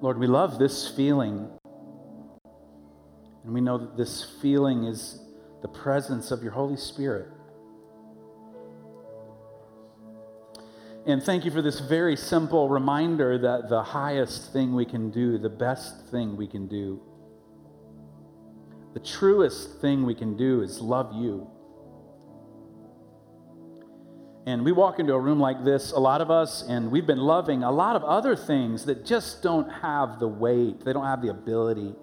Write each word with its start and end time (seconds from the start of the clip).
Lord, 0.00 0.18
we 0.18 0.26
love 0.26 0.58
this 0.58 0.88
feeling. 0.88 1.48
And 3.44 3.52
we 3.52 3.60
know 3.60 3.76
that 3.76 3.96
this 3.96 4.24
feeling 4.40 4.84
is 4.84 5.20
the 5.60 5.68
presence 5.68 6.30
of 6.30 6.42
your 6.42 6.52
Holy 6.52 6.76
Spirit. 6.76 7.28
And 11.06 11.22
thank 11.22 11.44
you 11.44 11.50
for 11.50 11.60
this 11.60 11.80
very 11.80 12.16
simple 12.16 12.68
reminder 12.68 13.38
that 13.38 13.68
the 13.68 13.82
highest 13.82 14.52
thing 14.52 14.74
we 14.74 14.84
can 14.84 15.10
do, 15.10 15.38
the 15.38 15.48
best 15.50 16.06
thing 16.08 16.36
we 16.36 16.46
can 16.46 16.66
do, 16.66 17.00
the 18.94 19.00
truest 19.00 19.80
thing 19.80 20.04
we 20.04 20.14
can 20.14 20.36
do 20.36 20.62
is 20.62 20.80
love 20.80 21.14
you. 21.14 21.50
And 24.50 24.64
we 24.64 24.72
walk 24.72 24.98
into 24.98 25.14
a 25.14 25.18
room 25.18 25.38
like 25.38 25.64
this, 25.64 25.92
a 25.92 26.00
lot 26.00 26.20
of 26.20 26.28
us, 26.28 26.64
and 26.68 26.90
we've 26.90 27.06
been 27.06 27.20
loving 27.20 27.62
a 27.62 27.70
lot 27.70 27.94
of 27.94 28.02
other 28.02 28.34
things 28.34 28.84
that 28.86 29.06
just 29.06 29.44
don't 29.44 29.70
have 29.70 30.18
the 30.18 30.26
weight, 30.26 30.84
they 30.84 30.92
don't 30.92 31.06
have 31.06 31.22
the 31.22 31.30
ability 31.30 31.94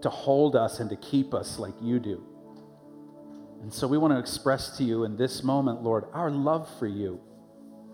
to 0.00 0.10
hold 0.10 0.56
us 0.56 0.80
and 0.80 0.90
to 0.90 0.96
keep 0.96 1.32
us 1.32 1.60
like 1.60 1.74
you 1.80 2.00
do. 2.00 2.20
And 3.62 3.72
so 3.72 3.86
we 3.86 3.98
want 3.98 4.12
to 4.12 4.18
express 4.18 4.76
to 4.78 4.82
you 4.82 5.04
in 5.04 5.16
this 5.16 5.44
moment, 5.44 5.84
Lord, 5.84 6.06
our 6.12 6.28
love 6.28 6.68
for 6.80 6.88
you. 6.88 7.20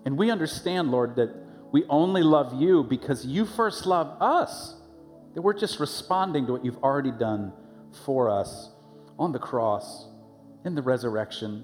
And 0.05 0.17
we 0.17 0.31
understand, 0.31 0.89
Lord, 0.89 1.15
that 1.17 1.29
we 1.71 1.83
only 1.87 2.23
love 2.23 2.59
you 2.59 2.83
because 2.83 3.27
you 3.27 3.45
first 3.45 3.85
loved 3.85 4.19
us. 4.19 4.73
That 5.35 5.43
we're 5.43 5.53
just 5.53 5.79
responding 5.79 6.47
to 6.47 6.53
what 6.53 6.65
you've 6.65 6.83
already 6.83 7.11
done 7.11 7.53
for 8.05 8.27
us 8.27 8.71
on 9.19 9.33
the 9.33 9.39
cross, 9.39 10.07
in 10.65 10.73
the 10.73 10.81
resurrection, 10.81 11.63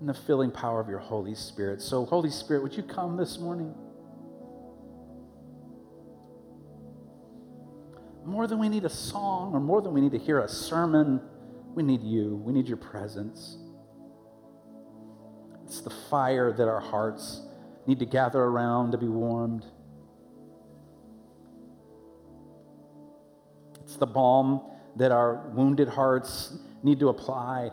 in 0.00 0.06
the 0.06 0.14
filling 0.14 0.50
power 0.50 0.80
of 0.80 0.88
your 0.88 0.98
Holy 0.98 1.34
Spirit. 1.34 1.80
So, 1.80 2.04
Holy 2.04 2.30
Spirit, 2.30 2.62
would 2.62 2.76
you 2.76 2.82
come 2.82 3.16
this 3.16 3.38
morning? 3.38 3.74
More 8.24 8.46
than 8.46 8.58
we 8.58 8.68
need 8.68 8.84
a 8.84 8.90
song 8.90 9.54
or 9.54 9.60
more 9.60 9.80
than 9.80 9.94
we 9.94 10.00
need 10.00 10.12
to 10.12 10.18
hear 10.18 10.40
a 10.40 10.48
sermon, 10.48 11.20
we 11.74 11.82
need 11.82 12.02
you. 12.02 12.42
We 12.44 12.52
need 12.52 12.66
your 12.66 12.76
presence. 12.76 13.58
It's 15.64 15.80
the 15.80 15.90
fire 15.90 16.52
that 16.52 16.68
our 16.68 16.80
hearts 16.80 17.42
need 17.86 17.98
to 18.00 18.06
gather 18.06 18.40
around 18.40 18.92
to 18.92 18.98
be 18.98 19.08
warmed. 19.08 19.64
It's 23.82 23.96
the 23.96 24.06
balm 24.06 24.62
that 24.96 25.12
our 25.12 25.48
wounded 25.54 25.88
hearts 25.88 26.56
need 26.82 26.98
to 27.00 27.08
apply. 27.08 27.70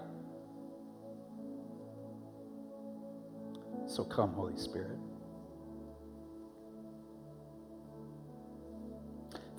So 3.93 4.03
come, 4.03 4.33
Holy 4.33 4.57
Spirit. 4.57 4.97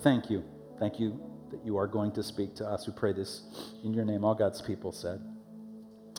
Thank 0.00 0.28
you. 0.28 0.42
Thank 0.80 0.98
you 0.98 1.20
that 1.52 1.64
you 1.64 1.76
are 1.76 1.86
going 1.86 2.10
to 2.12 2.22
speak 2.24 2.56
to 2.56 2.66
us. 2.66 2.88
We 2.88 2.94
pray 2.94 3.12
this 3.12 3.44
in 3.84 3.94
your 3.94 4.04
name. 4.04 4.24
All 4.24 4.34
God's 4.34 4.60
people 4.60 4.90
said. 4.90 5.22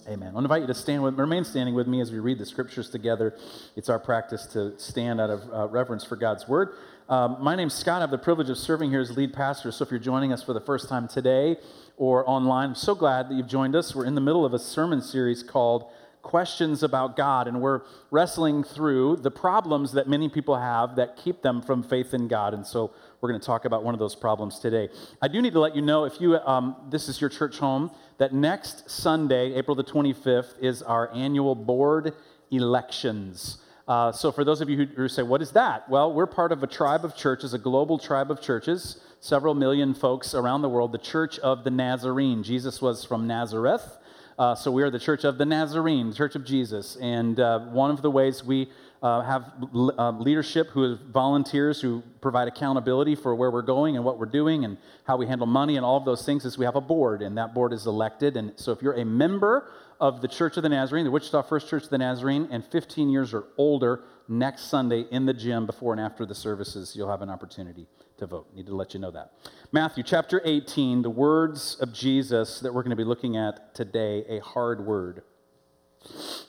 Amen. 0.08 0.32
I 0.34 0.40
invite 0.40 0.62
you 0.62 0.68
to 0.68 0.74
stand 0.74 1.04
with, 1.04 1.20
remain 1.20 1.44
standing 1.44 1.76
with 1.76 1.88
me 1.88 2.00
as 2.00 2.10
we 2.10 2.20
read 2.20 2.38
the 2.38 2.46
scriptures 2.46 2.90
together. 2.90 3.38
It's 3.76 3.90
our 3.90 4.00
practice 4.00 4.46
to 4.54 4.80
stand 4.80 5.20
out 5.20 5.30
of 5.30 5.54
uh, 5.54 5.68
reverence 5.68 6.06
for 6.06 6.16
God's 6.16 6.48
word. 6.48 6.70
Um, 7.10 7.38
my 7.42 7.56
name's 7.56 7.74
Scott. 7.74 7.98
I 7.98 8.02
have 8.02 8.12
the 8.12 8.18
privilege 8.18 8.50
of 8.50 8.58
serving 8.58 8.92
here 8.92 9.02
as 9.02 9.18
lead 9.18 9.34
pastor. 9.34 9.74
So 9.74 9.84
if 9.84 9.92
you're 9.92 10.00
joining 10.00 10.32
us 10.32 10.42
for 10.42 10.54
the 10.54 10.62
first 10.62 10.88
time 10.88 11.10
today 11.10 11.58
or 11.98 12.28
online, 12.30 12.70
I'm 12.70 12.76
so 12.76 12.96
glad 12.96 13.30
that 13.30 13.36
you've 13.36 13.48
joined 13.48 13.76
us. 13.76 13.94
We're 13.94 14.06
in 14.06 14.16
the 14.16 14.22
middle 14.22 14.46
of 14.46 14.54
a 14.54 14.60
sermon 14.60 15.02
series 15.02 15.44
called 15.44 15.92
questions 16.26 16.82
about 16.82 17.16
God, 17.16 17.48
and 17.48 17.62
we're 17.62 17.82
wrestling 18.10 18.64
through 18.64 19.18
the 19.18 19.30
problems 19.30 19.92
that 19.92 20.10
many 20.10 20.28
people 20.28 20.58
have 20.58 20.96
that 20.96 21.16
keep 21.16 21.44
them 21.44 21.62
from 21.62 21.84
faith 21.84 22.16
in 22.16 22.28
God. 22.28 22.56
And 22.56 22.66
so 22.66 22.92
we're 23.22 23.30
going 23.30 23.40
to 23.40 23.46
talk 23.46 23.64
about 23.66 23.84
one 23.84 23.94
of 23.94 24.00
those 24.00 24.16
problems 24.16 24.58
today. 24.58 24.90
I 25.22 25.28
do 25.28 25.40
need 25.40 25.54
to 25.54 25.60
let 25.60 25.76
you 25.76 25.84
know 25.84 26.06
if 26.06 26.20
you 26.20 26.38
um, 26.38 26.76
this 26.90 27.08
is 27.08 27.22
your 27.22 27.30
church 27.30 27.60
home 27.60 27.92
that 28.18 28.34
next 28.34 28.90
Sunday, 28.90 29.54
April 29.54 29.76
the 29.76 29.84
25th, 29.84 30.60
is 30.60 30.82
our 30.82 31.14
annual 31.14 31.54
board 31.54 32.14
elections. 32.50 33.60
Uh, 33.88 34.12
so, 34.12 34.32
for 34.32 34.44
those 34.44 34.62
of 34.62 34.70
you 34.70 34.78
who, 34.78 34.86
who, 34.96 35.08
say, 35.08 35.22
What 35.22 35.44
is 35.44 35.52
that? 35.52 35.88
Well, 35.88 36.12
we're 36.12 36.26
part 36.26 36.52
of 36.52 36.64
a 36.64 36.68
tribe 36.68 37.06
of 37.06 37.16
churches, 37.16 37.54
a 37.54 37.60
global 37.60 38.00
tribe 38.00 38.32
of 38.32 38.42
churches, 38.42 39.00
several 39.20 39.54
million 39.54 39.94
folks 39.94 40.34
around 40.34 40.64
the 40.64 40.70
world, 40.70 40.92
the 40.92 40.98
Church 40.98 41.38
of 41.40 41.64
the 41.64 41.70
Nazarene. 41.70 42.42
Jesus 42.42 42.82
was 42.82 43.06
from 43.06 43.28
Nazareth. 43.28 43.98
Uh, 44.38 44.54
so 44.54 44.70
we 44.70 44.84
are 44.84 44.90
the 44.90 45.00
Church 45.00 45.24
of 45.24 45.38
the 45.38 45.46
Nazarene, 45.46 46.14
Church 46.14 46.36
of 46.36 46.44
Jesus. 46.44 46.98
And 46.98 47.40
uh, 47.40 47.60
one 47.60 47.90
of 47.90 48.02
the 48.02 48.12
ways 48.12 48.44
we 48.44 48.70
uh, 49.02 49.22
have 49.22 49.54
uh, 49.74 50.10
leadership 50.12 50.68
who 50.72 50.92
is 50.92 50.98
volunteers 51.00 51.80
who 51.80 52.04
provide 52.20 52.50
accountability 52.50 53.16
for 53.16 53.34
where 53.34 53.50
we're 53.50 53.62
going 53.62 53.96
and 53.96 54.04
what 54.04 54.20
we're 54.20 54.26
doing 54.26 54.66
and 54.66 54.78
how 55.06 55.16
we 55.16 55.26
handle 55.26 55.48
money 55.48 55.78
and 55.78 55.86
all 55.86 55.96
of 55.96 56.04
those 56.04 56.26
things 56.26 56.44
is 56.44 56.58
we 56.58 56.66
have 56.66 56.76
a 56.76 56.82
board, 56.82 57.22
and 57.22 57.38
that 57.38 57.54
board 57.54 57.72
is 57.72 57.86
elected. 57.86 58.36
And 58.36 58.52
so 58.58 58.74
if 58.74 58.82
you're 58.82 59.00
a 59.00 59.06
member 59.06 59.72
of 60.02 60.22
the 60.22 60.28
Church 60.28 60.58
of 60.58 60.64
the 60.64 60.70
Nazarene, 60.70 61.06
the 61.06 61.12
Wichita 61.12 61.44
First 61.44 61.70
Church 61.70 61.84
of 61.86 61.90
the 61.90 61.98
Nazarene, 61.98 62.50
and 62.52 62.66
15 62.66 63.10
years 63.10 63.34
or 63.34 63.46
older, 63.58 64.02
next 64.28 64.64
Sunday 64.64 65.06
in 65.12 65.26
the 65.26 65.34
gym 65.34 65.66
before 65.66 65.94
and 65.94 66.02
after 66.02 66.26
the 66.26 66.36
services, 66.36 66.94
you'll 66.94 67.10
have 67.10 67.22
an 67.22 67.30
opportunity 67.30 67.88
to 68.18 68.26
vote. 68.26 68.48
Need 68.56 68.68
to 68.68 68.76
let 68.76 68.94
you 68.94 69.00
know 69.00 69.12
that. 69.12 69.32
Matthew 69.72 70.04
chapter 70.04 70.42
18, 70.44 71.02
the 71.02 71.10
words 71.10 71.76
of 71.80 71.94
Jesus 71.94 72.60
that 72.60 72.74
we're 72.74 72.84
going 72.84 72.92
to 72.92 72.96
be 72.96 73.04
looking 73.04 73.38
at 73.38 73.76
today, 73.76 74.24
a 74.30 74.40
hard 74.40 74.86
word. 74.86 75.24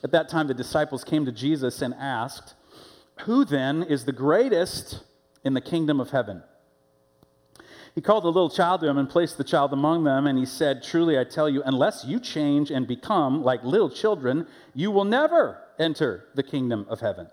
At 0.03 0.11
that 0.11 0.29
time, 0.29 0.47
the 0.47 0.53
disciples 0.53 1.03
came 1.03 1.25
to 1.25 1.31
Jesus 1.31 1.81
and 1.81 1.93
asked, 1.95 2.55
Who 3.21 3.43
then 3.43 3.83
is 3.83 4.05
the 4.05 4.11
greatest 4.11 5.03
in 5.43 5.53
the 5.53 5.61
kingdom 5.61 5.99
of 5.99 6.11
heaven? 6.11 6.43
He 7.95 8.01
called 8.01 8.25
a 8.25 8.29
little 8.29 8.51
child 8.51 8.81
to 8.81 8.87
him 8.87 8.99
and 8.99 9.09
placed 9.09 9.39
the 9.39 9.43
child 9.43 9.73
among 9.73 10.03
them, 10.03 10.27
and 10.27 10.37
he 10.37 10.45
said, 10.45 10.83
Truly 10.83 11.17
I 11.17 11.23
tell 11.23 11.49
you, 11.49 11.63
unless 11.65 12.05
you 12.05 12.19
change 12.19 12.69
and 12.69 12.87
become 12.87 13.43
like 13.43 13.63
little 13.63 13.89
children, 13.89 14.45
you 14.75 14.91
will 14.91 15.03
never 15.03 15.63
enter 15.79 16.25
the 16.35 16.43
kingdom 16.43 16.85
of 16.89 16.99
heaven. 16.99 17.27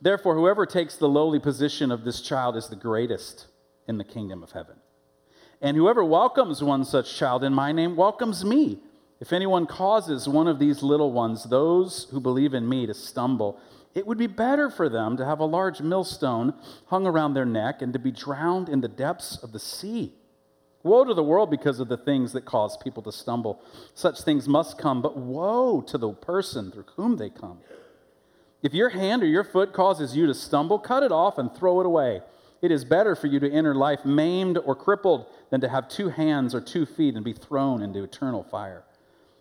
Therefore, 0.00 0.34
whoever 0.34 0.64
takes 0.64 0.96
the 0.96 1.08
lowly 1.08 1.38
position 1.38 1.92
of 1.92 2.04
this 2.04 2.22
child 2.22 2.56
is 2.56 2.68
the 2.68 2.76
greatest 2.76 3.46
in 3.86 3.98
the 3.98 4.04
kingdom 4.04 4.42
of 4.42 4.52
heaven. 4.52 4.76
And 5.60 5.76
whoever 5.76 6.04
welcomes 6.04 6.62
one 6.62 6.84
such 6.84 7.16
child 7.16 7.44
in 7.44 7.54
my 7.54 7.72
name 7.72 7.96
welcomes 7.96 8.44
me. 8.44 8.80
If 9.20 9.32
anyone 9.32 9.66
causes 9.66 10.28
one 10.28 10.48
of 10.48 10.58
these 10.58 10.82
little 10.82 11.12
ones, 11.12 11.44
those 11.44 12.08
who 12.10 12.20
believe 12.20 12.54
in 12.54 12.68
me, 12.68 12.86
to 12.86 12.94
stumble, 12.94 13.60
it 13.94 14.06
would 14.06 14.18
be 14.18 14.26
better 14.26 14.70
for 14.70 14.88
them 14.88 15.16
to 15.16 15.24
have 15.24 15.38
a 15.38 15.44
large 15.44 15.80
millstone 15.80 16.54
hung 16.86 17.06
around 17.06 17.34
their 17.34 17.44
neck 17.44 17.82
and 17.82 17.92
to 17.92 17.98
be 17.98 18.10
drowned 18.10 18.68
in 18.68 18.80
the 18.80 18.88
depths 18.88 19.36
of 19.42 19.52
the 19.52 19.60
sea. 19.60 20.12
Woe 20.82 21.04
to 21.04 21.14
the 21.14 21.22
world 21.22 21.50
because 21.50 21.78
of 21.78 21.88
the 21.88 21.96
things 21.96 22.32
that 22.32 22.44
cause 22.44 22.76
people 22.76 23.02
to 23.04 23.12
stumble. 23.12 23.62
Such 23.94 24.22
things 24.22 24.48
must 24.48 24.78
come, 24.78 25.00
but 25.00 25.16
woe 25.16 25.80
to 25.82 25.96
the 25.96 26.12
person 26.12 26.72
through 26.72 26.86
whom 26.96 27.16
they 27.16 27.30
come. 27.30 27.60
If 28.62 28.74
your 28.74 28.88
hand 28.88 29.22
or 29.22 29.26
your 29.26 29.44
foot 29.44 29.72
causes 29.72 30.16
you 30.16 30.26
to 30.26 30.34
stumble, 30.34 30.78
cut 30.78 31.02
it 31.02 31.12
off 31.12 31.38
and 31.38 31.54
throw 31.54 31.80
it 31.80 31.86
away. 31.86 32.22
It 32.62 32.70
is 32.70 32.84
better 32.84 33.16
for 33.16 33.26
you 33.26 33.40
to 33.40 33.50
enter 33.50 33.74
life 33.74 34.04
maimed 34.04 34.56
or 34.56 34.76
crippled 34.76 35.26
than 35.50 35.60
to 35.60 35.68
have 35.68 35.88
two 35.88 36.08
hands 36.08 36.54
or 36.54 36.60
two 36.60 36.86
feet 36.86 37.16
and 37.16 37.24
be 37.24 37.32
thrown 37.32 37.82
into 37.82 38.04
eternal 38.04 38.44
fire. 38.44 38.84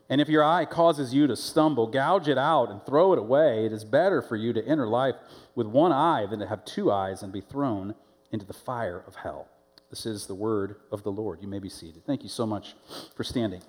And 0.09 0.19
if 0.19 0.27
your 0.27 0.43
eye 0.43 0.65
causes 0.65 1.13
you 1.13 1.27
to 1.27 1.35
stumble, 1.35 1.87
gouge 1.87 2.27
it 2.27 2.37
out 2.37 2.69
and 2.69 2.83
throw 2.85 3.13
it 3.13 3.19
away. 3.19 3.65
It 3.65 3.71
is 3.71 3.85
better 3.85 4.21
for 4.21 4.35
you 4.35 4.51
to 4.53 4.65
enter 4.65 4.87
life 4.87 5.15
with 5.55 5.67
one 5.67 5.91
eye 5.91 6.25
than 6.25 6.39
to 6.39 6.47
have 6.47 6.65
two 6.65 6.91
eyes 6.91 7.21
and 7.21 7.31
be 7.31 7.41
thrown 7.41 7.95
into 8.31 8.45
the 8.45 8.53
fire 8.53 9.03
of 9.07 9.15
hell. 9.15 9.47
This 9.89 10.05
is 10.05 10.25
the 10.25 10.35
word 10.35 10.77
of 10.91 11.03
the 11.03 11.11
Lord. 11.11 11.41
You 11.41 11.47
may 11.47 11.59
be 11.59 11.69
seated. 11.69 12.05
Thank 12.05 12.23
you 12.23 12.29
so 12.29 12.45
much 12.45 12.75
for 13.15 13.23
standing 13.23 13.61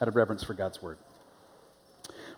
out 0.00 0.08
of 0.08 0.16
reverence 0.16 0.42
for 0.42 0.54
God's 0.54 0.82
word. 0.82 0.98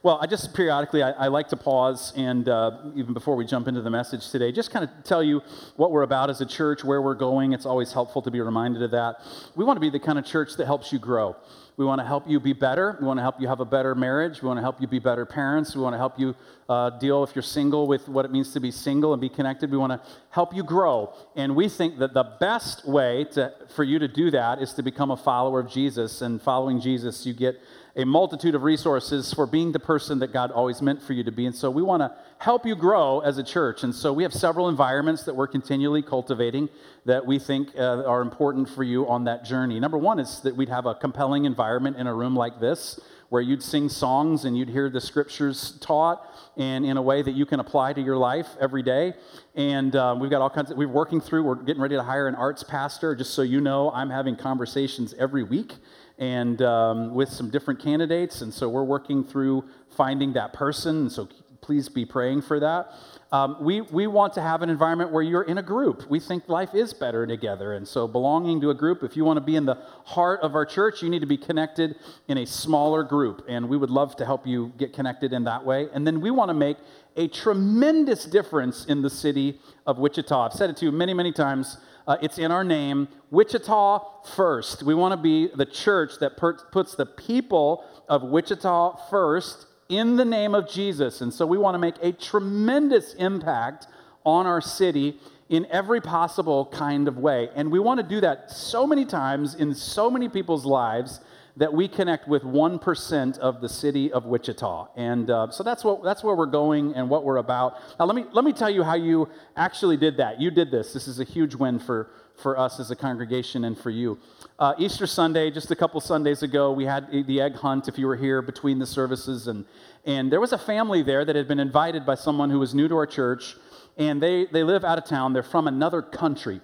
Well, 0.03 0.19
I 0.23 0.27
just 0.27 0.55
periodically 0.55 1.03
I, 1.03 1.11
I 1.11 1.27
like 1.27 1.49
to 1.49 1.57
pause 1.57 2.13
and 2.17 2.49
uh, 2.49 2.79
even 2.95 3.13
before 3.15 3.35
we 3.35 3.45
jump 3.45 3.67
into 3.67 3.83
the 3.83 3.91
message 3.91 4.31
today, 4.31 4.53
just 4.53 4.71
kind 4.71 4.85
of 4.85 4.91
tell 5.03 5.25
you 5.25 5.43
what 5.75 5.91
we're 5.91 6.03
about 6.03 6.31
as 6.31 6.41
a 6.41 6.47
church, 6.47 6.85
where 6.85 7.03
we're 7.03 7.17
going. 7.17 7.53
It's 7.53 7.67
always 7.67 7.93
helpful 7.93 8.23
to 8.23 8.31
be 8.31 8.41
reminded 8.41 8.83
of 8.83 8.93
that. 8.93 9.17
We 9.57 9.65
want 9.65 9.77
to 9.77 9.81
be 9.81 9.91
the 9.91 9.99
kind 9.99 10.17
of 10.17 10.25
church 10.25 10.57
that 10.57 10.67
helps 10.67 10.93
you 10.93 11.01
grow. 11.01 11.37
We 11.77 11.85
want 11.85 12.01
to 12.01 12.05
help 12.05 12.29
you 12.29 12.41
be 12.41 12.53
better. 12.53 12.97
We 13.01 13.07
want 13.07 13.19
to 13.19 13.23
help 13.23 13.41
you 13.41 13.47
have 13.47 13.61
a 13.61 13.65
better 13.65 13.95
marriage. 13.95 14.43
We 14.43 14.49
want 14.49 14.59
to 14.59 14.63
help 14.63 14.81
you 14.81 14.89
be 14.89 14.99
better 14.99 15.25
parents. 15.25 15.77
We 15.77 15.83
want 15.83 15.95
to 15.95 15.99
help 15.99 16.19
you 16.19 16.35
uh, 16.69 16.91
deal, 16.99 17.23
if 17.23 17.37
you're 17.37 17.43
single, 17.43 17.87
with 17.87 18.09
what 18.09 18.25
it 18.25 18.33
means 18.33 18.53
to 18.55 18.61
be 18.61 18.73
single 18.73 19.13
and 19.13 19.21
be 19.21 19.29
connected. 19.29 19.71
We 19.71 19.77
want 19.79 19.93
to 19.93 20.01
help 20.31 20.55
you 20.55 20.65
grow. 20.65 21.15
And 21.37 21.55
we 21.55 21.69
think 21.69 21.99
that 21.99 22.15
the 22.15 22.25
best 22.41 22.87
way 22.87 23.27
to, 23.33 23.53
for 23.77 23.85
you 23.85 24.01
to 24.01 24.09
do 24.09 24.33
that 24.33 24.61
is 24.61 24.73
to 24.75 24.83
become 24.83 25.13
a 25.13 25.17
follower 25.17 25.61
of 25.61 25.71
Jesus. 25.71 26.21
And 26.21 26.43
following 26.43 26.81
Jesus, 26.81 27.25
you 27.25 27.33
get 27.33 27.61
a 27.97 28.05
multitude 28.05 28.55
of 28.55 28.63
resources 28.63 29.33
for 29.33 29.47
being 29.47 29.73
the 29.73 29.81
person 29.81 30.19
that 30.21 30.33
God 30.33 30.51
always 30.51 30.81
meant 30.81 31.03
for 31.03 31.13
you 31.13 31.25
to 31.25 31.33
be. 31.33 31.47
And 31.47 31.55
so 31.55 31.71
we 31.71 31.83
want 31.83 32.01
to 32.01 32.13
help 32.39 32.65
you 32.67 32.77
grow 32.77 33.21
as 33.21 33.39
a 33.39 33.43
church. 33.43 33.83
And 33.83 33.95
so 33.95 34.13
we 34.13 34.23
have 34.23 34.33
several 34.33 34.69
environments 34.69 35.25
that 35.25 35.35
we're 35.35 35.49
continually 35.49 36.03
cultivating 36.03 36.69
that 37.05 37.27
we 37.27 37.39
think 37.39 37.71
uh, 37.77 38.05
are 38.05 38.23
important 38.23 38.69
for 38.69 38.85
you 38.85 39.09
on 39.09 39.25
that 39.25 39.45
journey. 39.45 39.81
Number 39.81 39.99
one 39.99 40.19
is 40.19 40.41
that 40.41 40.55
we'd 40.55 40.69
have 40.69 40.87
a 40.87 40.95
compelling 40.95 41.45
environment 41.45 41.97
in 41.97 42.07
a 42.07 42.15
room 42.15 42.37
like 42.37 42.61
this 42.61 43.01
where 43.29 43.43
you'd 43.43 43.63
sing 43.63 43.89
songs 43.89 44.45
and 44.45 44.57
you'd 44.57 44.71
hear 44.71 44.89
the 44.89 45.01
scriptures 45.01 45.79
taught 45.81 46.25
and 46.57 46.87
in 46.87 46.97
a 46.97 47.03
way 47.03 47.21
that 47.21 47.33
you 47.33 47.45
can 47.45 47.61
apply 47.61 47.93
to 47.93 48.01
your 48.01 48.17
life 48.17 48.49
every 48.59 48.83
day. 48.83 49.13
And 49.55 49.95
uh, 49.95 50.17
we've 50.19 50.31
got 50.31 50.41
all 50.41 50.49
kinds 50.49 50.71
of, 50.71 50.79
we're 50.79 50.89
working 50.89 51.21
through, 51.21 51.43
we're 51.43 51.57
getting 51.57 51.83
ready 51.83 51.97
to 51.97 52.03
hire 52.03 52.27
an 52.27 52.35
arts 52.35 52.63
pastor. 52.63 53.15
Just 53.15 53.35
so 53.35 53.43
you 53.43 53.61
know, 53.61 53.91
I'm 53.91 54.09
having 54.09 54.35
conversations 54.35 55.15
every 55.19 55.43
week 55.43 55.75
and 56.19 56.61
um, 56.63 57.15
with 57.15 57.29
some 57.29 57.51
different 57.51 57.81
candidates. 57.81 58.43
And 58.43 58.53
so 58.53 58.69
we're 58.69 58.85
working 58.85 59.25
through 59.25 59.65
finding 59.97 60.33
that 60.35 60.53
person. 60.53 61.09
So 61.11 61.29
please 61.61 61.89
be 61.89 62.05
praying 62.05 62.43
for 62.43 62.61
that. 62.61 62.93
Um, 63.31 63.59
we, 63.61 63.83
we 63.83 64.07
want 64.07 64.33
to 64.35 64.41
have 64.41 64.63
an 64.63 64.71
environment 64.71 65.13
where 65.13 65.23
you're 65.23 65.43
in 65.43 65.59
a 65.59 65.63
group. 65.63 66.09
We 66.09 66.19
think 66.19 66.49
life 66.49 66.75
is 66.75 66.95
better 66.95 67.27
together. 67.27 67.75
And 67.75 67.87
so, 67.87 68.09
belonging 68.09 68.63
to 68.63 68.71
a 68.71 68.75
group, 68.75 69.03
if 69.03 69.19
you 69.19 69.25
want 69.25 69.37
to 69.37 69.45
be 69.45 69.55
in 69.55 69.67
the 69.67 69.75
heart 70.05 70.41
of 70.41 70.55
our 70.55 70.65
church, 70.65 71.03
you 71.03 71.11
need 71.11 71.19
to 71.19 71.27
be 71.27 71.37
connected 71.37 71.97
in 72.27 72.39
a 72.39 72.47
smaller 72.47 73.03
group. 73.03 73.45
And 73.47 73.69
we 73.69 73.77
would 73.77 73.91
love 73.91 74.17
to 74.17 74.25
help 74.25 74.47
you 74.47 74.73
get 74.79 74.95
connected 74.95 75.35
in 75.35 75.45
that 75.45 75.63
way. 75.63 75.89
And 75.93 76.07
then 76.07 76.23
we 76.23 76.31
want 76.31 76.49
to 76.49 76.55
make 76.55 76.79
a 77.17 77.29
tremendous 77.29 78.25
difference 78.25 78.87
in 78.87 79.03
the 79.03 79.11
city 79.11 79.61
of 79.87 79.99
Wichita. 79.99 80.47
I've 80.47 80.55
said 80.55 80.71
it 80.71 80.79
to 80.79 80.87
you 80.87 80.93
many, 80.93 81.13
many 81.13 81.33
times. 81.33 81.77
Uh, 82.09 82.17
it's 82.23 82.39
in 82.39 82.51
our 82.51 82.65
name 82.65 83.07
Wichita 83.31 84.25
first. 84.35 84.83
We 84.83 84.95
want 84.95 85.13
to 85.13 85.19
be 85.19 85.49
the 85.55 85.67
church 85.67 86.13
that 86.21 86.39
per- 86.39 86.55
puts 86.55 86.95
the 86.95 87.05
people 87.05 87.85
of 88.09 88.23
Wichita 88.23 89.11
first 89.11 89.67
in 89.91 90.17
the 90.17 90.25
name 90.25 90.55
of 90.55 90.71
Jesus. 90.71 91.21
And 91.21 91.33
so 91.33 91.45
we 91.45 91.59
want 91.59 91.75
to 91.75 91.79
make 91.79 91.97
a 92.01 92.13
tremendous 92.13 93.13
impact 93.15 93.89
on 94.25 94.47
our 94.47 94.63
city 94.63 95.21
in 95.51 95.67
every 95.67 96.01
possible 96.01 96.71
kind 96.73 97.09
of 97.09 97.19
way. 97.19 97.51
And 97.55 97.71
we 97.71 97.79
want 97.79 98.01
to 98.01 98.07
do 98.07 98.23
that 98.23 98.51
so 98.51 98.87
many 98.87 99.05
times 99.05 99.55
in 99.55 99.75
so 99.75 100.11
many 100.11 100.31
people's 100.31 100.65
lives 100.65 101.21
that 101.59 101.73
we 101.73 101.89
connect 101.89 102.29
with 102.29 102.45
1% 102.45 103.39
of 103.39 103.61
the 103.61 103.69
city 103.69 104.13
of 104.13 104.27
Wichita. 104.27 104.91
And 104.97 105.29
uh, 105.29 105.51
so 105.51 105.65
that's, 105.65 105.83
what, 105.83 106.05
that's 106.05 106.23
where 106.23 106.37
we're 106.37 106.47
going 106.47 106.95
and 106.95 107.11
what 107.11 107.25
we're 107.25 107.39
about. 107.39 107.81
Now, 107.99 108.05
let 108.07 108.15
me, 108.15 108.27
let 108.33 108.45
me 108.45 108.53
tell 108.53 108.71
you 108.71 108.85
how 108.85 108.95
you 108.95 109.29
actually 109.57 109.97
did 109.97 110.19
that. 110.19 110.41
You 110.41 110.53
did 110.53 110.71
this. 110.71 110.93
This 110.93 111.09
is 111.09 111.19
a 111.19 111.25
huge 111.25 111.57
win 111.57 111.81
for, 111.81 112.11
for 112.37 112.57
us 112.57 112.79
as 112.79 112.93
a 112.93 112.97
congregation 112.97 113.65
and 113.65 113.77
for 113.77 113.91
you. 113.91 114.21
Uh, 114.57 114.75
Easter 114.79 115.05
Sunday, 115.05 115.51
just 115.51 115.73
a 115.73 115.77
couple 115.77 116.01
Sundays 116.01 116.45
ago, 116.45 116.71
we 116.71 116.85
had 116.85 117.11
the 117.11 117.41
egg 117.41 117.57
hunt, 117.57 117.89
if 117.89 117.99
you 117.99 118.07
were 118.07 118.17
here 118.17 118.41
between 118.41 118.79
the 118.79 118.87
services. 118.87 119.49
And, 119.49 119.65
and 120.05 120.31
there 120.31 120.41
was 120.41 120.53
a 120.53 120.59
family 120.59 121.03
there 121.03 121.25
that 121.25 121.35
had 121.35 121.49
been 121.49 121.61
invited 121.61 122.07
by 122.07 122.15
someone 122.15 122.51
who 122.51 122.61
was 122.61 122.73
new 122.73 122.87
to 122.87 122.95
our 122.95 123.07
church. 123.07 123.57
And 123.97 124.23
they, 124.23 124.47
they 124.47 124.63
live 124.63 124.85
out 124.85 124.99
of 124.99 125.07
town, 125.07 125.33
they're 125.33 125.43
from 125.43 125.67
another 125.67 126.03
country. 126.03 126.61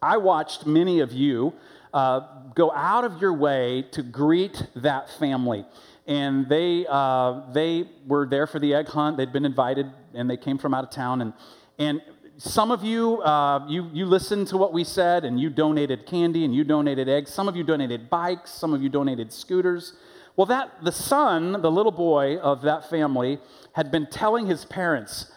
I 0.00 0.16
watched 0.16 0.64
many 0.64 1.00
of 1.00 1.12
you 1.12 1.52
uh, 1.92 2.20
go 2.54 2.72
out 2.72 3.04
of 3.04 3.20
your 3.20 3.32
way 3.32 3.84
to 3.92 4.02
greet 4.02 4.62
that 4.76 5.10
family. 5.18 5.64
And 6.06 6.48
they, 6.48 6.86
uh, 6.88 7.42
they 7.52 7.88
were 8.06 8.26
there 8.26 8.46
for 8.46 8.58
the 8.58 8.74
egg 8.74 8.88
hunt. 8.88 9.16
They'd 9.16 9.32
been 9.32 9.44
invited, 9.44 9.90
and 10.14 10.28
they 10.28 10.36
came 10.36 10.58
from 10.58 10.72
out 10.72 10.84
of 10.84 10.90
town. 10.90 11.20
And, 11.20 11.32
and 11.78 12.00
some 12.38 12.70
of 12.70 12.82
you, 12.82 13.20
uh, 13.20 13.66
you, 13.68 13.90
you 13.92 14.06
listened 14.06 14.46
to 14.48 14.56
what 14.56 14.72
we 14.72 14.84
said, 14.84 15.24
and 15.24 15.38
you 15.38 15.50
donated 15.50 16.06
candy, 16.06 16.44
and 16.44 16.54
you 16.54 16.64
donated 16.64 17.08
eggs. 17.08 17.32
Some 17.32 17.48
of 17.48 17.56
you 17.56 17.64
donated 17.64 18.08
bikes. 18.08 18.50
Some 18.50 18.72
of 18.72 18.82
you 18.82 18.88
donated 18.88 19.32
scooters. 19.32 19.94
Well, 20.36 20.46
that 20.46 20.84
the 20.84 20.92
son, 20.92 21.60
the 21.60 21.70
little 21.70 21.92
boy 21.92 22.38
of 22.38 22.62
that 22.62 22.88
family, 22.88 23.38
had 23.72 23.90
been 23.90 24.06
telling 24.06 24.46
his 24.46 24.64
parents, 24.64 25.32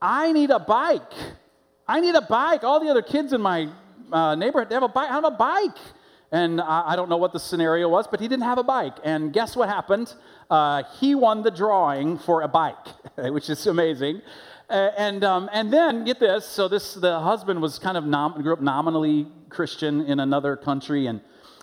"I 0.00 0.32
need 0.32 0.50
a 0.50 0.60
bike. 0.60 1.12
I 1.88 2.00
need 2.00 2.14
a 2.14 2.22
bike. 2.22 2.62
All 2.62 2.78
the 2.78 2.88
other 2.88 3.02
kids 3.02 3.32
in 3.32 3.42
my 3.42 3.68
uh, 4.12 4.34
neighborhood, 4.34 4.68
they 4.68 4.74
have 4.74 4.82
a 4.82 4.88
bike. 4.88 5.10
I 5.10 5.12
have 5.12 5.24
a 5.24 5.30
bike. 5.30 5.78
And 6.32 6.60
I, 6.60 6.92
I, 6.92 6.96
don't 6.96 7.08
know 7.08 7.16
what 7.16 7.32
the 7.32 7.38
scenario 7.38 7.88
was, 7.88 8.08
but 8.08 8.18
he 8.18 8.26
didn't 8.26 8.42
have 8.42 8.58
a 8.58 8.64
bike. 8.64 8.96
And 9.04 9.32
guess 9.32 9.54
what 9.54 9.68
happened? 9.68 10.12
Uh, 10.50 10.82
he 10.98 11.14
won 11.14 11.42
the 11.42 11.50
drawing 11.50 12.18
for 12.18 12.42
a 12.42 12.48
bike, 12.48 12.86
which 13.16 13.48
is 13.48 13.66
amazing. 13.68 14.20
Uh, 14.68 14.90
and, 14.96 15.22
um, 15.22 15.50
and 15.52 15.72
then, 15.72 16.04
get 16.04 16.18
this 16.18 16.46
so, 16.46 16.68
this 16.68 16.94
the 16.94 17.20
husband 17.20 17.60
was 17.60 17.78
kind 17.78 17.96
of 17.96 18.04
nom- 18.04 18.40
grew 18.42 18.52
up 18.52 18.60
nominally 18.60 19.26
Christian 19.48 20.00
in 20.06 20.20
another 20.20 20.56
country. 20.56 21.06
And, 21.06 21.20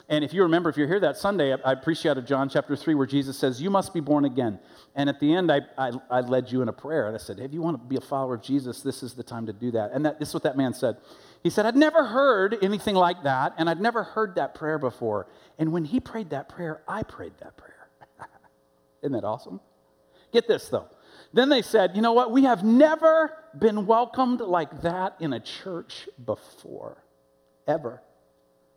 and 0.07 0.23
if 0.23 0.33
you 0.33 0.43
remember, 0.43 0.69
if 0.69 0.77
you're 0.77 0.87
here 0.87 0.99
that 0.99 1.17
Sunday, 1.17 1.53
I, 1.53 1.71
I 1.71 1.75
preached 1.75 2.05
out 2.05 2.17
of 2.17 2.25
John 2.25 2.47
chapter 2.47 2.75
3, 2.75 2.95
where 2.95 3.07
Jesus 3.07 3.37
says, 3.37 3.61
You 3.61 3.69
must 3.71 3.93
be 3.93 3.99
born 3.99 4.25
again. 4.25 4.59
And 4.95 5.09
at 5.09 5.19
the 5.19 5.33
end, 5.33 5.51
I, 5.51 5.61
I, 5.77 5.91
I 6.09 6.21
led 6.21 6.51
you 6.51 6.61
in 6.61 6.69
a 6.69 6.73
prayer. 6.73 7.07
And 7.07 7.15
I 7.15 7.19
said, 7.19 7.39
If 7.39 7.53
you 7.53 7.61
want 7.61 7.81
to 7.81 7.87
be 7.87 7.97
a 7.97 8.01
follower 8.01 8.35
of 8.35 8.41
Jesus, 8.43 8.81
this 8.81 9.01
is 9.03 9.13
the 9.13 9.23
time 9.23 9.47
to 9.47 9.53
do 9.53 9.71
that. 9.71 9.91
And 9.93 10.05
that, 10.05 10.19
this 10.19 10.29
is 10.29 10.33
what 10.33 10.43
that 10.43 10.55
man 10.55 10.73
said. 10.73 10.97
He 11.43 11.49
said, 11.49 11.65
I'd 11.65 11.75
never 11.75 12.05
heard 12.05 12.57
anything 12.61 12.95
like 12.95 13.23
that, 13.23 13.53
and 13.57 13.69
I'd 13.69 13.81
never 13.81 14.03
heard 14.03 14.35
that 14.35 14.53
prayer 14.53 14.77
before. 14.77 15.27
And 15.57 15.71
when 15.71 15.85
he 15.85 15.99
prayed 15.99 16.29
that 16.29 16.49
prayer, 16.49 16.83
I 16.87 17.03
prayed 17.03 17.33
that 17.39 17.57
prayer. 17.57 17.87
Isn't 19.01 19.13
that 19.13 19.23
awesome? 19.23 19.59
Get 20.31 20.47
this, 20.47 20.69
though. 20.69 20.87
Then 21.33 21.49
they 21.49 21.61
said, 21.61 21.95
You 21.95 22.01
know 22.01 22.13
what? 22.13 22.31
We 22.31 22.43
have 22.43 22.63
never 22.63 23.37
been 23.57 23.85
welcomed 23.85 24.41
like 24.41 24.81
that 24.81 25.15
in 25.19 25.33
a 25.33 25.39
church 25.39 26.07
before, 26.23 27.03
ever. 27.67 28.01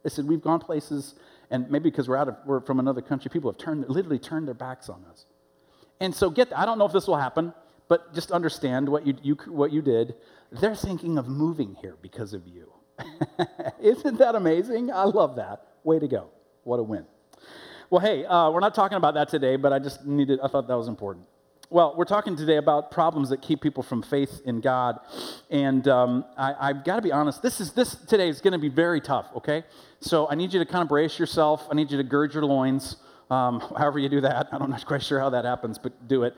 They 0.02 0.10
said, 0.10 0.26
We've 0.26 0.42
gone 0.42 0.60
places, 0.60 1.14
and 1.50 1.70
maybe 1.70 1.90
because 1.90 2.08
we're, 2.08 2.16
out 2.16 2.28
of, 2.28 2.36
we're 2.46 2.60
from 2.60 2.78
another 2.78 3.02
country, 3.02 3.30
people 3.30 3.50
have 3.50 3.58
turned, 3.58 3.88
literally 3.88 4.18
turned 4.18 4.46
their 4.46 4.54
backs 4.54 4.88
on 4.88 5.04
us. 5.10 5.26
And 6.00 6.14
so, 6.14 6.30
get, 6.30 6.56
I 6.56 6.64
don't 6.64 6.78
know 6.78 6.86
if 6.86 6.92
this 6.92 7.06
will 7.06 7.16
happen, 7.16 7.52
but 7.88 8.14
just 8.14 8.32
understand 8.32 8.88
what 8.88 9.06
you, 9.06 9.14
you, 9.22 9.34
what 9.48 9.72
you 9.72 9.82
did. 9.82 10.14
They're 10.60 10.76
thinking 10.76 11.18
of 11.18 11.26
moving 11.26 11.74
here 11.80 11.96
because 12.00 12.32
of 12.32 12.46
you. 12.46 12.72
Isn't 13.82 14.18
that 14.18 14.36
amazing? 14.36 14.92
I 14.92 15.04
love 15.04 15.36
that. 15.36 15.66
Way 15.82 15.98
to 15.98 16.06
go. 16.06 16.30
What 16.62 16.78
a 16.78 16.82
win. 16.82 17.06
Well, 17.90 18.00
hey, 18.00 18.24
uh, 18.24 18.50
we're 18.50 18.60
not 18.60 18.74
talking 18.74 18.96
about 18.96 19.14
that 19.14 19.28
today, 19.28 19.56
but 19.56 19.72
I 19.72 19.78
just 19.78 20.06
needed, 20.06 20.38
I 20.42 20.48
thought 20.48 20.68
that 20.68 20.76
was 20.76 20.88
important. 20.88 21.26
Well, 21.70 21.94
we're 21.96 22.04
talking 22.04 22.36
today 22.36 22.56
about 22.58 22.92
problems 22.92 23.30
that 23.30 23.42
keep 23.42 23.60
people 23.60 23.82
from 23.82 24.02
faith 24.02 24.42
in 24.44 24.60
God, 24.60 25.00
and 25.50 25.88
um, 25.88 26.24
I, 26.36 26.68
have 26.68 26.84
got 26.84 26.96
to 26.96 27.02
be 27.02 27.10
honest. 27.10 27.42
This 27.42 27.60
is 27.60 27.72
this 27.72 27.94
today 27.94 28.28
is 28.28 28.40
going 28.40 28.52
to 28.52 28.58
be 28.58 28.68
very 28.68 29.00
tough. 29.00 29.26
Okay, 29.34 29.64
so 29.98 30.28
I 30.28 30.34
need 30.34 30.52
you 30.52 30.60
to 30.60 30.66
kind 30.66 30.82
of 30.82 30.88
brace 30.88 31.18
yourself. 31.18 31.66
I 31.70 31.74
need 31.74 31.90
you 31.90 31.96
to 31.96 32.04
gird 32.04 32.32
your 32.32 32.44
loins. 32.44 32.96
Um, 33.30 33.60
however 33.60 33.98
you 33.98 34.08
do 34.08 34.20
that, 34.20 34.48
I'm 34.52 34.70
not 34.70 34.86
quite 34.86 35.02
sure 35.02 35.18
how 35.18 35.30
that 35.30 35.44
happens, 35.44 35.78
but 35.78 36.06
do 36.06 36.22
it 36.24 36.36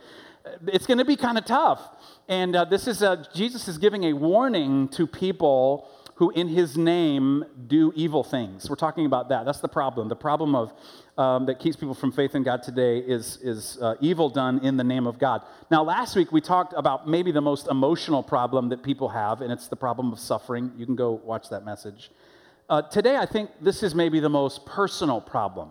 it's 0.67 0.87
going 0.87 0.99
to 0.99 1.05
be 1.05 1.17
kind 1.17 1.39
of 1.39 1.45
tough. 1.45 1.81
And 2.29 2.57
uh, 2.57 2.65
this 2.65 2.87
is 2.87 3.03
a, 3.03 3.27
Jesus 3.35 3.69
is 3.69 3.79
giving 3.79 4.05
a 4.05 4.13
warning 4.13 4.89
to 4.89 5.07
people 5.07 5.89
who, 6.17 6.31
in 6.31 6.49
his 6.49 6.79
name, 6.79 7.45
do 7.67 7.93
evil 7.95 8.25
things. 8.25 8.71
We're 8.71 8.77
talking 8.77 9.05
about 9.05 9.29
that. 9.29 9.45
That's 9.45 9.61
the 9.61 9.69
problem. 9.69 10.09
The 10.09 10.17
problem 10.17 10.55
of 10.55 10.73
um, 11.19 11.47
that 11.47 11.59
keeps 11.59 11.77
people 11.77 11.95
from 11.95 12.11
faith 12.11 12.35
in 12.35 12.43
God 12.43 12.63
today 12.63 12.99
is, 12.99 13.39
is 13.43 13.79
uh, 13.83 13.97
evil 14.01 14.31
done 14.31 14.59
in 14.65 14.79
the 14.79 14.85
name 14.85 15.07
of 15.07 15.19
God. 15.19 15.43
Now, 15.71 15.83
last 15.83 16.17
week 16.17 16.33
we 16.33 16.41
talked 16.41 16.73
about 16.75 17.07
maybe 17.07 17.33
the 17.33 17.43
most 17.43 17.69
emotional 17.69 18.23
problem 18.23 18.71
that 18.71 18.83
people 18.83 19.11
have, 19.11 19.43
and 19.43 19.53
it's 19.53 19.69
the 19.69 19.77
problem 19.77 20.11
of 20.11 20.19
suffering. 20.19 20.73
You 20.77 20.87
can 20.87 20.97
go 20.97 21.21
watch 21.23 21.51
that 21.51 21.65
message. 21.65 22.11
Uh, 22.69 22.83
today, 22.83 23.17
I 23.17 23.27
think 23.27 23.51
this 23.61 23.83
is 23.83 23.95
maybe 23.95 24.19
the 24.19 24.31
most 24.31 24.65
personal 24.65 25.21
problem. 25.21 25.71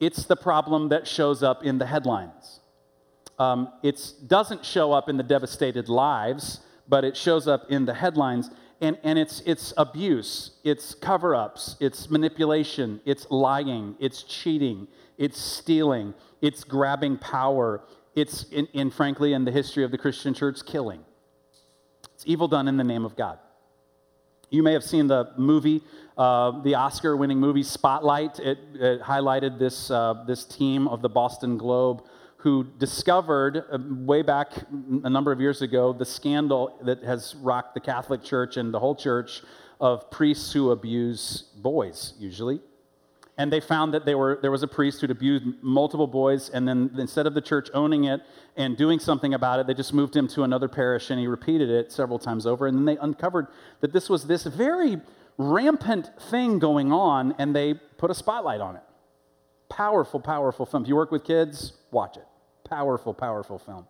It's 0.00 0.24
the 0.26 0.36
problem 0.36 0.90
that 0.90 1.06
shows 1.06 1.42
up 1.42 1.64
in 1.64 1.78
the 1.78 1.86
headlines. 1.86 2.60
Um, 3.38 3.72
it 3.82 4.00
doesn't 4.26 4.64
show 4.64 4.92
up 4.92 5.08
in 5.08 5.16
the 5.16 5.22
devastated 5.22 5.88
lives, 5.88 6.60
but 6.88 7.04
it 7.04 7.16
shows 7.16 7.46
up 7.46 7.70
in 7.70 7.84
the 7.84 7.94
headlines. 7.94 8.50
And, 8.80 8.98
and 9.02 9.18
it's, 9.18 9.42
it's 9.46 9.72
abuse, 9.78 10.50
it's 10.62 10.94
cover 10.94 11.34
ups, 11.34 11.76
it's 11.80 12.10
manipulation, 12.10 13.00
it's 13.06 13.26
lying, 13.30 13.96
it's 13.98 14.22
cheating, 14.22 14.86
it's 15.16 15.40
stealing, 15.40 16.12
it's 16.42 16.62
grabbing 16.62 17.16
power, 17.16 17.82
it's, 18.14 18.44
in, 18.44 18.66
in 18.74 18.90
frankly, 18.90 19.32
in 19.32 19.46
the 19.46 19.50
history 19.50 19.82
of 19.82 19.90
the 19.90 19.98
Christian 19.98 20.34
church, 20.34 20.58
killing. 20.66 21.02
It's 22.14 22.24
evil 22.26 22.48
done 22.48 22.68
in 22.68 22.76
the 22.76 22.84
name 22.84 23.06
of 23.06 23.16
God. 23.16 23.38
You 24.50 24.62
may 24.62 24.74
have 24.74 24.84
seen 24.84 25.06
the 25.06 25.32
movie, 25.38 25.82
uh, 26.16 26.62
the 26.62 26.74
Oscar 26.74 27.16
winning 27.16 27.40
movie 27.40 27.62
Spotlight. 27.62 28.38
It, 28.38 28.58
it 28.74 29.00
highlighted 29.00 29.58
this, 29.58 29.90
uh, 29.90 30.22
this 30.26 30.44
team 30.44 30.86
of 30.86 31.02
the 31.02 31.08
Boston 31.08 31.56
Globe 31.58 32.02
who 32.38 32.64
discovered 32.78 33.64
uh, 33.70 33.78
way 33.80 34.22
back 34.22 34.52
a 35.04 35.10
number 35.10 35.32
of 35.32 35.40
years 35.40 35.62
ago 35.62 35.92
the 35.92 36.04
scandal 36.04 36.78
that 36.82 37.02
has 37.02 37.34
rocked 37.36 37.74
the 37.74 37.80
Catholic 37.80 38.22
Church 38.22 38.56
and 38.56 38.72
the 38.72 38.78
whole 38.78 38.94
church 38.94 39.42
of 39.80 40.10
priests 40.10 40.52
who 40.52 40.70
abuse 40.70 41.44
boys, 41.56 42.14
usually. 42.18 42.60
And 43.38 43.52
they 43.52 43.60
found 43.60 43.92
that 43.92 44.06
were, 44.06 44.38
there 44.40 44.50
was 44.50 44.62
a 44.62 44.68
priest 44.68 45.00
who'd 45.00 45.10
abused 45.10 45.44
multiple 45.60 46.06
boys, 46.06 46.48
and 46.48 46.66
then 46.66 46.90
instead 46.96 47.26
of 47.26 47.34
the 47.34 47.42
church 47.42 47.68
owning 47.74 48.04
it 48.04 48.22
and 48.56 48.78
doing 48.78 48.98
something 48.98 49.34
about 49.34 49.60
it, 49.60 49.66
they 49.66 49.74
just 49.74 49.92
moved 49.92 50.16
him 50.16 50.26
to 50.28 50.42
another 50.42 50.68
parish 50.68 51.10
and 51.10 51.20
he 51.20 51.26
repeated 51.26 51.68
it 51.68 51.92
several 51.92 52.18
times 52.18 52.46
over. 52.46 52.66
And 52.66 52.78
then 52.78 52.86
they 52.86 52.96
uncovered 52.96 53.48
that 53.80 53.92
this 53.92 54.08
was 54.08 54.26
this 54.26 54.44
very 54.44 55.02
rampant 55.36 56.10
thing 56.30 56.58
going 56.58 56.92
on, 56.92 57.34
and 57.38 57.54
they 57.54 57.74
put 57.74 58.10
a 58.10 58.14
spotlight 58.14 58.62
on 58.62 58.76
it. 58.76 58.82
Powerful, 59.68 60.20
powerful 60.20 60.66
film. 60.66 60.84
If 60.84 60.88
you 60.88 60.96
work 60.96 61.10
with 61.10 61.24
kids, 61.24 61.72
watch 61.90 62.16
it. 62.16 62.26
Powerful, 62.64 63.14
powerful 63.14 63.58
film. 63.58 63.86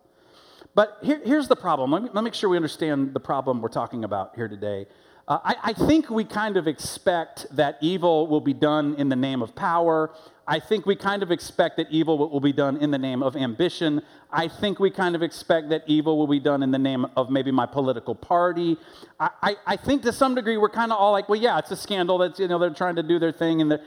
But 0.75 0.97
here, 1.01 1.21
here's 1.23 1.47
the 1.47 1.55
problem. 1.55 1.91
Let 1.91 2.03
me, 2.03 2.09
let 2.09 2.15
me 2.15 2.21
make 2.23 2.33
sure 2.33 2.49
we 2.49 2.57
understand 2.57 3.13
the 3.13 3.19
problem 3.19 3.61
we're 3.61 3.69
talking 3.69 4.03
about 4.03 4.35
here 4.35 4.47
today. 4.47 4.85
Uh, 5.27 5.39
I, 5.43 5.55
I, 5.63 5.73
think 5.73 6.09
we 6.09 6.23
kind 6.23 6.55
of 6.55 6.67
expect 6.67 7.47
that 7.55 7.77
evil 7.81 8.27
will 8.27 8.39
be 8.39 8.53
done 8.53 8.95
in 8.95 9.09
the 9.09 9.15
name 9.15 9.41
of 9.41 9.55
power, 9.55 10.11
I 10.49 10.61
think 10.61 10.85
we 10.85 10.95
kind 10.95 11.23
of 11.23 11.31
expect 11.31 11.75
that 11.75 11.87
evil 11.89 12.17
will 12.17 12.39
be 12.39 12.53
done 12.53 12.77
in 12.77 12.89
the 12.89 12.97
name 12.97 13.21
of 13.21 13.35
ambition. 13.35 14.01
I 14.31 14.47
think 14.47 14.79
we 14.79 14.89
kind 14.89 15.13
of 15.13 15.21
expect 15.21 15.67
that 15.69 15.83
evil 15.87 16.17
will 16.17 16.27
be 16.27 16.39
done 16.39 16.63
in 16.63 16.71
the 16.71 16.79
name 16.79 17.05
of 17.17 17.29
maybe 17.29 17.51
my 17.51 17.65
political 17.65 18.15
party. 18.15 18.77
I, 19.19 19.29
I, 19.41 19.55
I 19.65 19.75
think 19.75 20.03
to 20.03 20.13
some 20.13 20.35
degree 20.35 20.55
we're 20.55 20.69
kind 20.69 20.93
of 20.93 20.99
all 20.99 21.11
like, 21.11 21.27
well, 21.27 21.39
yeah, 21.39 21.57
it's 21.57 21.71
a 21.71 21.75
scandal. 21.75 22.17
That's, 22.17 22.39
you 22.39 22.47
know, 22.47 22.59
they're 22.59 22.69
trying 22.69 22.95
to 22.95 23.03
do 23.03 23.19
their 23.19 23.33
thing. 23.33 23.59
And 23.61 23.77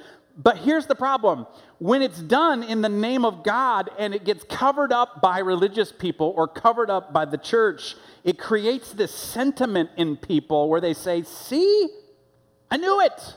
but 0.42 0.58
here's 0.58 0.86
the 0.86 0.94
problem 0.94 1.46
when 1.78 2.02
it's 2.02 2.20
done 2.20 2.62
in 2.62 2.82
the 2.82 2.88
name 2.88 3.24
of 3.24 3.42
God 3.42 3.90
and 3.98 4.14
it 4.14 4.24
gets 4.24 4.44
covered 4.44 4.92
up 4.92 5.20
by 5.20 5.38
religious 5.40 5.92
people 5.92 6.32
or 6.36 6.46
covered 6.48 6.88
up 6.88 7.12
by 7.12 7.24
the 7.24 7.38
church, 7.38 7.94
it 8.24 8.38
creates 8.38 8.92
this 8.92 9.14
sentiment 9.14 9.90
in 9.96 10.16
people 10.16 10.68
where 10.68 10.80
they 10.80 10.94
say, 10.94 11.22
see, 11.22 11.88
I 12.70 12.76
knew 12.76 13.00
it. 13.00 13.36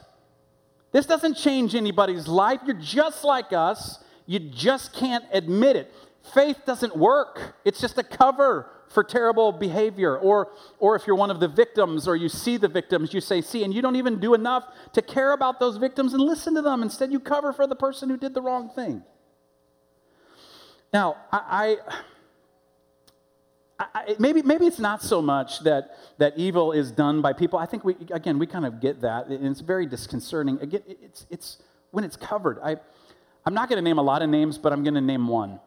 This 0.92 1.06
doesn't 1.06 1.36
change 1.36 1.74
anybody's 1.74 2.28
life. 2.28 2.62
You're 2.66 2.76
just 2.76 3.24
like 3.24 3.52
us. 3.52 4.00
You 4.26 4.40
just 4.40 4.94
can't 4.94 5.26
admit 5.32 5.76
it. 5.76 5.94
Faith 6.34 6.60
doesn't 6.66 6.96
work, 6.96 7.56
it's 7.66 7.82
just 7.82 7.98
a 7.98 8.04
cover 8.04 8.70
for 8.94 9.04
terrible 9.04 9.52
behavior. 9.52 10.18
Or, 10.18 10.52
or 10.80 10.96
if 10.96 11.06
you're 11.08 11.16
one 11.16 11.32
of 11.32 11.40
the 11.40 11.48
victims 11.48 12.08
or 12.08 12.16
you 12.16 12.30
see 12.30 12.58
the 12.58 12.68
victims, 12.68 13.14
you 13.14 13.22
say, 13.22 13.42
see, 13.42 13.64
and 13.64 13.74
you 13.74 13.82
don't 13.82 13.96
even 13.96 14.20
do 14.20 14.34
enough 14.34 14.66
to 14.94 15.02
care 15.02 15.34
about 15.34 15.60
those 15.60 15.78
victims 15.78 16.14
and 16.14 16.22
listen 16.22 16.54
to 16.56 16.62
them. 16.62 16.82
Instead, 16.84 17.12
you 17.12 17.20
cover 17.20 17.52
for 17.52 17.68
the 17.68 17.76
person 17.76 18.10
who 18.10 18.18
did 18.18 18.34
the 18.34 18.42
wrong 18.42 18.70
thing. 18.70 19.04
Now, 20.94 21.18
I, 21.32 21.78
I 23.80 23.88
I, 23.96 24.16
maybe, 24.20 24.44
maybe 24.44 24.66
it's 24.66 24.80
not 24.80 25.02
so 25.02 25.22
much 25.22 25.62
that, 25.62 25.98
that 26.20 26.38
evil 26.38 26.72
is 26.72 26.92
done 26.92 27.22
by 27.22 27.34
people. 27.34 27.58
I 27.60 27.66
think 27.66 27.84
we, 27.84 27.96
again, 28.12 28.38
we 28.38 28.46
kind 28.46 28.66
of 28.66 28.80
get 28.80 29.02
that, 29.02 29.28
and 29.28 29.48
it's 29.48 29.60
very 29.60 29.86
disconcerting. 29.88 30.60
Again, 30.62 30.84
it's, 30.88 31.26
it's 31.30 31.58
when 31.92 32.04
it's 32.04 32.16
covered. 32.16 32.60
I, 32.64 32.78
I'm 33.46 33.54
not 33.54 33.68
going 33.70 33.78
to 33.78 33.82
name 33.82 33.98
a 33.98 34.04
lot 34.04 34.22
of 34.22 34.30
names, 34.30 34.58
but 34.58 34.72
I'm 34.72 34.84
going 34.84 34.94
to 34.94 35.02
name 35.02 35.28
one 35.28 35.60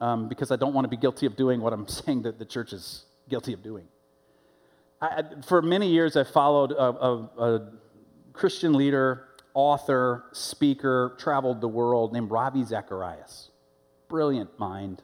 um, 0.00 0.28
because 0.28 0.50
I 0.50 0.56
don't 0.56 0.74
want 0.74 0.84
to 0.84 0.88
be 0.88 0.96
guilty 0.96 1.26
of 1.26 1.36
doing 1.36 1.60
what 1.60 1.72
I'm 1.72 1.88
saying 1.88 2.22
that 2.22 2.38
the 2.38 2.44
church 2.44 2.72
is 2.72 3.04
guilty 3.28 3.52
of 3.52 3.62
doing. 3.62 3.88
I, 5.00 5.22
for 5.46 5.60
many 5.62 5.88
years, 5.88 6.16
I 6.16 6.24
followed 6.24 6.72
a, 6.72 6.82
a, 6.82 7.14
a 7.38 7.72
Christian 8.32 8.72
leader, 8.72 9.28
author, 9.52 10.24
speaker, 10.32 11.14
traveled 11.18 11.60
the 11.60 11.68
world 11.68 12.12
named 12.12 12.30
Ravi 12.30 12.64
Zacharias. 12.64 13.50
Brilliant 14.08 14.58
mind, 14.58 15.02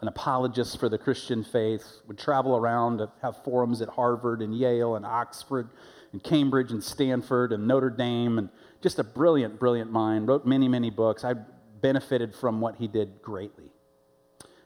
an 0.00 0.08
apologist 0.08 0.78
for 0.78 0.88
the 0.88 0.98
Christian 0.98 1.44
faith, 1.44 2.00
would 2.06 2.18
travel 2.18 2.56
around 2.56 3.06
have 3.22 3.42
forums 3.44 3.80
at 3.82 3.88
Harvard 3.88 4.42
and 4.42 4.54
Yale 4.54 4.96
and 4.96 5.06
Oxford 5.06 5.70
and 6.12 6.22
Cambridge 6.22 6.70
and 6.70 6.82
Stanford 6.82 7.52
and 7.52 7.66
Notre 7.66 7.90
Dame, 7.90 8.38
and 8.38 8.50
just 8.82 8.98
a 8.98 9.04
brilliant, 9.04 9.58
brilliant 9.58 9.90
mind. 9.90 10.28
Wrote 10.28 10.44
many, 10.44 10.68
many 10.68 10.90
books. 10.90 11.24
I 11.24 11.34
benefited 11.80 12.34
from 12.34 12.60
what 12.60 12.76
he 12.76 12.86
did 12.86 13.22
greatly. 13.22 13.71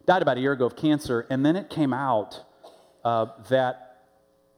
Died 0.07 0.23
about 0.23 0.39
a 0.39 0.41
year 0.41 0.53
ago 0.53 0.67
of 0.67 0.77
cancer, 0.77 1.27
and 1.31 1.45
then 1.45 1.57
it 1.57 1.69
came 1.69 1.93
out 1.93 2.41
uh, 3.05 3.27
that, 3.51 4.05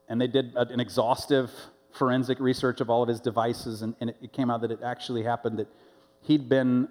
and 0.08 0.20
they 0.20 0.26
did 0.26 0.54
an 0.54 0.78
exhaustive 0.78 1.50
forensic 1.92 2.38
research 2.38 2.80
of 2.82 2.90
all 2.90 3.02
of 3.02 3.08
his 3.08 3.20
devices, 3.20 3.80
and, 3.82 3.94
and 4.00 4.10
it 4.22 4.32
came 4.32 4.50
out 4.50 4.60
that 4.60 4.70
it 4.70 4.80
actually 4.82 5.22
happened 5.22 5.58
that 5.58 5.68
he'd 6.20 6.48
been 6.48 6.88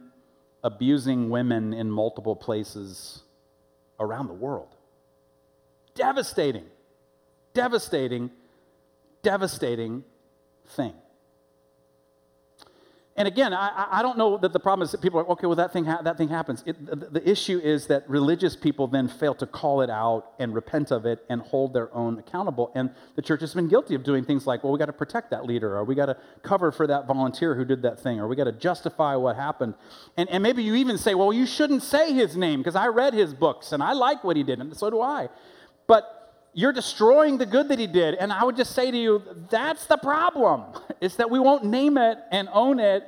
abusing 0.64 1.30
women 1.30 1.74
in 1.74 1.90
multiple 1.90 2.36
places 2.36 3.22
around 4.00 4.28
the 4.28 4.34
world. 4.34 4.76
Devastating, 5.94 6.66
devastating, 7.54 8.32
devastating 9.22 10.04
thing. 10.70 10.94
And 13.18 13.28
again, 13.28 13.52
I, 13.52 13.88
I 13.90 14.02
don't 14.04 14.16
know 14.16 14.38
that 14.38 14.54
the 14.54 14.60
problem 14.60 14.86
is 14.86 14.92
that 14.92 15.02
people 15.02 15.20
are, 15.20 15.26
okay, 15.30 15.48
well, 15.48 15.56
that 15.56 15.74
thing, 15.74 15.86
ha- 15.86 16.04
that 16.04 16.20
thing 16.20 16.30
happens. 16.30 16.64
It, 16.68 16.86
the, 16.86 16.96
the 16.96 17.30
issue 17.30 17.60
is 17.64 17.88
that 17.88 18.08
religious 18.08 18.56
people 18.56 18.86
then 18.86 19.08
fail 19.08 19.34
to 19.36 19.48
call 19.48 19.82
it 19.82 19.90
out 19.90 20.34
and 20.38 20.54
repent 20.54 20.92
of 20.92 21.08
it 21.08 21.26
and 21.28 21.42
hold 21.42 21.74
their 21.74 21.92
own 21.96 22.20
accountable. 22.20 22.72
And 22.76 22.92
the 23.16 23.24
church 23.24 23.42
has 23.42 23.56
been 23.56 23.70
guilty 23.70 23.96
of 23.96 24.04
doing 24.04 24.24
things 24.24 24.46
like, 24.46 24.64
well, 24.64 24.72
we 24.72 24.78
got 24.78 24.86
to 24.86 24.94
protect 24.94 25.32
that 25.32 25.46
leader, 25.46 25.76
or 25.78 25.84
we 25.84 25.96
got 25.96 26.06
to 26.06 26.18
cover 26.44 26.72
for 26.72 26.86
that 26.86 27.08
volunteer 27.08 27.56
who 27.56 27.66
did 27.66 27.82
that 27.82 28.00
thing, 28.00 28.20
or 28.20 28.28
we 28.28 28.36
got 28.36 28.44
to 28.44 28.52
justify 28.52 29.16
what 29.16 29.36
happened. 29.36 29.74
And, 30.16 30.30
and 30.30 30.44
maybe 30.44 30.62
you 30.62 30.76
even 30.76 31.00
say, 31.00 31.16
well, 31.16 31.34
you 31.34 31.48
shouldn't 31.48 31.82
say 31.82 32.14
his 32.14 32.38
name 32.38 32.60
because 32.60 32.76
I 32.76 32.88
read 32.88 33.16
his 33.16 33.34
books 33.34 33.72
and 33.72 33.82
I 33.82 33.94
like 33.94 34.24
what 34.24 34.38
he 34.38 34.44
did, 34.44 34.60
and 34.60 34.78
so 34.78 34.92
do 34.92 35.02
I. 35.02 35.30
But 35.88 36.17
you're 36.58 36.74
destroying 36.74 37.38
the 37.38 37.46
good 37.46 37.68
that 37.68 37.78
he 37.78 37.86
did. 37.86 38.16
And 38.16 38.34
I 38.34 38.44
would 38.44 38.56
just 38.56 38.74
say 38.74 38.90
to 38.90 38.98
you, 38.98 39.22
that's 39.52 39.86
the 39.86 39.96
problem, 39.96 40.64
is 41.02 41.16
that 41.18 41.30
we 41.30 41.40
won't 41.40 41.64
name 41.64 42.00
it 42.00 42.18
and 42.32 42.50
own 42.52 42.80
it 42.80 43.04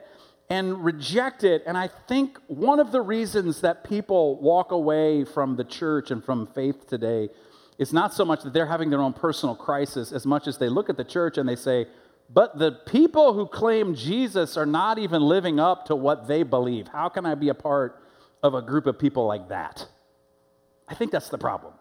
and 0.52 0.86
reject 0.86 1.44
it. 1.44 1.64
And 1.66 1.76
I 1.76 1.88
think 2.08 2.38
one 2.46 2.80
of 2.80 2.92
the 2.92 3.02
reasons 3.02 3.62
that 3.62 3.84
people 3.84 4.40
walk 4.40 4.72
away 4.72 5.26
from 5.26 5.56
the 5.56 5.64
church 5.64 6.12
and 6.12 6.24
from 6.24 6.46
faith 6.46 6.86
today 6.86 7.30
is 7.80 7.92
not 7.92 8.14
so 8.14 8.24
much 8.24 8.44
that 8.44 8.54
they're 8.54 8.68
having 8.68 8.92
their 8.92 9.02
own 9.02 9.14
personal 9.14 9.56
crisis 9.56 10.12
as 10.12 10.28
much 10.28 10.46
as 10.46 10.60
they 10.60 10.70
look 10.70 10.88
at 10.88 10.96
the 10.96 11.04
church 11.04 11.40
and 11.40 11.50
they 11.50 11.56
say, 11.56 11.88
but 12.32 12.60
the 12.60 12.74
people 12.86 13.34
who 13.34 13.48
claim 13.48 13.96
Jesus 13.96 14.58
are 14.58 14.68
not 14.68 15.00
even 15.00 15.24
living 15.24 15.60
up 15.60 15.88
to 15.88 15.96
what 15.96 16.28
they 16.28 16.44
believe. 16.44 16.88
How 16.90 17.10
can 17.10 17.26
I 17.26 17.34
be 17.34 17.50
a 17.50 17.56
part 17.56 18.00
of 18.44 18.54
a 18.54 18.62
group 18.62 18.86
of 18.86 19.00
people 19.00 19.26
like 19.26 19.50
that? 19.50 19.88
I 20.88 20.94
think 20.94 21.12
that's 21.12 21.30
the 21.30 21.40
problem. 21.40 21.74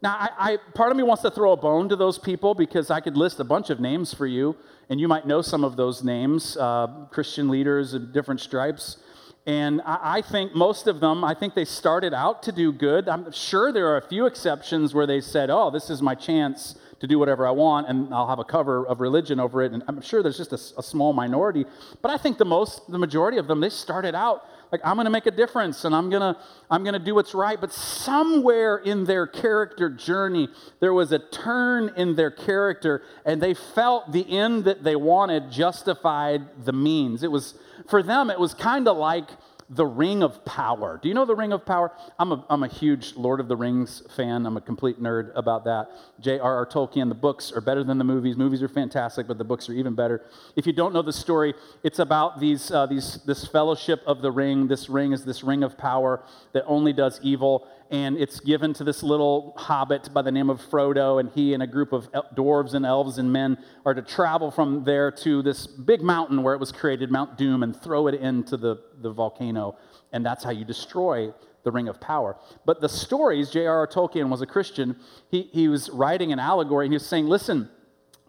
Now, 0.00 0.14
I, 0.14 0.28
I, 0.38 0.56
part 0.74 0.92
of 0.92 0.96
me 0.96 1.02
wants 1.02 1.22
to 1.22 1.30
throw 1.30 1.52
a 1.52 1.56
bone 1.56 1.88
to 1.88 1.96
those 1.96 2.18
people 2.18 2.54
because 2.54 2.90
I 2.90 3.00
could 3.00 3.16
list 3.16 3.40
a 3.40 3.44
bunch 3.44 3.68
of 3.70 3.80
names 3.80 4.14
for 4.14 4.26
you, 4.26 4.54
and 4.88 5.00
you 5.00 5.08
might 5.08 5.26
know 5.26 5.42
some 5.42 5.64
of 5.64 5.76
those 5.76 6.04
names, 6.04 6.56
uh, 6.56 6.86
Christian 7.10 7.48
leaders 7.48 7.94
of 7.94 8.12
different 8.12 8.40
stripes. 8.40 8.98
And 9.44 9.80
I, 9.84 10.18
I 10.18 10.22
think 10.22 10.54
most 10.54 10.86
of 10.86 11.00
them, 11.00 11.24
I 11.24 11.34
think 11.34 11.54
they 11.54 11.64
started 11.64 12.14
out 12.14 12.44
to 12.44 12.52
do 12.52 12.70
good. 12.72 13.08
I'm 13.08 13.32
sure 13.32 13.72
there 13.72 13.88
are 13.88 13.96
a 13.96 14.06
few 14.06 14.26
exceptions 14.26 14.94
where 14.94 15.06
they 15.06 15.20
said, 15.20 15.50
oh, 15.50 15.70
this 15.70 15.90
is 15.90 16.00
my 16.00 16.14
chance 16.14 16.76
to 17.00 17.06
do 17.06 17.18
whatever 17.18 17.46
I 17.46 17.50
want, 17.50 17.88
and 17.88 18.12
I'll 18.12 18.28
have 18.28 18.40
a 18.40 18.44
cover 18.44 18.86
of 18.86 19.00
religion 19.00 19.40
over 19.40 19.62
it. 19.62 19.72
And 19.72 19.82
I'm 19.88 20.00
sure 20.00 20.22
there's 20.22 20.36
just 20.36 20.52
a, 20.52 20.78
a 20.78 20.82
small 20.82 21.12
minority. 21.12 21.64
But 22.02 22.10
I 22.10 22.18
think 22.18 22.38
the 22.38 22.44
most, 22.44 22.90
the 22.90 22.98
majority 22.98 23.38
of 23.38 23.46
them, 23.46 23.60
they 23.60 23.70
started 23.70 24.14
out 24.14 24.44
like 24.72 24.80
i'm 24.84 24.96
going 24.96 25.04
to 25.04 25.10
make 25.10 25.26
a 25.26 25.30
difference 25.30 25.84
and 25.84 25.94
i'm 25.94 26.10
going 26.10 26.34
to 26.34 26.38
i'm 26.70 26.82
going 26.82 26.94
to 26.94 26.98
do 26.98 27.14
what's 27.14 27.34
right. 27.34 27.60
But 27.60 27.72
somewhere 27.72 28.76
in 28.76 29.04
their 29.04 29.26
character 29.26 29.88
journey 29.88 30.48
there 30.80 30.92
was 30.92 31.12
a 31.12 31.18
turn 31.18 31.92
in 31.96 32.16
their 32.16 32.30
character 32.30 33.02
and 33.24 33.40
they 33.40 33.54
felt 33.54 34.12
the 34.12 34.28
end 34.30 34.64
that 34.64 34.84
they 34.84 34.96
wanted 34.96 35.50
justified 35.50 36.64
the 36.64 36.72
means. 36.72 37.22
It 37.22 37.30
was 37.30 37.54
for 37.88 38.02
them 38.02 38.30
it 38.30 38.38
was 38.38 38.54
kind 38.54 38.88
of 38.88 38.96
like 38.96 39.28
the 39.70 39.86
Ring 39.86 40.22
of 40.22 40.44
Power. 40.44 40.98
Do 41.02 41.08
you 41.08 41.14
know 41.14 41.26
the 41.26 41.34
Ring 41.34 41.52
of 41.52 41.66
Power? 41.66 41.92
I'm 42.18 42.32
a, 42.32 42.44
I'm 42.48 42.62
a 42.62 42.68
huge 42.68 43.14
Lord 43.16 43.38
of 43.38 43.48
the 43.48 43.56
Rings 43.56 44.02
fan. 44.16 44.46
I'm 44.46 44.56
a 44.56 44.60
complete 44.60 45.00
nerd 45.02 45.30
about 45.34 45.64
that. 45.64 45.90
J.R.R. 46.20 46.66
Tolkien, 46.66 47.08
the 47.08 47.14
books 47.14 47.52
are 47.52 47.60
better 47.60 47.84
than 47.84 47.98
the 47.98 48.04
movies. 48.04 48.36
Movies 48.36 48.62
are 48.62 48.68
fantastic, 48.68 49.26
but 49.26 49.36
the 49.36 49.44
books 49.44 49.68
are 49.68 49.74
even 49.74 49.94
better. 49.94 50.24
If 50.56 50.66
you 50.66 50.72
don't 50.72 50.94
know 50.94 51.02
the 51.02 51.12
story, 51.12 51.54
it's 51.82 51.98
about 51.98 52.40
these, 52.40 52.70
uh, 52.70 52.86
these, 52.86 53.18
this 53.26 53.46
fellowship 53.46 54.02
of 54.06 54.22
the 54.22 54.30
ring. 54.30 54.68
This 54.68 54.88
ring 54.88 55.12
is 55.12 55.24
this 55.24 55.44
ring 55.44 55.62
of 55.62 55.76
power 55.76 56.22
that 56.52 56.64
only 56.66 56.94
does 56.94 57.20
evil 57.22 57.68
and 57.90 58.18
it's 58.18 58.40
given 58.40 58.74
to 58.74 58.84
this 58.84 59.02
little 59.02 59.54
hobbit 59.56 60.12
by 60.12 60.22
the 60.22 60.30
name 60.30 60.50
of 60.50 60.60
Frodo, 60.60 61.20
and 61.20 61.30
he 61.30 61.54
and 61.54 61.62
a 61.62 61.66
group 61.66 61.92
of 61.92 62.10
dwarves 62.34 62.74
and 62.74 62.84
elves 62.84 63.18
and 63.18 63.32
men 63.32 63.58
are 63.86 63.94
to 63.94 64.02
travel 64.02 64.50
from 64.50 64.84
there 64.84 65.10
to 65.10 65.42
this 65.42 65.66
big 65.66 66.02
mountain 66.02 66.42
where 66.42 66.54
it 66.54 66.60
was 66.60 66.70
created, 66.70 67.10
Mount 67.10 67.38
Doom, 67.38 67.62
and 67.62 67.74
throw 67.74 68.06
it 68.06 68.14
into 68.14 68.56
the, 68.56 68.76
the 69.00 69.10
volcano, 69.10 69.76
and 70.12 70.24
that's 70.24 70.44
how 70.44 70.50
you 70.50 70.64
destroy 70.64 71.32
the 71.64 71.70
Ring 71.70 71.88
of 71.88 72.00
Power. 72.00 72.36
But 72.64 72.80
the 72.80 72.88
stories, 72.88 73.50
J.R.R. 73.50 73.86
Tolkien 73.86 74.28
was 74.28 74.42
a 74.42 74.46
Christian, 74.46 74.96
he, 75.30 75.48
he 75.52 75.68
was 75.68 75.88
writing 75.90 76.32
an 76.32 76.38
allegory, 76.38 76.86
and 76.86 76.92
he 76.92 76.96
was 76.96 77.06
saying, 77.06 77.26
listen, 77.26 77.70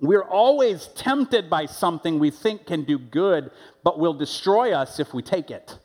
we're 0.01 0.23
always 0.23 0.87
tempted 0.95 1.49
by 1.49 1.65
something 1.65 2.19
we 2.19 2.31
think 2.31 2.65
can 2.65 2.83
do 2.83 2.97
good, 2.97 3.51
but 3.83 3.99
will 3.99 4.13
destroy 4.13 4.73
us 4.73 4.99
if 4.99 5.13
we 5.13 5.21
take 5.21 5.51
it. 5.51 5.77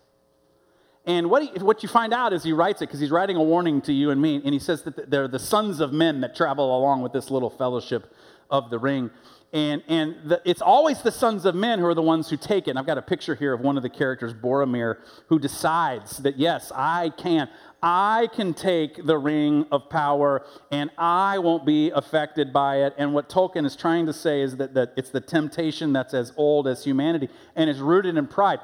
And 1.07 1.29
what, 1.29 1.43
he, 1.43 1.59
what 1.63 1.83
you 1.83 1.89
find 1.89 2.15
out 2.15 2.33
is 2.33 2.43
he 2.43 2.53
writes 2.53 2.81
it 2.81 2.87
because 2.87 3.01
he's 3.01 3.11
writing 3.11 3.37
a 3.37 3.43
warning 3.43 3.83
to 3.83 3.93
you 3.93 4.11
and 4.11 4.21
me, 4.21 4.41
and 4.43 4.55
he 4.55 4.59
says 4.59 4.83
that 4.85 5.11
they're 5.11 5.29
the 5.29 5.39
sons 5.39 5.81
of 5.81 5.93
men 5.93 6.21
that 6.23 6.35
travel 6.35 6.77
along 6.79 7.03
with 7.03 7.13
this 7.13 7.31
little 7.31 7.51
fellowship 7.51 8.15
of 8.51 8.71
the 8.71 8.79
ring. 8.79 9.11
And, 9.53 9.85
and 9.87 10.17
the, 10.25 10.43
it's 10.45 10.61
always 10.61 11.03
the 11.03 11.13
sons 11.13 11.45
of 11.45 11.55
men 11.55 11.79
who 11.79 11.87
are 11.87 11.95
the 11.95 12.03
ones 12.03 12.29
who 12.29 12.37
take 12.37 12.67
it. 12.67 12.71
And 12.71 12.79
I've 12.79 12.87
got 12.87 12.99
a 12.99 13.03
picture 13.03 13.37
here 13.37 13.53
of 13.53 13.61
one 13.61 13.77
of 13.77 13.85
the 13.85 13.89
characters, 13.89 14.35
Boromir, 14.35 14.99
who 15.29 15.39
decides 15.39 16.19
that, 16.19 16.39
yes, 16.39 16.73
I 16.75 17.11
can. 17.11 17.49
I 17.81 18.29
can 18.35 18.53
take 18.53 19.07
the 19.07 19.17
ring 19.17 19.67
of 19.71 19.89
power 19.91 20.45
and 20.73 20.91
I 20.99 21.39
won't 21.39 21.65
be 21.65 21.91
affected 21.91 22.53
by 22.53 22.79
it. 22.79 22.95
And 22.99 23.15
what 23.15 23.29
Tolkien 23.29 23.65
is 23.65 23.77
trying 23.77 24.07
to 24.07 24.13
say 24.13 24.41
is 24.41 24.57
that, 24.57 24.75
that 24.75 24.93
it's 24.97 25.11
the 25.11 25.21
temptation 25.21 25.93
that's 25.93 26.15
as 26.15 26.33
old 26.37 26.67
as 26.67 26.83
humanity 26.83 27.29
and 27.55 27.71
is 27.71 27.79
rooted 27.79 28.17
in 28.17 28.27
pride. 28.27 28.59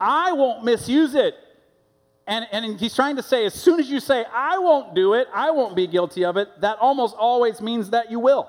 I 0.00 0.32
won't 0.32 0.64
misuse 0.64 1.16
it. 1.16 1.34
And, 2.26 2.46
and 2.52 2.78
he's 2.78 2.94
trying 2.94 3.16
to 3.16 3.22
say, 3.22 3.44
as 3.46 3.54
soon 3.54 3.80
as 3.80 3.90
you 3.90 3.98
say, 3.98 4.24
I 4.32 4.58
won't 4.58 4.94
do 4.94 5.14
it, 5.14 5.26
I 5.34 5.50
won't 5.50 5.74
be 5.74 5.86
guilty 5.86 6.24
of 6.24 6.36
it, 6.36 6.48
that 6.60 6.78
almost 6.78 7.16
always 7.16 7.60
means 7.60 7.90
that 7.90 8.10
you 8.10 8.20
will. 8.20 8.48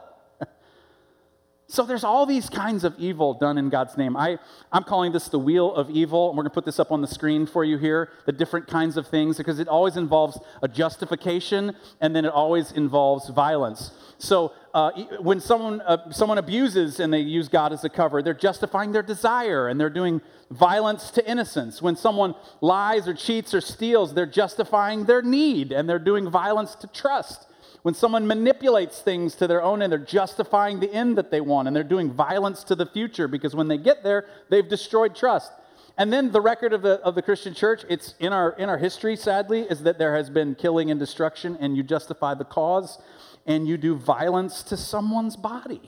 So 1.74 1.88
there's 1.88 2.04
all 2.04 2.28
these 2.28 2.52
kinds 2.52 2.84
of 2.84 2.94
evil 3.00 3.34
done 3.34 3.58
in 3.58 3.70
God's 3.70 3.98
name. 3.98 4.16
I, 4.16 4.38
I'm 4.72 4.84
calling 4.84 5.12
this 5.12 5.28
the 5.28 5.40
wheel 5.40 5.74
of 5.74 5.90
evil, 5.90 6.30
and 6.30 6.38
we're 6.38 6.44
going 6.44 6.52
to 6.52 6.54
put 6.54 6.66
this 6.66 6.80
up 6.80 6.92
on 6.92 7.02
the 7.02 7.08
screen 7.08 7.48
for 7.48 7.64
you 7.64 7.80
here, 7.80 8.10
the 8.28 8.32
different 8.32 8.68
kinds 8.68 8.96
of 8.96 9.08
things, 9.08 9.38
because 9.38 9.58
it 9.58 9.68
always 9.68 9.98
involves 9.98 10.40
a 10.62 10.68
justification, 10.68 11.76
and 12.00 12.16
then 12.16 12.26
it 12.26 12.32
always 12.32 12.72
involves 12.74 13.28
violence. 13.30 13.90
So 14.20 14.54
uh, 14.76 14.92
when 15.20 15.40
someone, 15.40 15.82
uh, 15.82 16.12
someone 16.12 16.38
abuses 16.38 17.00
and 17.00 17.12
they 17.12 17.22
use 17.22 17.50
God 17.50 17.74
as 17.74 17.84
a 17.84 17.90
cover, 17.90 18.22
they're 18.22 18.36
justifying 18.36 18.92
their 18.92 19.02
desire, 19.02 19.68
and 19.68 19.80
they're 19.80 19.90
doing 19.90 20.22
violence 20.52 21.10
to 21.10 21.28
innocence. 21.28 21.82
When 21.82 21.96
someone 21.96 22.36
lies 22.62 23.08
or 23.08 23.16
cheats 23.16 23.52
or 23.52 23.62
steals, 23.62 24.14
they're 24.14 24.28
justifying 24.28 25.06
their 25.06 25.24
need, 25.24 25.72
and 25.72 25.90
they're 25.90 25.98
doing 25.98 26.30
violence 26.30 26.76
to 26.76 26.88
trust. 26.88 27.48
When 27.84 27.94
someone 27.94 28.26
manipulates 28.26 29.02
things 29.02 29.36
to 29.36 29.48
their 29.48 29.62
own 29.62 29.82
end, 29.82 29.92
they're 29.92 30.00
justifying 30.00 30.80
the 30.80 30.92
end 30.92 31.18
that 31.18 31.32
they 31.32 31.42
want 31.42 31.68
and 31.68 31.76
they're 31.76 31.84
doing 31.84 32.12
violence 32.12 32.64
to 32.66 32.76
the 32.76 32.86
future 32.86 33.28
because 33.28 33.56
when 33.56 33.68
they 33.68 33.78
get 33.78 34.04
there, 34.04 34.26
they've 34.50 34.68
destroyed 34.68 35.16
trust. 35.16 35.52
And 35.98 36.12
then 36.12 36.32
the 36.32 36.42
record 36.42 36.74
of 36.74 36.82
the, 36.82 36.94
of 37.02 37.14
the 37.14 37.22
Christian 37.22 37.54
church, 37.54 37.84
it's 37.90 38.16
in 38.20 38.34
our, 38.34 38.52
in 38.54 38.70
our 38.70 38.78
history, 38.78 39.16
sadly, 39.18 39.62
is 39.62 39.84
that 39.84 40.00
there 40.00 40.16
has 40.16 40.30
been 40.30 40.56
killing 40.56 40.90
and 40.90 41.00
destruction, 41.00 41.58
and 41.60 41.78
you 41.78 41.84
justify 41.84 42.34
the 42.34 42.46
cause 42.46 43.00
and 43.46 43.68
you 43.68 43.78
do 43.78 43.96
violence 43.96 44.64
to 44.64 44.78
someone's 44.78 45.36
body. 45.36 45.82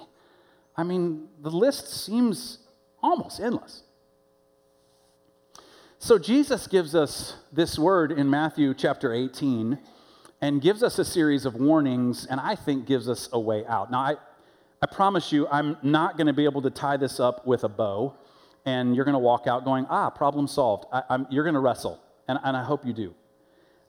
I 0.76 0.84
mean, 0.84 1.30
the 1.42 1.50
list 1.50 1.88
seems 1.88 2.60
almost 3.02 3.40
endless. 3.40 3.84
So 5.98 6.20
Jesus 6.20 6.68
gives 6.68 6.94
us 6.94 7.38
this 7.54 7.80
word 7.80 8.12
in 8.12 8.30
Matthew 8.30 8.74
chapter 8.74 9.14
18 9.14 9.80
and 10.46 10.62
gives 10.62 10.84
us 10.84 11.00
a 11.00 11.06
series 11.06 11.44
of 11.48 11.56
warnings, 11.56 12.28
and 12.28 12.40
I 12.40 12.54
think 12.54 12.86
gives 12.86 13.10
us 13.10 13.30
a 13.34 13.40
way 13.40 13.66
out. 13.66 13.90
Now, 13.90 14.02
I, 14.02 14.16
I 14.80 14.86
promise 14.86 15.32
you, 15.32 15.48
I'm 15.48 15.76
not 15.82 16.18
going 16.18 16.28
to 16.28 16.34
be 16.34 16.44
able 16.44 16.62
to 16.62 16.70
tie 16.70 16.98
this 16.98 17.20
up 17.20 17.48
with 17.48 17.64
a 17.64 17.68
bow, 17.68 18.14
and 18.64 18.96
you're 18.96 19.06
going 19.06 19.14
to 19.14 19.20
walk 19.20 19.48
out 19.48 19.66
going, 19.66 19.88
ah, 19.90 20.12
problem 20.12 20.48
solved. 20.48 20.86
I, 20.94 21.26
you're 21.32 21.46
going 21.46 21.56
to 21.56 21.60
wrestle, 21.60 22.00
and, 22.28 22.38
and 22.44 22.56
I 22.56 22.64
hope 22.64 22.86
you 22.86 22.94
do. 22.94 23.16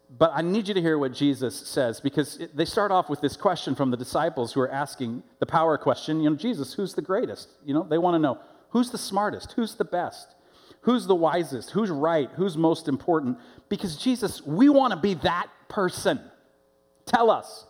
But 0.09 0.33
I 0.35 0.41
need 0.41 0.67
you 0.67 0.73
to 0.73 0.81
hear 0.81 0.99
what 0.99 1.13
Jesus 1.13 1.55
says 1.55 2.01
because 2.01 2.39
it, 2.39 2.57
they 2.57 2.65
start 2.65 2.91
off 2.91 3.11
with 3.11 3.21
this 3.21 3.37
question 3.37 3.75
from 3.75 3.91
the 3.91 3.97
disciples 3.99 4.55
who 4.55 4.61
are 4.63 4.73
asking 4.73 5.25
the 5.41 5.47
power 5.47 5.77
question. 5.77 6.23
You 6.23 6.31
know, 6.31 6.37
Jesus, 6.37 6.73
who's 6.73 6.95
the 6.95 7.03
greatest? 7.03 7.51
You 7.67 7.75
know, 7.75 7.83
they 7.83 7.99
want 7.99 8.15
to 8.15 8.19
know 8.19 8.41
who's 8.71 8.91
the 8.91 8.97
smartest, 8.97 9.53
who's 9.53 9.75
the 9.75 9.85
best, 9.85 10.35
who's 10.81 11.07
the 11.07 11.15
wisest, 11.15 11.73
who's 11.73 11.91
right, 11.91 12.31
who's 12.37 12.57
most 12.57 12.89
important. 12.89 13.37
Because 13.69 13.99
Jesus, 13.99 14.41
we 14.47 14.71
want 14.71 14.93
to 14.93 14.99
be 14.99 15.13
that 15.15 15.49
person. 15.69 16.19
Tell 17.07 17.31
us. 17.31 17.67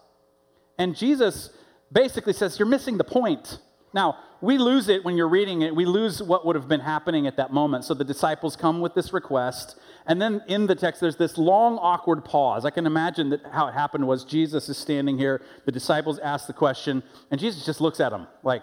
And 0.78 0.96
Jesus 0.96 1.50
basically 1.92 2.32
says, 2.32 2.58
You're 2.58 2.68
missing 2.68 2.96
the 2.96 3.04
point. 3.04 3.58
Now, 3.92 4.18
we 4.42 4.58
lose 4.58 4.88
it 4.88 5.04
when 5.04 5.16
you're 5.16 5.28
reading 5.28 5.62
it. 5.62 5.74
We 5.74 5.86
lose 5.86 6.22
what 6.22 6.44
would 6.44 6.56
have 6.56 6.68
been 6.68 6.80
happening 6.80 7.26
at 7.26 7.36
that 7.38 7.52
moment. 7.52 7.84
So 7.84 7.94
the 7.94 8.04
disciples 8.04 8.54
come 8.54 8.80
with 8.80 8.94
this 8.94 9.12
request. 9.12 9.78
And 10.06 10.20
then 10.20 10.42
in 10.46 10.66
the 10.66 10.74
text, 10.74 11.00
there's 11.00 11.16
this 11.16 11.38
long, 11.38 11.78
awkward 11.78 12.24
pause. 12.24 12.64
I 12.66 12.70
can 12.70 12.86
imagine 12.86 13.30
that 13.30 13.40
how 13.52 13.68
it 13.68 13.72
happened 13.72 14.06
was 14.06 14.24
Jesus 14.24 14.68
is 14.68 14.76
standing 14.76 15.16
here. 15.16 15.40
The 15.64 15.72
disciples 15.72 16.18
ask 16.18 16.46
the 16.46 16.52
question, 16.52 17.02
and 17.30 17.40
Jesus 17.40 17.64
just 17.64 17.80
looks 17.80 17.98
at 17.98 18.10
them 18.10 18.26
like, 18.42 18.62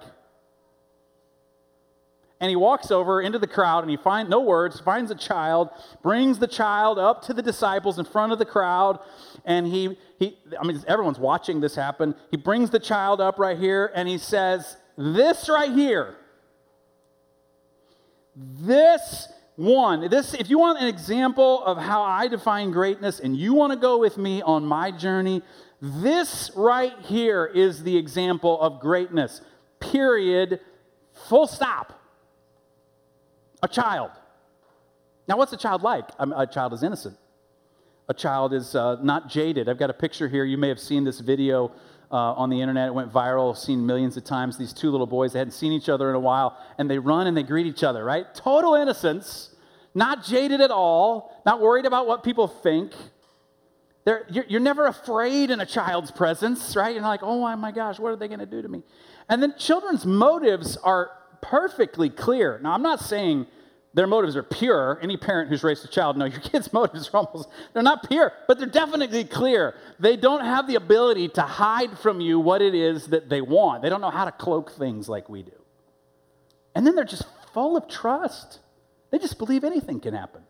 and 2.43 2.49
he 2.49 2.57
walks 2.57 2.91
over 2.91 3.21
into 3.21 3.39
the 3.39 3.47
crowd 3.47 3.85
and 3.85 3.89
he 3.89 3.95
finds 3.95 4.29
no 4.29 4.41
words 4.41 4.77
finds 4.81 5.09
a 5.09 5.15
child 5.15 5.69
brings 6.01 6.39
the 6.39 6.47
child 6.47 6.99
up 6.99 7.21
to 7.21 7.33
the 7.33 7.41
disciples 7.41 7.97
in 7.97 8.03
front 8.03 8.33
of 8.33 8.37
the 8.37 8.45
crowd 8.45 8.99
and 9.45 9.65
he 9.65 9.97
he 10.19 10.37
i 10.59 10.67
mean 10.67 10.83
everyone's 10.85 11.19
watching 11.19 11.61
this 11.61 11.73
happen. 11.73 12.13
He 12.31 12.37
brings 12.37 12.69
the 12.69 12.79
child 12.79 13.21
up 13.21 13.39
right 13.39 13.57
here 13.57 13.91
and 13.95 14.09
he 14.09 14.17
says 14.17 14.75
this 14.97 15.47
right 15.47 15.71
here. 15.71 16.17
This 18.35 19.29
one 19.55 20.09
this 20.09 20.33
if 20.33 20.49
you 20.49 20.59
want 20.59 20.81
an 20.81 20.87
example 20.87 21.63
of 21.63 21.77
how 21.77 22.01
i 22.01 22.27
define 22.27 22.71
greatness 22.71 23.19
and 23.19 23.37
you 23.37 23.53
want 23.53 23.71
to 23.71 23.77
go 23.77 23.99
with 23.99 24.17
me 24.17 24.41
on 24.41 24.65
my 24.65 24.89
journey 24.89 25.43
this 25.79 26.51
right 26.55 26.93
here 27.03 27.45
is 27.45 27.83
the 27.83 27.95
example 27.95 28.59
of 28.59 28.79
greatness 28.79 29.41
period. 29.79 30.59
Full 31.27 31.47
stop 31.47 32.02
a 33.63 33.67
child. 33.67 34.11
Now, 35.27 35.37
what's 35.37 35.53
a 35.53 35.57
child 35.57 35.81
like? 35.81 36.09
A 36.19 36.45
child 36.45 36.73
is 36.73 36.83
innocent. 36.83 37.17
A 38.09 38.13
child 38.13 38.53
is 38.53 38.75
uh, 38.75 38.97
not 39.01 39.29
jaded. 39.29 39.69
I've 39.69 39.79
got 39.79 39.89
a 39.89 39.93
picture 39.93 40.27
here. 40.27 40.43
You 40.43 40.57
may 40.57 40.67
have 40.67 40.79
seen 40.79 41.05
this 41.05 41.21
video 41.21 41.71
uh, 42.11 42.33
on 42.33 42.49
the 42.49 42.59
internet. 42.59 42.89
It 42.89 42.93
went 42.93 43.11
viral, 43.11 43.55
seen 43.55 43.85
millions 43.85 44.17
of 44.17 44.25
times. 44.25 44.57
These 44.57 44.73
two 44.73 44.91
little 44.91 45.07
boys, 45.07 45.31
they 45.31 45.39
hadn't 45.39 45.53
seen 45.53 45.71
each 45.71 45.87
other 45.87 46.09
in 46.09 46.15
a 46.15 46.19
while, 46.19 46.57
and 46.77 46.89
they 46.91 46.99
run 46.99 47.25
and 47.27 47.37
they 47.37 47.43
greet 47.43 47.65
each 47.65 47.83
other, 47.83 48.03
right? 48.03 48.25
Total 48.35 48.75
innocence, 48.75 49.55
not 49.95 50.25
jaded 50.25 50.59
at 50.59 50.69
all, 50.69 51.41
not 51.45 51.61
worried 51.61 51.85
about 51.85 52.05
what 52.05 52.21
people 52.21 52.49
think. 52.49 52.91
You're, 54.05 54.45
you're, 54.49 54.59
never 54.59 54.87
afraid 54.87 55.49
in 55.49 55.61
a 55.61 55.65
child's 55.65 56.11
presence, 56.11 56.75
right? 56.75 56.93
You're 56.93 57.03
like, 57.03 57.23
oh 57.23 57.55
my 57.55 57.71
gosh, 57.71 57.99
what 57.99 58.11
are 58.11 58.17
they 58.17 58.27
going 58.27 58.41
to 58.41 58.45
do 58.45 58.61
to 58.61 58.67
me? 58.67 58.83
And 59.29 59.41
then 59.41 59.55
children's 59.57 60.05
motives 60.05 60.75
are 60.75 61.11
perfectly 61.43 62.09
clear. 62.09 62.59
Now, 62.63 62.71
I'm 62.71 62.81
not 62.81 62.99
saying 62.99 63.45
their 63.93 64.07
motives 64.07 64.35
are 64.35 64.43
pure. 64.43 64.97
Any 65.01 65.17
parent 65.17 65.49
who's 65.49 65.63
raised 65.63 65.85
a 65.85 65.87
child 65.87 66.17
know 66.17 66.25
your 66.35 66.39
kid's 66.39 66.73
motives 66.73 67.09
are 67.13 67.17
almost, 67.17 67.49
they're 67.73 67.83
not 67.83 68.07
pure, 68.09 68.33
but 68.47 68.57
they're 68.57 68.67
definitely 68.67 69.23
clear. 69.23 69.75
They 69.99 70.15
don't 70.17 70.43
have 70.43 70.67
the 70.67 70.75
ability 70.75 71.29
to 71.29 71.41
hide 71.41 71.97
from 71.99 72.19
you 72.19 72.39
what 72.39 72.61
it 72.61 72.73
is 72.73 73.07
that 73.07 73.29
they 73.29 73.41
want. 73.41 73.83
They 73.83 73.89
don't 73.89 74.01
know 74.01 74.09
how 74.09 74.25
to 74.25 74.31
cloak 74.31 74.71
things 74.71 75.07
like 75.07 75.29
we 75.29 75.43
do. 75.43 75.51
And 76.73 76.87
then 76.87 76.95
they're 76.95 77.05
just 77.05 77.25
full 77.53 77.77
of 77.77 77.87
trust. 77.87 78.59
They 79.11 79.19
just 79.19 79.37
believe 79.37 79.63
anything 79.63 79.99
can 79.99 80.15
happen. 80.15 80.41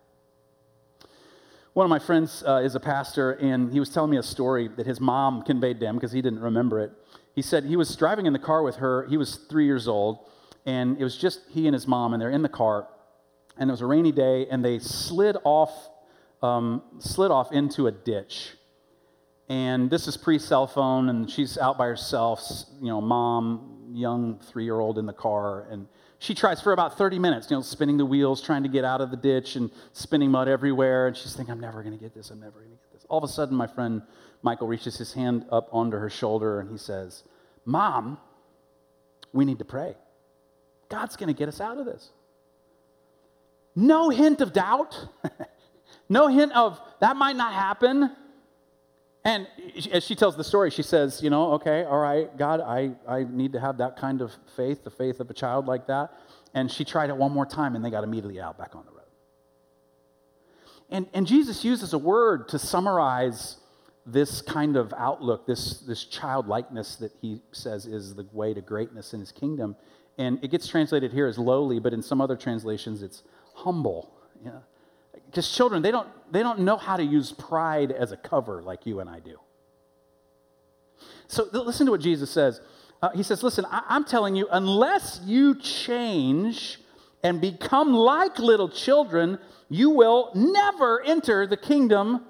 One 1.73 1.85
of 1.85 1.89
my 1.89 1.99
friends 1.99 2.43
uh, 2.47 2.61
is 2.63 2.75
a 2.75 2.79
pastor, 2.79 3.31
and 3.31 3.73
he 3.73 3.79
was 3.79 3.89
telling 3.89 4.11
me 4.11 4.17
a 4.17 4.23
story 4.23 4.67
that 4.67 4.85
his 4.85 5.01
mom 5.01 5.41
conveyed 5.41 5.79
to 5.79 5.87
him 5.87 5.95
because 5.95 6.11
he 6.11 6.21
didn't 6.21 6.41
remember 6.41 6.79
it. 6.79 6.91
He 7.35 7.41
said 7.41 7.63
he 7.65 7.75
was 7.75 7.95
driving 7.95 8.27
in 8.27 8.33
the 8.33 8.39
car 8.39 8.61
with 8.61 8.75
her. 8.75 9.07
He 9.09 9.17
was 9.17 9.35
three 9.35 9.65
years 9.65 9.87
old, 9.87 10.19
and 10.65 10.99
it 10.99 11.03
was 11.03 11.17
just 11.17 11.41
he 11.49 11.67
and 11.67 11.73
his 11.73 11.87
mom, 11.87 12.13
and 12.13 12.21
they're 12.21 12.29
in 12.29 12.41
the 12.41 12.49
car, 12.49 12.87
and 13.57 13.69
it 13.69 13.73
was 13.73 13.81
a 13.81 13.85
rainy 13.85 14.11
day, 14.11 14.47
and 14.49 14.63
they 14.63 14.79
slid 14.79 15.37
off, 15.43 15.71
um, 16.41 16.81
slid 16.99 17.31
off 17.31 17.51
into 17.51 17.87
a 17.87 17.91
ditch. 17.91 18.53
And 19.49 19.89
this 19.89 20.07
is 20.07 20.15
pre-cell 20.17 20.67
phone, 20.67 21.09
and 21.09 21.29
she's 21.29 21.57
out 21.57 21.77
by 21.77 21.87
herself, 21.87 22.41
you 22.79 22.87
know, 22.87 23.01
mom, 23.01 23.89
young 23.91 24.39
three-year-old 24.39 24.97
in 24.97 25.05
the 25.05 25.13
car, 25.13 25.67
and 25.69 25.87
she 26.23 26.33
tries 26.33 26.61
for 26.61 26.71
about 26.71 26.97
30 26.97 27.19
minutes, 27.19 27.51
you 27.51 27.57
know, 27.57 27.61
spinning 27.61 27.97
the 27.97 28.05
wheels, 28.05 28.41
trying 28.41 28.63
to 28.63 28.69
get 28.69 28.85
out 28.85 29.01
of 29.01 29.11
the 29.11 29.17
ditch 29.17 29.57
and 29.57 29.69
spinning 29.91 30.31
mud 30.31 30.47
everywhere. 30.47 31.07
And 31.07 31.17
she's 31.17 31.35
thinking, 31.35 31.51
I'm 31.51 31.59
never 31.59 31.83
going 31.83 31.97
to 31.97 32.01
get 32.01 32.15
this. 32.15 32.29
I'm 32.29 32.39
never 32.39 32.59
going 32.59 32.71
to 32.71 32.77
get 32.77 32.93
this. 32.93 33.05
All 33.09 33.17
of 33.17 33.25
a 33.25 33.27
sudden, 33.27 33.57
my 33.57 33.67
friend 33.67 34.01
Michael 34.41 34.67
reaches 34.67 34.97
his 34.97 35.11
hand 35.11 35.45
up 35.51 35.67
onto 35.73 35.97
her 35.97 36.09
shoulder 36.09 36.61
and 36.61 36.71
he 36.71 36.77
says, 36.77 37.23
Mom, 37.65 38.17
we 39.33 39.43
need 39.43 39.59
to 39.59 39.65
pray. 39.65 39.95
God's 40.93 41.15
going 41.15 41.27
to 41.27 41.33
get 41.33 41.49
us 41.49 41.59
out 41.59 41.79
of 41.79 41.85
this. 41.85 42.11
No 43.75 44.11
hint 44.11 44.41
of 44.41 44.53
doubt, 44.53 45.07
no 46.09 46.27
hint 46.27 46.51
of 46.51 46.79
that 46.99 47.17
might 47.17 47.35
not 47.35 47.51
happen. 47.51 48.11
And 49.25 49.47
as 49.91 50.03
she 50.03 50.13
tells 50.13 50.37
the 50.37 50.43
story, 50.43 50.69
she 50.69 50.83
says, 50.83 51.23
You 51.23 51.31
know, 51.31 51.53
okay, 51.53 51.83
all 51.83 51.97
right, 51.97 52.37
God, 52.37 52.61
I, 52.61 52.91
I 53.07 53.23
need 53.23 53.53
to 53.53 53.59
have 53.59 53.79
that 53.79 53.97
kind 53.97 54.21
of 54.21 54.31
faith, 54.55 54.83
the 54.83 54.91
faith 54.91 55.19
of 55.19 55.31
a 55.31 55.33
child 55.33 55.65
like 55.65 55.87
that. 55.87 56.13
And 56.53 56.69
she 56.69 56.85
tried 56.85 57.09
it 57.09 57.17
one 57.17 57.31
more 57.31 57.47
time, 57.47 57.75
and 57.75 57.83
they 57.83 57.89
got 57.89 58.03
immediately 58.03 58.39
out 58.39 58.59
back 58.59 58.75
on 58.75 58.85
the 58.85 58.91
road. 58.91 58.99
And, 60.91 61.07
and 61.15 61.25
Jesus 61.25 61.65
uses 61.65 61.93
a 61.93 61.97
word 61.97 62.49
to 62.49 62.59
summarize 62.59 63.57
this 64.05 64.43
kind 64.43 64.77
of 64.77 64.93
outlook, 64.95 65.47
this, 65.47 65.79
this 65.79 66.05
childlikeness 66.05 66.97
that 66.97 67.13
he 67.19 67.41
says 67.51 67.87
is 67.87 68.13
the 68.13 68.27
way 68.31 68.53
to 68.53 68.61
greatness 68.61 69.15
in 69.15 69.21
his 69.21 69.31
kingdom. 69.31 69.75
And 70.17 70.43
it 70.43 70.51
gets 70.51 70.67
translated 70.67 71.11
here 71.11 71.27
as 71.27 71.37
lowly, 71.37 71.79
but 71.79 71.93
in 71.93 72.01
some 72.01 72.21
other 72.21 72.35
translations 72.35 73.01
it's 73.01 73.23
humble. 73.53 74.11
Because 75.25 75.51
children, 75.51 75.81
they 75.81 75.91
don't, 75.91 76.07
they 76.31 76.43
don't 76.43 76.59
know 76.59 76.77
how 76.77 76.97
to 76.97 77.03
use 77.03 77.31
pride 77.31 77.91
as 77.91 78.11
a 78.11 78.17
cover 78.17 78.61
like 78.61 78.85
you 78.85 78.99
and 78.99 79.09
I 79.09 79.19
do. 79.19 79.39
So 81.27 81.47
listen 81.51 81.87
to 81.87 81.91
what 81.91 82.01
Jesus 82.01 82.29
says. 82.29 82.61
Uh, 83.01 83.09
he 83.09 83.23
says, 83.23 83.43
Listen, 83.43 83.65
I- 83.65 83.83
I'm 83.89 84.05
telling 84.05 84.35
you, 84.35 84.47
unless 84.51 85.19
you 85.25 85.55
change 85.55 86.79
and 87.23 87.41
become 87.41 87.93
like 87.93 88.37
little 88.37 88.69
children, 88.69 89.39
you 89.69 89.89
will 89.89 90.31
never 90.35 91.01
enter 91.01 91.47
the 91.47 91.57
kingdom 91.57 92.25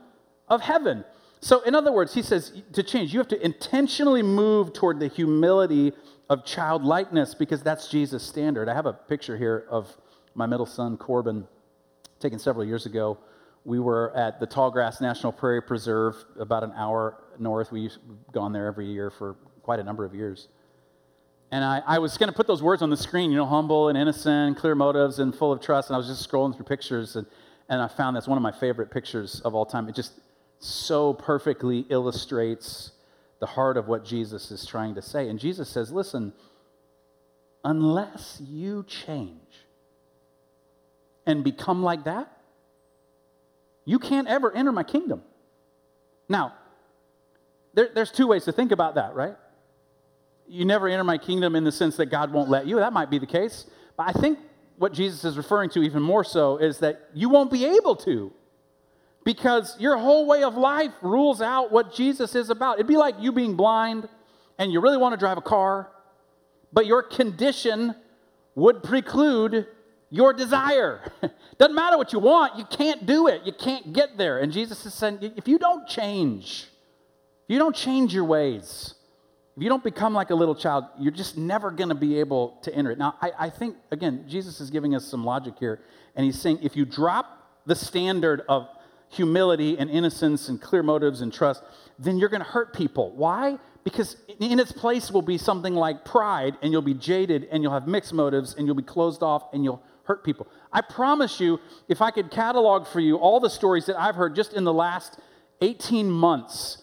of 0.48 0.62
heaven. 0.62 1.04
So, 1.42 1.62
in 1.62 1.76
other 1.76 1.92
words, 1.92 2.14
he 2.14 2.22
says 2.22 2.62
to 2.72 2.84
change, 2.84 3.12
you 3.14 3.20
have 3.20 3.28
to 3.30 3.46
intentionally 3.46 4.24
move 4.24 4.72
toward 4.72 5.00
the 5.00 5.10
humility 5.10 5.92
of 6.34 6.44
childlikeness 6.44 7.36
because 7.36 7.62
that's 7.62 7.88
Jesus' 7.88 8.24
standard. 8.24 8.68
I 8.68 8.74
have 8.74 8.88
a 8.88 8.94
picture 8.94 9.38
here 9.38 9.68
of 9.70 9.96
my 10.34 10.48
middle 10.48 10.66
son, 10.66 10.98
Corbin, 10.98 11.48
taken 12.20 12.40
several 12.40 12.66
years 12.66 12.88
ago. 12.88 13.20
We 13.66 13.80
were 13.80 14.12
at 14.18 14.40
the 14.40 14.48
Tallgrass 14.48 15.00
National 15.00 15.32
Prairie 15.32 15.62
Preserve, 15.62 16.16
about 16.40 16.64
an 16.64 16.74
hour 16.76 17.24
north. 17.38 17.72
We've 17.72 17.96
gone 18.32 18.52
there 18.52 18.66
every 18.66 18.88
year 18.88 19.12
for 19.12 19.36
quite 19.62 19.80
a 19.80 19.84
number 19.84 20.04
of 20.04 20.16
years. 20.16 20.48
And 21.52 21.64
I, 21.64 21.84
I 21.86 22.00
was 22.00 22.18
going 22.18 22.30
to 22.30 22.36
put 22.36 22.48
those 22.48 22.64
words 22.64 22.82
on 22.82 22.90
the 22.90 22.98
screen, 22.98 23.30
you 23.30 23.38
know, 23.38 23.46
humble 23.46 23.90
and 23.90 23.98
innocent, 23.98 24.58
clear 24.58 24.74
motives 24.74 25.20
and 25.20 25.36
full 25.36 25.52
of 25.52 25.62
trust. 25.62 25.90
And 25.90 25.96
I 25.96 25.98
was 26.00 26.08
just 26.08 26.28
scrolling 26.28 26.56
through 26.56 26.66
pictures, 26.66 27.16
and, 27.16 27.28
and 27.70 27.80
I 27.80 27.88
found 27.88 28.16
that's 28.16 28.28
one 28.28 28.40
of 28.40 28.42
my 28.42 28.52
favorite 28.52 28.90
pictures 28.90 29.40
of 29.42 29.54
all 29.54 29.68
time. 29.68 29.88
It 29.88 29.94
just 29.94 30.14
so 30.58 31.14
perfectly 31.14 31.86
illustrates 31.90 32.93
the 33.44 33.48
heart 33.48 33.76
of 33.76 33.90
what 33.90 34.06
Jesus 34.06 34.52
is 34.52 34.66
trying 34.66 34.96
to 34.96 35.02
say. 35.02 35.28
And 35.28 35.38
Jesus 35.38 35.68
says, 35.68 35.92
listen, 35.92 36.32
unless 37.62 38.42
you 38.42 38.86
change 38.88 39.66
and 41.26 41.44
become 41.44 41.84
like 41.84 42.06
that, 42.06 42.32
you 43.84 44.00
can't 44.00 44.30
ever 44.30 44.50
enter 44.56 44.72
my 44.72 44.84
kingdom. 44.84 45.24
Now, 46.30 46.54
there, 47.74 47.90
there's 47.94 48.14
two 48.14 48.28
ways 48.28 48.46
to 48.46 48.54
think 48.54 48.72
about 48.72 48.96
that, 48.96 49.14
right? 49.14 49.36
You 50.48 50.64
never 50.64 50.88
enter 50.88 51.04
my 51.04 51.18
kingdom 51.18 51.58
in 51.58 51.66
the 51.66 51.72
sense 51.74 51.98
that 51.98 52.06
God 52.06 52.32
won't 52.32 52.50
let 52.50 52.66
you. 52.66 52.78
That 52.78 52.94
might 52.94 53.10
be 53.10 53.20
the 53.20 53.26
case. 53.26 53.66
But 53.98 54.08
I 54.08 54.14
think 54.22 54.40
what 54.78 54.94
Jesus 54.94 55.26
is 55.26 55.36
referring 55.36 55.70
to 55.72 55.84
even 55.84 56.02
more 56.02 56.24
so 56.24 56.60
is 56.60 56.80
that 56.80 57.10
you 57.14 57.28
won't 57.28 57.52
be 57.52 57.66
able 57.66 57.98
to 57.98 58.32
because 59.24 59.80
your 59.80 59.98
whole 59.98 60.28
way 60.28 60.44
of 60.44 60.56
life 60.56 60.92
rules 61.02 61.42
out 61.42 61.72
what 61.72 61.94
Jesus 61.94 62.36
is 62.36 62.50
about. 62.50 62.76
It'd 62.76 62.88
be 62.88 62.98
like 62.98 63.16
you 63.20 63.32
being 63.32 63.56
blind 63.56 64.08
and 64.58 64.72
you 64.72 64.82
really 64.82 64.98
want 64.98 65.14
to 65.14 65.18
drive 65.18 65.38
a 65.38 65.42
car, 65.42 65.90
but 66.72 66.86
your 66.86 67.02
condition 67.02 67.96
would 68.56 68.84
preclude 68.84 69.68
your 70.10 70.34
desire. 70.34 71.02
Doesn't 71.58 71.76
matter 71.76 71.98
what 71.98 72.14
you 72.14 72.20
want, 72.20 72.58
you 72.58 72.66
can't 72.66 73.06
do 73.06 73.28
it. 73.28 73.42
You 73.46 73.54
can't 73.54 73.94
get 73.94 74.18
there. 74.18 74.40
And 74.40 74.52
Jesus 74.52 74.86
is 74.86 74.94
saying, 74.94 75.20
if 75.36 75.48
you 75.48 75.58
don't 75.58 75.88
change, 75.88 76.68
if 77.48 77.54
you 77.54 77.58
don't 77.58 77.76
change 77.76 78.14
your 78.14 78.26
ways, 78.26 78.94
if 79.56 79.62
you 79.62 79.70
don't 79.70 79.84
become 79.84 80.14
like 80.14 80.30
a 80.32 80.36
little 80.36 80.56
child, 80.56 80.86
you're 81.00 81.12
just 81.12 81.38
never 81.38 81.72
going 81.72 81.90
to 81.90 81.96
be 81.96 82.20
able 82.20 82.58
to 82.64 82.74
enter 82.74 82.92
it. 82.92 82.98
Now, 82.98 83.16
I, 83.22 83.32
I, 83.40 83.50
think, 83.50 83.76
again, 83.92 84.26
Jesus 84.28 84.60
is 84.60 84.70
giving 84.70 84.96
us 84.96 85.06
some 85.06 85.24
logic 85.24 85.56
here, 85.60 85.80
and 86.16 86.26
he's 86.26 86.40
saying 86.40 86.60
if 86.62 86.76
you 86.76 86.86
drop 86.86 87.62
the 87.66 87.76
standard 87.76 88.42
of 88.50 88.68
humility 89.14 89.78
and 89.78 89.90
innocence 89.90 90.50
and 90.50 90.62
clear 90.62 90.84
motives 90.84 91.22
and 91.22 91.32
trust, 91.32 91.64
then 92.00 92.18
you're 92.18 92.30
going 92.30 92.44
to 92.44 92.50
hurt 92.50 92.74
people. 92.74 93.12
Why? 93.16 93.58
Because 93.84 94.18
in 94.40 94.60
its 94.60 94.72
place 94.72 95.12
will 95.12 95.22
be 95.22 95.38
something 95.38 95.76
like 95.76 96.06
pride, 96.06 96.58
and 96.62 96.72
you'll 96.72 96.82
be 96.82 96.94
jaded, 96.94 97.48
and 97.52 97.62
you'll 97.62 97.74
have 97.74 97.88
mixed 97.88 98.14
motives, 98.14 98.56
and 98.56 98.66
you'll 98.66 98.76
be 98.76 98.84
closed 98.84 99.22
off, 99.22 99.54
and 99.54 99.64
you'll 99.64 99.84
hurt 100.04 100.24
people. 100.24 100.48
I 100.72 100.82
promise 100.82 101.40
you, 101.40 101.60
if 101.88 102.02
I 102.02 102.12
could 102.12 102.32
catalog 102.32 102.88
for 102.88 103.00
you 103.00 103.18
all 103.18 103.40
the 103.40 103.50
stories 103.50 103.86
that 103.86 104.00
I've 104.00 104.16
heard 104.16 104.36
just 104.36 104.54
in 104.54 104.64
the 104.64 104.74
last 104.74 105.20
18 105.62 106.10
months, 106.10 106.80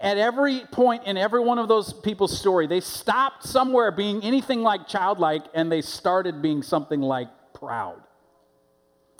at 0.00 0.18
every 0.18 0.60
point 0.70 1.04
in 1.06 1.16
every 1.16 1.40
one 1.40 1.58
of 1.58 1.68
those 1.68 1.92
people's 1.92 2.38
story, 2.38 2.66
they 2.66 2.80
stopped 2.80 3.44
somewhere 3.44 3.90
being 3.90 4.22
anything 4.22 4.62
like 4.62 4.86
childlike 4.86 5.44
and 5.54 5.72
they 5.72 5.80
started 5.80 6.42
being 6.42 6.62
something 6.62 7.00
like 7.00 7.28
proud. 7.54 8.02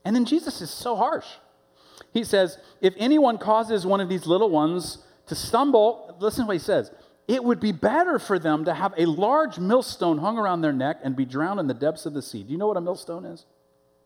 And 0.04 0.14
then 0.14 0.24
Jesus 0.24 0.60
is 0.60 0.70
so 0.70 0.96
harsh. 0.96 1.26
He 2.12 2.24
says, 2.24 2.58
If 2.80 2.94
anyone 2.96 3.38
causes 3.38 3.86
one 3.86 4.00
of 4.00 4.08
these 4.08 4.26
little 4.26 4.50
ones 4.50 4.98
to 5.26 5.34
stumble, 5.34 6.16
listen 6.20 6.44
to 6.44 6.48
what 6.48 6.54
he 6.54 6.58
says. 6.58 6.90
It 7.28 7.42
would 7.44 7.60
be 7.60 7.72
better 7.72 8.18
for 8.18 8.38
them 8.38 8.64
to 8.64 8.74
have 8.74 8.92
a 8.98 9.06
large 9.06 9.58
millstone 9.58 10.18
hung 10.18 10.38
around 10.38 10.60
their 10.60 10.72
neck 10.72 10.98
and 11.02 11.14
be 11.14 11.24
drowned 11.24 11.60
in 11.60 11.68
the 11.68 11.74
depths 11.74 12.04
of 12.04 12.14
the 12.14 12.22
sea. 12.22 12.42
Do 12.42 12.52
you 12.52 12.58
know 12.58 12.66
what 12.66 12.76
a 12.76 12.80
millstone 12.80 13.24
is? 13.24 13.46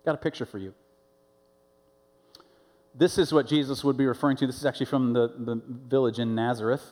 Got 0.04 0.14
a 0.14 0.18
picture 0.18 0.46
for 0.46 0.58
you 0.58 0.74
this 2.96 3.18
is 3.18 3.32
what 3.32 3.46
Jesus 3.46 3.84
would 3.84 3.96
be 3.96 4.06
referring 4.06 4.36
to. 4.38 4.46
This 4.46 4.56
is 4.56 4.64
actually 4.64 4.86
from 4.86 5.12
the, 5.12 5.28
the 5.38 5.60
village 5.66 6.18
in 6.18 6.34
Nazareth. 6.34 6.82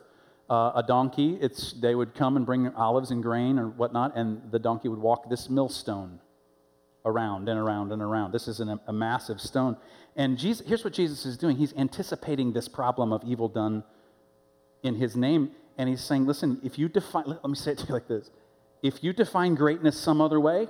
Uh, 0.50 0.72
a 0.74 0.85
donkey, 0.87 1.38
it's, 1.40 1.72
they 1.72 1.94
would 1.94 2.14
come 2.14 2.37
and 2.37 2.44
bring 2.44 2.68
olives 2.74 3.11
and 3.11 3.22
grain 3.22 3.59
or 3.59 3.68
whatnot, 3.68 4.14
and 4.14 4.42
the 4.50 4.59
donkey 4.59 4.88
would 4.88 4.98
walk 4.98 5.31
this 5.31 5.48
millstone 5.48 6.20
around 7.04 7.48
and 7.48 7.58
around 7.58 7.92
and 7.92 8.00
around. 8.00 8.32
This 8.32 8.48
is 8.48 8.60
an, 8.60 8.80
a 8.86 8.92
massive 8.92 9.40
stone. 9.40 9.76
And 10.16 10.38
Jesus, 10.38 10.66
here's 10.66 10.84
what 10.84 10.92
Jesus 10.92 11.26
is 11.26 11.36
doing 11.36 11.56
He's 11.56 11.74
anticipating 11.74 12.52
this 12.52 12.68
problem 12.68 13.12
of 13.12 13.22
evil 13.24 13.48
done 13.48 13.84
in 14.82 14.94
His 14.94 15.16
name. 15.16 15.50
And 15.76 15.88
He's 15.88 16.02
saying, 16.02 16.26
listen, 16.26 16.60
if 16.62 16.78
you 16.78 16.88
define, 16.88 17.24
let 17.26 17.44
me 17.44 17.54
say 17.54 17.72
it 17.72 17.78
to 17.78 17.86
you 17.86 17.94
like 17.94 18.08
this 18.08 18.30
if 18.82 19.02
you 19.02 19.12
define 19.12 19.54
greatness 19.54 19.98
some 19.98 20.20
other 20.20 20.38
way, 20.38 20.68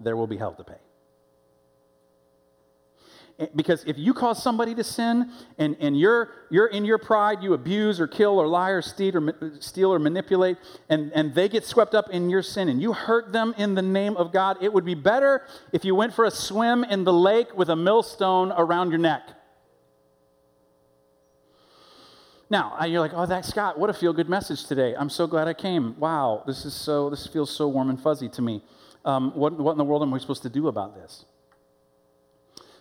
there 0.00 0.16
will 0.16 0.26
be 0.26 0.36
hell 0.36 0.52
to 0.54 0.64
pay. 0.64 0.78
Because 3.56 3.82
if 3.84 3.98
you 3.98 4.14
cause 4.14 4.40
somebody 4.40 4.76
to 4.76 4.84
sin 4.84 5.28
and, 5.58 5.76
and 5.80 5.98
you're, 5.98 6.30
you're 6.50 6.68
in 6.68 6.84
your 6.84 6.98
pride, 6.98 7.42
you 7.42 7.54
abuse 7.54 7.98
or 7.98 8.06
kill 8.06 8.38
or 8.38 8.46
lie 8.46 8.70
or 8.70 8.80
steal 8.80 9.16
or, 9.16 9.52
steal 9.58 9.92
or 9.92 9.98
manipulate, 9.98 10.56
and, 10.88 11.12
and 11.12 11.34
they 11.34 11.48
get 11.48 11.64
swept 11.64 11.96
up 11.96 12.10
in 12.10 12.30
your 12.30 12.42
sin 12.42 12.68
and 12.68 12.80
you 12.80 12.92
hurt 12.92 13.32
them 13.32 13.52
in 13.58 13.74
the 13.74 13.82
name 13.82 14.16
of 14.16 14.32
God, 14.32 14.58
it 14.60 14.72
would 14.72 14.84
be 14.84 14.94
better 14.94 15.42
if 15.72 15.84
you 15.84 15.96
went 15.96 16.14
for 16.14 16.24
a 16.24 16.30
swim 16.30 16.84
in 16.84 17.02
the 17.02 17.12
lake 17.12 17.56
with 17.56 17.70
a 17.70 17.76
millstone 17.76 18.52
around 18.52 18.90
your 18.90 19.00
neck. 19.00 19.22
Now, 22.50 22.84
you're 22.84 23.00
like, 23.00 23.14
oh, 23.14 23.26
that 23.26 23.44
Scott, 23.44 23.80
what 23.80 23.90
a 23.90 23.94
feel 23.94 24.12
good 24.12 24.28
message 24.28 24.66
today. 24.66 24.94
I'm 24.96 25.10
so 25.10 25.26
glad 25.26 25.48
I 25.48 25.54
came. 25.54 25.98
Wow, 25.98 26.44
this 26.46 26.64
is 26.64 26.72
so, 26.72 27.10
this 27.10 27.26
feels 27.26 27.50
so 27.50 27.66
warm 27.66 27.90
and 27.90 28.00
fuzzy 28.00 28.28
to 28.28 28.42
me. 28.42 28.62
Um, 29.04 29.32
what, 29.34 29.54
what 29.58 29.72
in 29.72 29.78
the 29.78 29.84
world 29.84 30.02
am 30.02 30.12
we 30.12 30.20
supposed 30.20 30.42
to 30.42 30.50
do 30.50 30.68
about 30.68 30.94
this? 30.94 31.24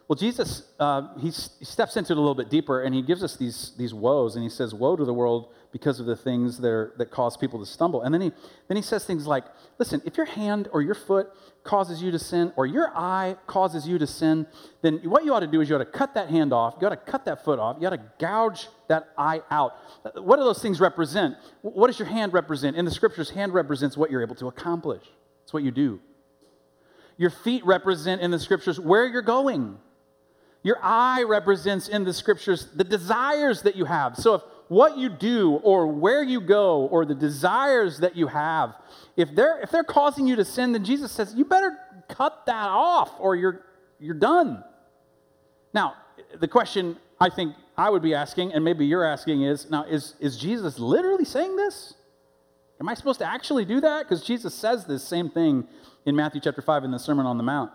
Well, 0.07 0.17
Jesus, 0.17 0.63
uh, 0.79 1.17
he, 1.17 1.31
steps 1.31 1.95
into 1.95 2.11
it 2.11 2.17
a 2.17 2.19
little 2.19 2.35
bit 2.35 2.49
deeper 2.49 2.83
and 2.83 2.93
he 2.93 3.01
gives 3.01 3.23
us 3.23 3.37
these, 3.37 3.71
these 3.77 3.93
woes 3.93 4.35
and 4.35 4.43
he 4.43 4.49
says, 4.49 4.73
Woe 4.73 4.97
to 4.97 5.05
the 5.05 5.13
world 5.13 5.53
because 5.71 5.99
of 6.01 6.05
the 6.05 6.15
things 6.15 6.57
that, 6.57 6.67
are, 6.67 6.93
that 6.97 7.09
cause 7.09 7.37
people 7.37 7.57
to 7.59 7.65
stumble. 7.65 8.01
And 8.01 8.13
then 8.13 8.19
he, 8.19 8.31
then 8.67 8.75
he 8.75 8.83
says 8.83 9.05
things 9.05 9.25
like, 9.25 9.45
Listen, 9.79 10.01
if 10.05 10.17
your 10.17 10.25
hand 10.25 10.67
or 10.73 10.81
your 10.81 10.93
foot 10.93 11.29
causes 11.63 12.03
you 12.03 12.11
to 12.11 12.19
sin 12.19 12.51
or 12.57 12.65
your 12.65 12.91
eye 12.93 13.37
causes 13.47 13.87
you 13.87 13.97
to 13.97 14.05
sin, 14.05 14.45
then 14.81 14.99
what 15.05 15.23
you 15.23 15.33
ought 15.33 15.39
to 15.39 15.47
do 15.47 15.61
is 15.61 15.69
you 15.69 15.75
ought 15.75 15.79
to 15.79 15.85
cut 15.85 16.13
that 16.15 16.29
hand 16.29 16.51
off, 16.51 16.75
you 16.81 16.87
ought 16.87 16.89
to 16.89 16.97
cut 16.97 17.23
that 17.23 17.45
foot 17.45 17.57
off, 17.57 17.77
you 17.79 17.87
ought 17.87 17.91
to 17.91 18.03
gouge 18.19 18.67
that 18.89 19.07
eye 19.17 19.41
out. 19.49 19.77
What 20.15 20.35
do 20.35 20.43
those 20.43 20.61
things 20.61 20.81
represent? 20.81 21.37
What 21.61 21.87
does 21.87 21.97
your 21.97 22.09
hand 22.09 22.33
represent? 22.33 22.75
In 22.75 22.83
the 22.83 22.91
scriptures, 22.91 23.29
hand 23.29 23.53
represents 23.53 23.95
what 23.95 24.11
you're 24.11 24.21
able 24.21 24.35
to 24.35 24.47
accomplish, 24.47 25.03
it's 25.43 25.53
what 25.53 25.63
you 25.63 25.71
do. 25.71 26.01
Your 27.15 27.29
feet 27.29 27.65
represent 27.65 28.21
in 28.21 28.31
the 28.31 28.39
scriptures 28.39 28.79
where 28.79 29.07
you're 29.07 29.21
going. 29.21 29.77
Your 30.63 30.77
eye 30.81 31.23
represents 31.23 31.89
in 31.89 32.03
the 32.03 32.13
scriptures 32.13 32.67
the 32.73 32.83
desires 32.83 33.61
that 33.63 33.75
you 33.75 33.85
have. 33.85 34.17
So 34.17 34.35
if 34.35 34.41
what 34.69 34.97
you 34.97 35.09
do 35.09 35.55
or 35.63 35.87
where 35.87 36.23
you 36.23 36.41
go 36.41 36.87
or 36.87 37.05
the 37.05 37.15
desires 37.15 37.99
that 37.99 38.15
you 38.15 38.27
have, 38.27 38.75
if 39.17 39.35
they're 39.35 39.59
if 39.61 39.69
they're 39.71 39.83
causing 39.83 40.25
you 40.25 40.35
to 40.37 40.45
sin, 40.45 40.71
then 40.71 40.83
Jesus 40.83 41.11
says, 41.11 41.33
you 41.35 41.45
better 41.45 41.77
cut 42.07 42.45
that 42.45 42.69
off 42.69 43.11
or 43.19 43.35
you're 43.35 43.61
you're 43.99 44.15
done. 44.15 44.63
Now, 45.73 45.95
the 46.39 46.47
question 46.47 46.97
I 47.19 47.29
think 47.29 47.55
I 47.77 47.89
would 47.89 48.01
be 48.01 48.13
asking, 48.13 48.53
and 48.53 48.63
maybe 48.63 48.85
you're 48.85 49.05
asking, 49.05 49.43
is 49.43 49.69
now, 49.69 49.83
is, 49.85 50.15
is 50.19 50.37
Jesus 50.37 50.77
literally 50.77 51.25
saying 51.25 51.55
this? 51.55 51.93
Am 52.79 52.89
I 52.89 52.93
supposed 52.93 53.19
to 53.19 53.25
actually 53.25 53.65
do 53.65 53.79
that? 53.81 54.03
Because 54.03 54.23
Jesus 54.23 54.53
says 54.53 54.85
this 54.85 55.03
same 55.07 55.29
thing 55.29 55.67
in 56.05 56.15
Matthew 56.15 56.41
chapter 56.41 56.61
5 56.61 56.83
in 56.83 56.91
the 56.91 56.99
Sermon 56.99 57.25
on 57.25 57.37
the 57.37 57.43
Mount. 57.43 57.71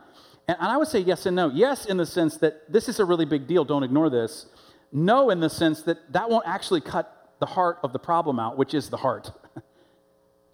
And 0.49 0.57
I 0.61 0.79
would 0.79 0.89
say 0.89 1.01
yes 1.01 1.27
and 1.27 1.37
no. 1.37 1.51
Yes, 1.51 1.85
in 1.85 1.99
the 1.99 2.07
sense 2.07 2.39
that 2.39 2.73
this 2.73 2.89
is 2.89 2.99
a 3.01 3.05
really 3.05 3.27
big 3.27 3.47
deal, 3.47 3.65
don't 3.65 3.83
ignore 3.83 4.09
this. 4.09 4.47
No, 4.91 5.29
in 5.29 5.41
the 5.41 5.51
sense 5.51 5.83
that 5.83 6.13
that 6.13 6.31
won't 6.31 6.47
actually 6.47 6.81
cut 6.81 7.35
the 7.39 7.47
heart 7.47 7.79
of 7.83 7.93
the 7.93 7.99
problem 7.99 8.41
out, 8.41 8.57
which 8.57 8.73
is 8.73 8.89
the 8.89 8.97
heart. 8.97 9.31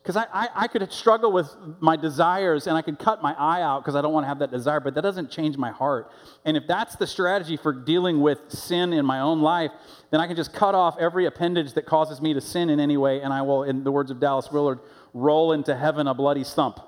Because 0.05 0.17
I, 0.17 0.27
I, 0.35 0.49
I, 0.55 0.69
could 0.69 0.93
struggle 0.93 1.33
with 1.33 1.49
my 1.81 1.97
desires 1.97 2.67
and 2.67 2.77
I 2.77 2.83
could 2.83 2.99
cut 2.99 3.23
my 3.23 3.33
eye 3.39 3.63
out 3.63 3.83
because 3.83 3.97
I 3.97 4.03
don't 4.03 4.13
want 4.13 4.25
to 4.25 4.29
have 4.29 4.41
that 4.41 4.51
desire, 4.51 4.79
but 4.79 4.95
that 4.97 5.01
doesn't 5.01 5.31
change 5.31 5.57
my 5.57 5.71
heart. 5.71 6.11
And 6.45 6.59
if 6.59 6.67
that's 6.67 6.95
the 6.97 7.07
strategy 7.07 7.57
for 7.57 7.73
dealing 7.73 8.21
with 8.21 8.39
sin 8.51 8.93
in 8.93 9.07
my 9.07 9.21
own 9.21 9.41
life, 9.41 9.71
then 10.11 10.21
I 10.21 10.27
can 10.27 10.37
just 10.37 10.53
cut 10.53 10.75
off 10.75 10.99
every 11.01 11.25
appendage 11.25 11.73
that 11.73 11.87
causes 11.87 12.21
me 12.21 12.35
to 12.35 12.41
sin 12.43 12.69
in 12.69 12.81
any 12.81 12.99
way, 12.99 13.23
and 13.23 13.33
I 13.33 13.41
will, 13.41 13.63
in 13.63 13.83
the 13.83 13.91
words 13.91 14.11
of 14.11 14.21
Dallas 14.21 14.53
Willard, 14.53 14.81
roll 15.15 15.53
into 15.53 15.75
heaven 15.75 16.07
a 16.07 16.13
bloody 16.13 16.45
stump. 16.45 16.81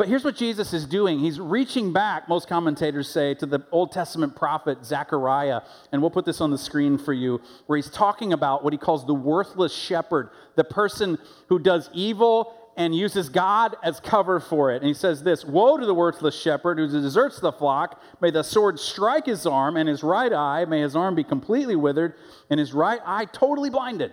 But 0.00 0.08
here's 0.08 0.24
what 0.24 0.34
Jesus 0.34 0.72
is 0.72 0.86
doing. 0.86 1.18
He's 1.18 1.38
reaching 1.38 1.92
back, 1.92 2.26
most 2.26 2.48
commentators 2.48 3.06
say, 3.06 3.34
to 3.34 3.44
the 3.44 3.62
Old 3.70 3.92
Testament 3.92 4.34
prophet 4.34 4.82
Zechariah. 4.82 5.60
And 5.92 6.00
we'll 6.00 6.10
put 6.10 6.24
this 6.24 6.40
on 6.40 6.50
the 6.50 6.56
screen 6.56 6.96
for 6.96 7.12
you, 7.12 7.38
where 7.66 7.76
he's 7.76 7.90
talking 7.90 8.32
about 8.32 8.64
what 8.64 8.72
he 8.72 8.78
calls 8.78 9.06
the 9.06 9.12
worthless 9.12 9.74
shepherd, 9.74 10.30
the 10.56 10.64
person 10.64 11.18
who 11.50 11.58
does 11.58 11.90
evil 11.92 12.54
and 12.78 12.94
uses 12.94 13.28
God 13.28 13.76
as 13.82 14.00
cover 14.00 14.40
for 14.40 14.72
it. 14.72 14.76
And 14.76 14.86
he 14.86 14.94
says 14.94 15.22
this 15.22 15.44
Woe 15.44 15.76
to 15.76 15.84
the 15.84 15.92
worthless 15.92 16.34
shepherd 16.34 16.78
who 16.78 16.88
deserts 16.88 17.38
the 17.38 17.52
flock. 17.52 18.00
May 18.22 18.30
the 18.30 18.42
sword 18.42 18.80
strike 18.80 19.26
his 19.26 19.44
arm 19.44 19.76
and 19.76 19.86
his 19.86 20.02
right 20.02 20.32
eye. 20.32 20.64
May 20.64 20.80
his 20.80 20.96
arm 20.96 21.14
be 21.14 21.24
completely 21.24 21.76
withered 21.76 22.14
and 22.48 22.58
his 22.58 22.72
right 22.72 23.00
eye 23.04 23.26
totally 23.26 23.68
blinded. 23.68 24.12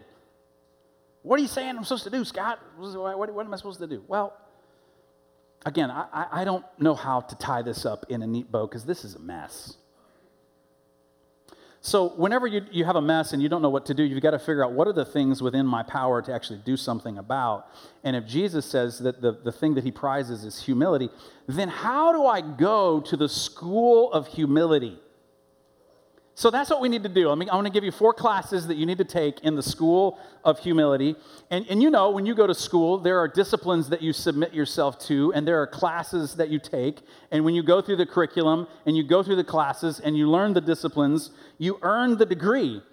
What 1.21 1.39
are 1.39 1.43
you 1.43 1.47
saying 1.47 1.77
I'm 1.77 1.85
supposed 1.85 2.03
to 2.03 2.09
do, 2.09 2.25
Scott? 2.25 2.59
What, 2.77 3.33
what 3.33 3.45
am 3.45 3.53
I 3.53 3.55
supposed 3.55 3.79
to 3.79 3.87
do? 3.87 4.03
Well, 4.05 4.33
again, 5.65 5.91
I, 5.91 6.27
I 6.31 6.43
don't 6.43 6.65
know 6.79 6.93
how 6.93 7.21
to 7.21 7.35
tie 7.35 7.61
this 7.61 7.85
up 7.85 8.05
in 8.09 8.21
a 8.21 8.27
neat 8.27 8.51
bow 8.51 8.67
because 8.67 8.85
this 8.85 9.03
is 9.03 9.15
a 9.15 9.19
mess. 9.19 9.77
So, 11.81 12.09
whenever 12.09 12.47
you, 12.47 12.65
you 12.71 12.83
have 12.85 12.95
a 12.95 13.01
mess 13.01 13.33
and 13.33 13.41
you 13.41 13.47
don't 13.47 13.61
know 13.61 13.69
what 13.69 13.85
to 13.85 13.93
do, 13.93 14.03
you've 14.03 14.21
got 14.21 14.31
to 14.31 14.39
figure 14.39 14.65
out 14.65 14.73
what 14.73 14.87
are 14.87 14.93
the 14.93 15.05
things 15.05 15.41
within 15.41 15.65
my 15.65 15.83
power 15.83 16.21
to 16.21 16.33
actually 16.33 16.59
do 16.65 16.75
something 16.75 17.17
about. 17.17 17.67
And 18.03 18.15
if 18.15 18.25
Jesus 18.25 18.65
says 18.65 18.99
that 18.99 19.21
the, 19.21 19.31
the 19.31 19.51
thing 19.51 19.75
that 19.75 19.83
he 19.83 19.91
prizes 19.91 20.43
is 20.43 20.61
humility, 20.61 21.09
then 21.47 21.69
how 21.69 22.11
do 22.11 22.25
I 22.25 22.41
go 22.41 22.99
to 23.01 23.15
the 23.15 23.29
school 23.29 24.11
of 24.11 24.27
humility? 24.27 24.99
So 26.37 26.51
that's 26.51 26.69
what 26.69 26.81
we 26.81 26.87
need 26.87 27.01
to 27.01 27.09
do. 27.09 27.31
I 27.31 27.35
mean, 27.35 27.49
I 27.49 27.55
want 27.55 27.65
to 27.65 27.73
give 27.73 27.83
you 27.83 27.91
four 27.91 28.13
classes 28.13 28.67
that 28.67 28.77
you 28.77 28.85
need 28.85 28.99
to 28.99 29.03
take 29.03 29.39
in 29.39 29.55
the 29.55 29.63
school 29.63 30.19
of 30.43 30.59
humility. 30.59 31.15
And, 31.49 31.65
and 31.67 31.81
you 31.81 31.89
know, 31.89 32.11
when 32.11 32.27
you 32.27 32.35
go 32.35 32.45
to 32.45 32.53
school, 32.53 32.99
there 32.99 33.17
are 33.17 33.27
disciplines 33.27 33.89
that 33.89 34.03
you 34.03 34.13
submit 34.13 34.53
yourself 34.53 34.99
to, 35.07 35.33
and 35.33 35.47
there 35.47 35.59
are 35.59 35.65
classes 35.65 36.35
that 36.35 36.49
you 36.49 36.59
take. 36.59 36.99
And 37.31 37.43
when 37.43 37.55
you 37.55 37.63
go 37.63 37.81
through 37.81 37.95
the 37.95 38.05
curriculum 38.05 38.67
and 38.85 38.95
you 38.95 39.01
go 39.01 39.23
through 39.23 39.37
the 39.37 39.43
classes 39.43 39.99
and 39.99 40.15
you 40.15 40.29
learn 40.29 40.53
the 40.53 40.61
disciplines, 40.61 41.31
you 41.57 41.79
earn 41.81 42.19
the 42.19 42.25
degree. 42.27 42.83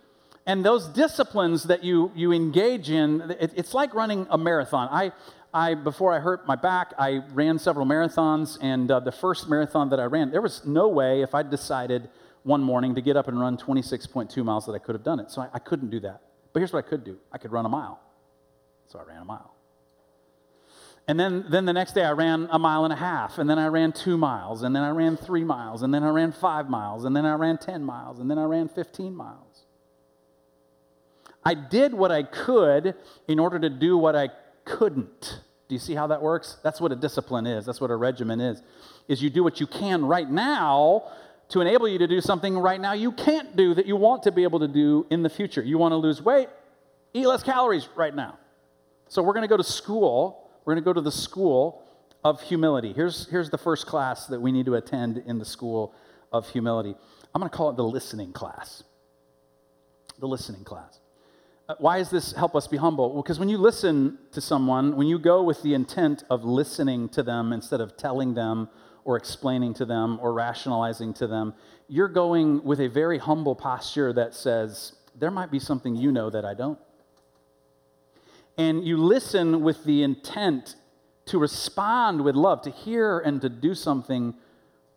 And 0.47 0.65
those 0.65 0.89
disciplines 0.89 1.65
that 1.65 1.85
you, 1.85 2.13
you 2.15 2.33
engage 2.33 2.89
in, 2.89 3.31
it, 3.39 3.53
it's 3.55 3.75
like 3.75 3.93
running 3.93 4.27
a 4.31 4.39
marathon. 4.39 4.89
I, 4.91 5.13
I, 5.53 5.75
before 5.75 6.15
I 6.15 6.19
hurt 6.19 6.47
my 6.47 6.57
back, 6.57 6.95
I 6.99 7.21
ran 7.35 7.59
several 7.59 7.85
marathons, 7.85 8.57
and 8.63 8.91
uh, 8.91 9.01
the 9.01 9.13
first 9.13 9.51
marathon 9.51 9.91
that 9.91 10.01
I 10.01 10.05
ran, 10.05 10.31
there 10.31 10.41
was 10.41 10.65
no 10.65 10.89
way 10.89 11.21
if 11.21 11.35
I 11.35 11.43
decided– 11.43 12.09
one 12.45 12.63
morning 12.63 12.95
to 12.95 13.01
get 13.01 13.17
up 13.17 13.27
and 13.27 13.41
run 13.41 13.57
26.2 13.57 14.45
miles 14.45 14.67
that 14.67 14.73
I 14.73 14.79
could 14.79 14.95
have 14.95 15.03
done 15.03 15.19
it. 15.19 15.31
So 15.31 15.43
I, 15.43 15.49
I 15.55 15.59
couldn't 15.59 15.91
do 15.91 16.01
that. 16.01 16.21
But 16.53 16.61
here's 16.61 16.73
what 16.73 16.85
I 16.85 16.89
could 16.89 17.05
do 17.05 17.19
I 17.33 17.39
could 17.39 17.51
run 17.51 17.67
a 17.67 17.69
mile. 17.69 18.01
So 18.87 18.99
I 18.99 19.03
ran 19.03 19.23
a 19.23 19.25
mile. 19.25 19.51
And 21.07 21.21
then, 21.21 21.45
then 21.51 21.67
the 21.67 21.73
next 21.73 21.93
day 21.95 22.03
I 22.03 22.13
ran 22.13 22.49
a 22.51 22.59
mile 22.59 22.85
and 22.85 22.93
a 22.93 22.97
half, 22.97 23.37
and 23.37 23.49
then 23.49 23.59
I 23.59 23.67
ran 23.67 23.93
two 23.93 24.17
miles, 24.17 24.63
and 24.63 24.75
then 24.75 24.83
I 24.83 24.91
ran 24.91 25.19
three 25.19 25.45
miles, 25.45 25.83
and 25.83 25.93
then 25.93 26.03
I 26.03 26.09
ran 26.09 26.33
five 26.33 26.71
miles, 26.71 27.05
and 27.05 27.15
then 27.15 27.27
I 27.27 27.35
ran 27.35 27.59
10 27.59 27.85
miles, 27.85 28.21
and 28.21 28.31
then 28.31 28.39
I 28.39 28.45
ran 28.45 28.69
15 28.69 29.15
miles. 29.15 29.65
I 31.45 31.53
did 31.53 31.93
what 31.93 32.11
I 32.11 32.23
could 32.23 32.95
in 33.29 33.39
order 33.39 33.59
to 33.59 33.69
do 33.69 33.99
what 33.99 34.17
I 34.17 34.31
couldn't. 34.65 35.41
Do 35.69 35.75
you 35.75 35.79
see 35.79 35.95
how 35.95 36.07
that 36.07 36.23
works? 36.23 36.57
That's 36.63 36.81
what 36.81 36.91
a 36.91 36.97
discipline 36.97 37.47
is. 37.47 37.67
That's 37.67 37.83
what 37.83 37.91
a 37.91 37.97
regimen 37.97 38.41
is. 38.41 38.63
Is 39.07 39.23
you 39.23 39.29
do 39.29 39.45
what 39.45 39.61
you 39.61 39.67
can 39.67 40.07
right 40.07 40.31
now 40.31 41.05
to 41.51 41.61
enable 41.61 41.89
you 41.89 41.99
to 41.99 42.07
do 42.07 42.21
something 42.21 42.59
right 42.59 42.81
now 42.81 42.93
you 42.93 43.13
can't 43.13 43.57
do 43.57 43.75
that 43.75 43.87
you 43.87 43.97
want 43.97 44.23
to 44.25 44.33
be 44.33 44.43
able 44.43 44.61
to 44.61 44.69
do 44.69 45.07
in 45.11 45.23
the 45.23 45.29
future. 45.29 45.63
You 45.63 45.79
want 45.79 45.93
to 45.93 45.97
lose 45.97 46.23
weight, 46.23 46.49
eat 47.13 47.27
less 47.27 47.43
calories 47.43 47.89
right 47.97 48.15
now. 48.15 48.39
So 49.09 49.23
we're 49.23 49.35
going 49.35 49.43
to 49.43 49.49
go 49.49 49.57
to 49.57 49.65
school. 49.65 50.51
We're 50.65 50.75
going 50.75 50.83
to 50.83 50.87
go 50.87 50.93
to 50.93 51.01
the 51.01 51.13
school 51.13 51.83
of 52.25 52.41
humility. 52.41 52.93
Here's, 52.93 53.29
here's 53.29 53.51
the 53.51 53.59
first 53.59 53.87
class 53.87 54.27
that 54.29 54.41
we 54.41 54.51
need 54.51 54.67
to 54.67 54.75
attend 54.75 55.23
in 55.27 55.39
the 55.39 55.45
school 55.45 55.95
of 56.33 56.49
humility. 56.49 56.95
I'm 57.35 57.41
going 57.41 57.51
to 57.51 57.57
call 57.57 57.71
it 57.71 57.77
the 57.77 57.85
listening 57.85 58.33
class. 58.33 58.83
The 60.19 60.27
listening 60.27 60.65
class. 60.65 61.01
Uh, 61.69 61.75
why 61.79 61.99
does 61.99 62.11
this 62.11 62.33
help 62.33 62.55
us 62.55 62.67
be 62.67 62.77
humble? 62.77 63.13
Well, 63.13 63.23
because 63.23 63.39
when 63.39 63.49
you 63.49 63.59
listen 63.59 64.19
to 64.33 64.41
someone, 64.41 64.97
when 64.97 65.07
you 65.07 65.19
go 65.19 65.43
with 65.43 65.63
the 65.63 65.75
intent 65.75 66.25
of 66.31 66.45
listening 66.45 67.09
to 67.11 67.23
them 67.23 67.53
instead 67.53 67.81
of 67.81 67.97
telling 67.97 68.35
them 68.35 68.69
or 69.05 69.17
explaining 69.17 69.75
to 69.75 69.85
them 69.85 70.19
or 70.21 70.33
rationalizing 70.33 71.15
to 71.15 71.27
them. 71.27 71.55
You're 71.89 72.09
going 72.09 72.65
with 72.65 72.81
a 72.81 72.89
very 72.89 73.19
humble 73.19 73.55
posture 73.55 74.13
that 74.15 74.35
says, 74.35 74.95
There 75.15 75.31
might 75.31 75.51
be 75.51 75.59
something 75.59 75.95
you 75.95 76.11
know 76.11 76.31
that 76.31 76.45
I 76.45 76.55
don't. 76.55 76.79
And 78.57 78.85
you 78.85 78.97
listen 78.97 79.63
with 79.63 79.85
the 79.85 80.03
intent 80.03 80.77
to 81.27 81.39
respond 81.39 82.23
with 82.23 82.35
love, 82.37 82.63
to 82.63 82.71
hear 82.71 83.19
and 83.19 83.41
to 83.41 83.49
do 83.49 83.75
something 83.75 84.35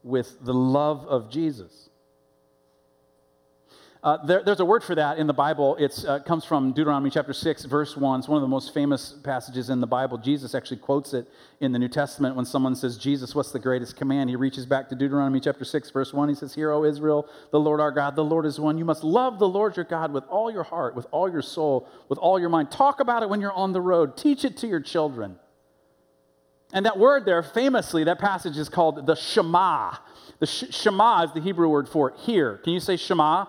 with 0.03 0.37
the 0.43 0.53
love 0.53 1.05
of 1.07 1.29
Jesus. 1.29 1.89
Uh, 4.03 4.23
there, 4.25 4.43
there's 4.43 4.59
a 4.59 4.65
word 4.65 4.83
for 4.83 4.93
that 4.93 5.17
in 5.17 5.25
the 5.25 5.33
Bible. 5.33 5.75
It 5.77 6.05
uh, 6.07 6.19
comes 6.19 6.45
from 6.45 6.71
Deuteronomy 6.71 7.09
chapter 7.09 7.33
6, 7.33 7.65
verse 7.65 7.97
1. 7.97 8.19
It's 8.19 8.29
one 8.29 8.37
of 8.37 8.43
the 8.43 8.47
most 8.47 8.71
famous 8.73 9.15
passages 9.23 9.71
in 9.71 9.81
the 9.81 9.87
Bible. 9.87 10.19
Jesus 10.19 10.53
actually 10.53 10.77
quotes 10.77 11.13
it 11.15 11.27
in 11.61 11.71
the 11.71 11.79
New 11.79 11.87
Testament 11.87 12.35
when 12.35 12.45
someone 12.45 12.75
says, 12.75 12.97
Jesus, 12.97 13.33
what's 13.33 13.51
the 13.51 13.59
greatest 13.59 13.95
command? 13.95 14.29
He 14.29 14.35
reaches 14.35 14.67
back 14.67 14.87
to 14.89 14.95
Deuteronomy 14.95 15.39
chapter 15.39 15.65
6, 15.65 15.89
verse 15.89 16.13
1. 16.13 16.29
He 16.29 16.35
says, 16.35 16.53
Hear, 16.53 16.71
O 16.71 16.83
Israel, 16.83 17.27
the 17.51 17.59
Lord 17.59 17.79
our 17.79 17.91
God, 17.91 18.15
the 18.15 18.23
Lord 18.23 18.45
is 18.45 18.59
one. 18.59 18.77
You 18.77 18.85
must 18.85 19.03
love 19.03 19.39
the 19.39 19.49
Lord 19.49 19.75
your 19.75 19.85
God 19.85 20.13
with 20.13 20.25
all 20.29 20.51
your 20.51 20.63
heart, 20.63 20.95
with 20.95 21.07
all 21.11 21.29
your 21.31 21.41
soul, 21.41 21.89
with 22.07 22.19
all 22.19 22.39
your 22.39 22.49
mind. 22.49 22.69
Talk 22.69 22.99
about 22.99 23.23
it 23.23 23.29
when 23.29 23.41
you're 23.41 23.51
on 23.51 23.73
the 23.73 23.81
road, 23.81 24.15
teach 24.15 24.45
it 24.45 24.57
to 24.57 24.67
your 24.67 24.79
children. 24.79 25.37
And 26.71 26.85
that 26.85 26.99
word 26.99 27.25
there, 27.25 27.41
famously, 27.41 28.03
that 28.03 28.19
passage 28.19 28.57
is 28.57 28.69
called 28.69 29.07
the 29.07 29.15
Shema. 29.15 29.95
The 30.39 30.45
sh- 30.45 30.65
Shema 30.69 31.23
is 31.23 31.33
the 31.33 31.41
Hebrew 31.41 31.69
word 31.69 31.89
for 31.89 32.13
hear. 32.17 32.57
Can 32.57 32.73
you 32.73 32.79
say 32.79 32.97
Shema? 32.97 33.45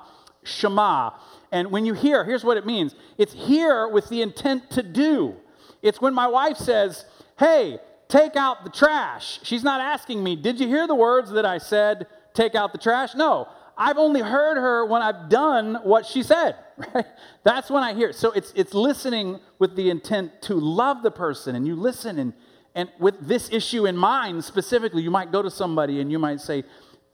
Shema. 0.49 1.11
And 1.53 1.71
when 1.71 1.87
you 1.87 1.95
hear, 1.95 2.25
here's 2.25 2.45
what 2.45 2.57
it 2.57 2.67
means 2.67 2.95
it's 3.17 3.33
hear 3.33 3.89
with 3.89 4.09
the 4.09 4.23
intent 4.23 4.71
to 4.73 4.83
do. 4.83 5.37
It's 5.83 6.01
when 6.01 6.15
my 6.15 6.27
wife 6.27 6.57
says, 6.57 7.05
Hey, 7.39 7.79
take 8.09 8.37
out 8.37 8.65
the 8.65 8.71
trash. 8.71 9.41
She's 9.43 9.63
not 9.63 9.81
asking 9.81 10.23
me, 10.23 10.37
Did 10.37 10.61
you 10.61 10.67
hear 10.67 10.87
the 10.87 10.95
words 10.95 11.31
that 11.31 11.47
I 11.47 11.59
said, 11.59 12.07
take 12.35 12.55
out 12.55 12.73
the 12.73 12.79
trash? 12.79 13.15
No. 13.15 13.49
I've 13.79 13.97
only 13.97 14.21
heard 14.21 14.57
her 14.57 14.85
when 14.85 15.03
I've 15.03 15.29
done 15.29 15.77
what 15.85 16.05
she 16.05 16.23
said. 16.23 16.57
Right? 16.95 17.07
That's 17.43 17.71
when 17.71 17.83
I 17.83 17.93
hear. 17.93 18.13
So 18.13 18.31
it's 18.31 18.53
it's 18.55 18.73
listening 18.73 19.41
with 19.59 19.75
the 19.75 19.91
intent 19.91 20.43
to 20.43 20.55
love 20.55 21.03
the 21.03 21.11
person, 21.11 21.57
and 21.57 21.67
you 21.67 21.75
listen 21.75 22.21
and 22.21 22.33
and 22.77 22.89
with 23.01 23.19
this 23.21 23.51
issue 23.51 23.85
in 23.87 23.97
mind 23.97 24.45
specifically, 24.45 25.03
you 25.03 25.11
might 25.11 25.33
go 25.33 25.43
to 25.43 25.51
somebody 25.51 26.01
and 26.01 26.13
you 26.13 26.21
might 26.21 26.41
say, 26.41 26.63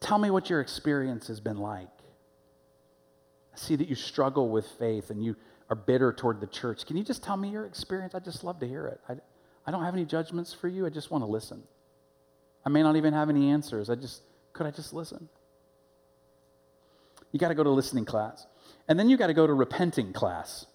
"Tell 0.01 0.19
me 0.19 0.29
what 0.29 0.51
your 0.51 0.61
experience 0.61 1.29
has 1.29 1.41
been 1.41 1.57
like." 1.57 1.94
I 3.55 3.57
see 3.57 3.77
that 3.77 3.89
you 3.89 3.95
struggle 3.95 4.49
with 4.49 4.67
faith 4.79 5.11
and 5.11 5.25
you 5.25 5.37
are 5.71 5.77
bitter 5.77 6.13
toward 6.13 6.41
the 6.41 6.47
church. 6.47 6.87
Can 6.87 6.97
you 6.97 7.05
just 7.05 7.23
tell 7.23 7.37
me 7.37 7.49
your 7.49 7.67
experience? 7.67 8.15
I'd 8.15 8.25
just 8.25 8.43
love 8.43 8.59
to 8.61 8.69
hear 8.69 8.87
it. 8.87 9.01
I, 9.09 9.15
I 9.67 9.71
don't 9.71 9.85
have 9.85 9.95
any 9.95 10.05
judgments 10.05 10.53
for 10.53 10.69
you. 10.69 10.85
I 10.87 10.91
just 10.91 11.11
want 11.11 11.23
to 11.23 11.31
listen. 11.31 11.63
I 12.67 12.69
may 12.69 12.83
not 12.83 12.97
even 12.97 13.15
have 13.15 13.31
any 13.31 13.51
answers. 13.51 13.89
I 13.89 13.95
just, 13.95 14.23
could 14.53 14.67
I 14.67 14.71
just 14.71 14.93
listen? 14.93 15.29
You 17.31 17.39
got 17.39 17.49
to 17.49 17.55
go 17.55 17.63
to 17.63 17.71
listening 17.71 18.05
class. 18.05 18.47
And 18.89 18.99
then 18.99 19.09
you 19.09 19.17
got 19.17 19.29
to 19.29 19.35
go 19.35 19.47
to 19.47 19.55
repenting 19.55 20.13
class. 20.13 20.67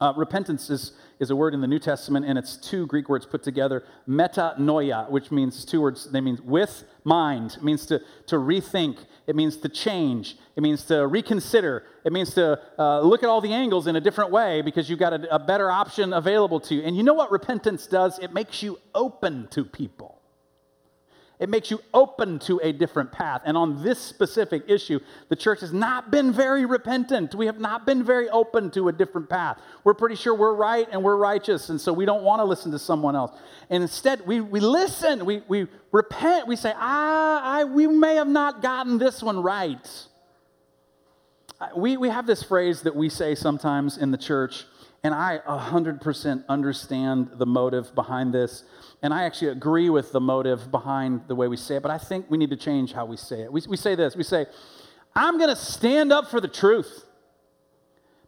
Uh, 0.00 0.14
repentance 0.16 0.70
is, 0.70 0.92
is 1.18 1.30
a 1.30 1.36
word 1.36 1.52
in 1.52 1.60
the 1.60 1.66
New 1.66 1.78
Testament, 1.78 2.24
and 2.24 2.38
it's 2.38 2.56
two 2.56 2.86
Greek 2.86 3.08
words 3.08 3.26
put 3.26 3.42
together. 3.42 3.84
Metanoia, 4.08 5.10
which 5.10 5.30
means 5.30 5.64
two 5.64 5.82
words, 5.82 6.10
they 6.10 6.22
mean 6.22 6.38
with 6.42 6.84
mind. 7.04 7.56
It 7.56 7.62
means 7.62 7.84
to, 7.86 8.00
to 8.28 8.36
rethink. 8.36 8.98
It 9.26 9.36
means 9.36 9.58
to 9.58 9.68
change. 9.68 10.36
It 10.56 10.62
means 10.62 10.84
to 10.84 11.06
reconsider. 11.06 11.84
It 12.04 12.12
means 12.12 12.32
to 12.34 12.58
uh, 12.78 13.00
look 13.00 13.22
at 13.22 13.28
all 13.28 13.42
the 13.42 13.52
angles 13.52 13.86
in 13.86 13.96
a 13.96 14.00
different 14.00 14.30
way 14.30 14.62
because 14.62 14.88
you've 14.88 14.98
got 14.98 15.12
a, 15.12 15.34
a 15.34 15.38
better 15.38 15.70
option 15.70 16.14
available 16.14 16.60
to 16.60 16.74
you. 16.74 16.82
And 16.82 16.96
you 16.96 17.02
know 17.02 17.14
what 17.14 17.30
repentance 17.30 17.86
does? 17.86 18.18
It 18.18 18.32
makes 18.32 18.62
you 18.62 18.78
open 18.94 19.48
to 19.50 19.64
people. 19.64 20.19
It 21.40 21.48
makes 21.48 21.70
you 21.70 21.80
open 21.94 22.38
to 22.40 22.60
a 22.62 22.70
different 22.70 23.10
path. 23.10 23.40
And 23.46 23.56
on 23.56 23.82
this 23.82 23.98
specific 23.98 24.64
issue, 24.68 25.00
the 25.30 25.36
church 25.36 25.60
has 25.60 25.72
not 25.72 26.10
been 26.10 26.32
very 26.32 26.66
repentant. 26.66 27.34
We 27.34 27.46
have 27.46 27.58
not 27.58 27.86
been 27.86 28.04
very 28.04 28.28
open 28.28 28.70
to 28.72 28.88
a 28.88 28.92
different 28.92 29.30
path. 29.30 29.58
We're 29.82 29.94
pretty 29.94 30.16
sure 30.16 30.34
we're 30.34 30.54
right 30.54 30.86
and 30.92 31.02
we're 31.02 31.16
righteous, 31.16 31.70
and 31.70 31.80
so 31.80 31.94
we 31.94 32.04
don't 32.04 32.22
want 32.22 32.40
to 32.40 32.44
listen 32.44 32.70
to 32.72 32.78
someone 32.78 33.16
else. 33.16 33.32
And 33.70 33.82
instead, 33.82 34.26
we, 34.26 34.42
we 34.42 34.60
listen, 34.60 35.24
we, 35.24 35.42
we 35.48 35.66
repent, 35.92 36.46
we 36.46 36.56
say, 36.56 36.74
ah, 36.76 37.42
I, 37.42 37.64
we 37.64 37.86
may 37.86 38.16
have 38.16 38.28
not 38.28 38.60
gotten 38.60 38.98
this 38.98 39.22
one 39.22 39.42
right. 39.42 39.88
We, 41.74 41.96
we 41.96 42.10
have 42.10 42.26
this 42.26 42.42
phrase 42.42 42.82
that 42.82 42.94
we 42.94 43.08
say 43.08 43.34
sometimes 43.34 43.96
in 43.96 44.10
the 44.10 44.18
church, 44.18 44.66
and 45.02 45.14
I 45.14 45.38
100% 45.46 46.46
understand 46.48 47.30
the 47.34 47.46
motive 47.46 47.94
behind 47.94 48.34
this. 48.34 48.64
And 49.02 49.14
I 49.14 49.24
actually 49.24 49.48
agree 49.48 49.88
with 49.88 50.12
the 50.12 50.20
motive 50.20 50.70
behind 50.70 51.22
the 51.26 51.34
way 51.34 51.48
we 51.48 51.56
say 51.56 51.76
it, 51.76 51.82
but 51.82 51.90
I 51.90 51.96
think 51.96 52.26
we 52.28 52.36
need 52.36 52.50
to 52.50 52.56
change 52.56 52.92
how 52.92 53.06
we 53.06 53.16
say 53.16 53.40
it. 53.40 53.52
We, 53.52 53.62
we 53.66 53.76
say 53.76 53.94
this 53.94 54.14
we 54.14 54.24
say, 54.24 54.46
I'm 55.14 55.38
going 55.38 55.48
to 55.48 55.56
stand 55.56 56.12
up 56.12 56.30
for 56.30 56.40
the 56.40 56.48
truth. 56.48 57.04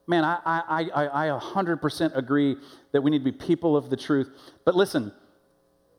Man, 0.06 0.24
I, 0.24 0.38
I, 0.44 0.88
I, 0.94 1.28
I 1.28 1.38
100% 1.38 2.16
agree 2.16 2.56
that 2.92 3.02
we 3.02 3.10
need 3.10 3.18
to 3.18 3.24
be 3.24 3.32
people 3.32 3.76
of 3.76 3.88
the 3.88 3.96
truth. 3.96 4.30
But 4.64 4.74
listen, 4.74 5.12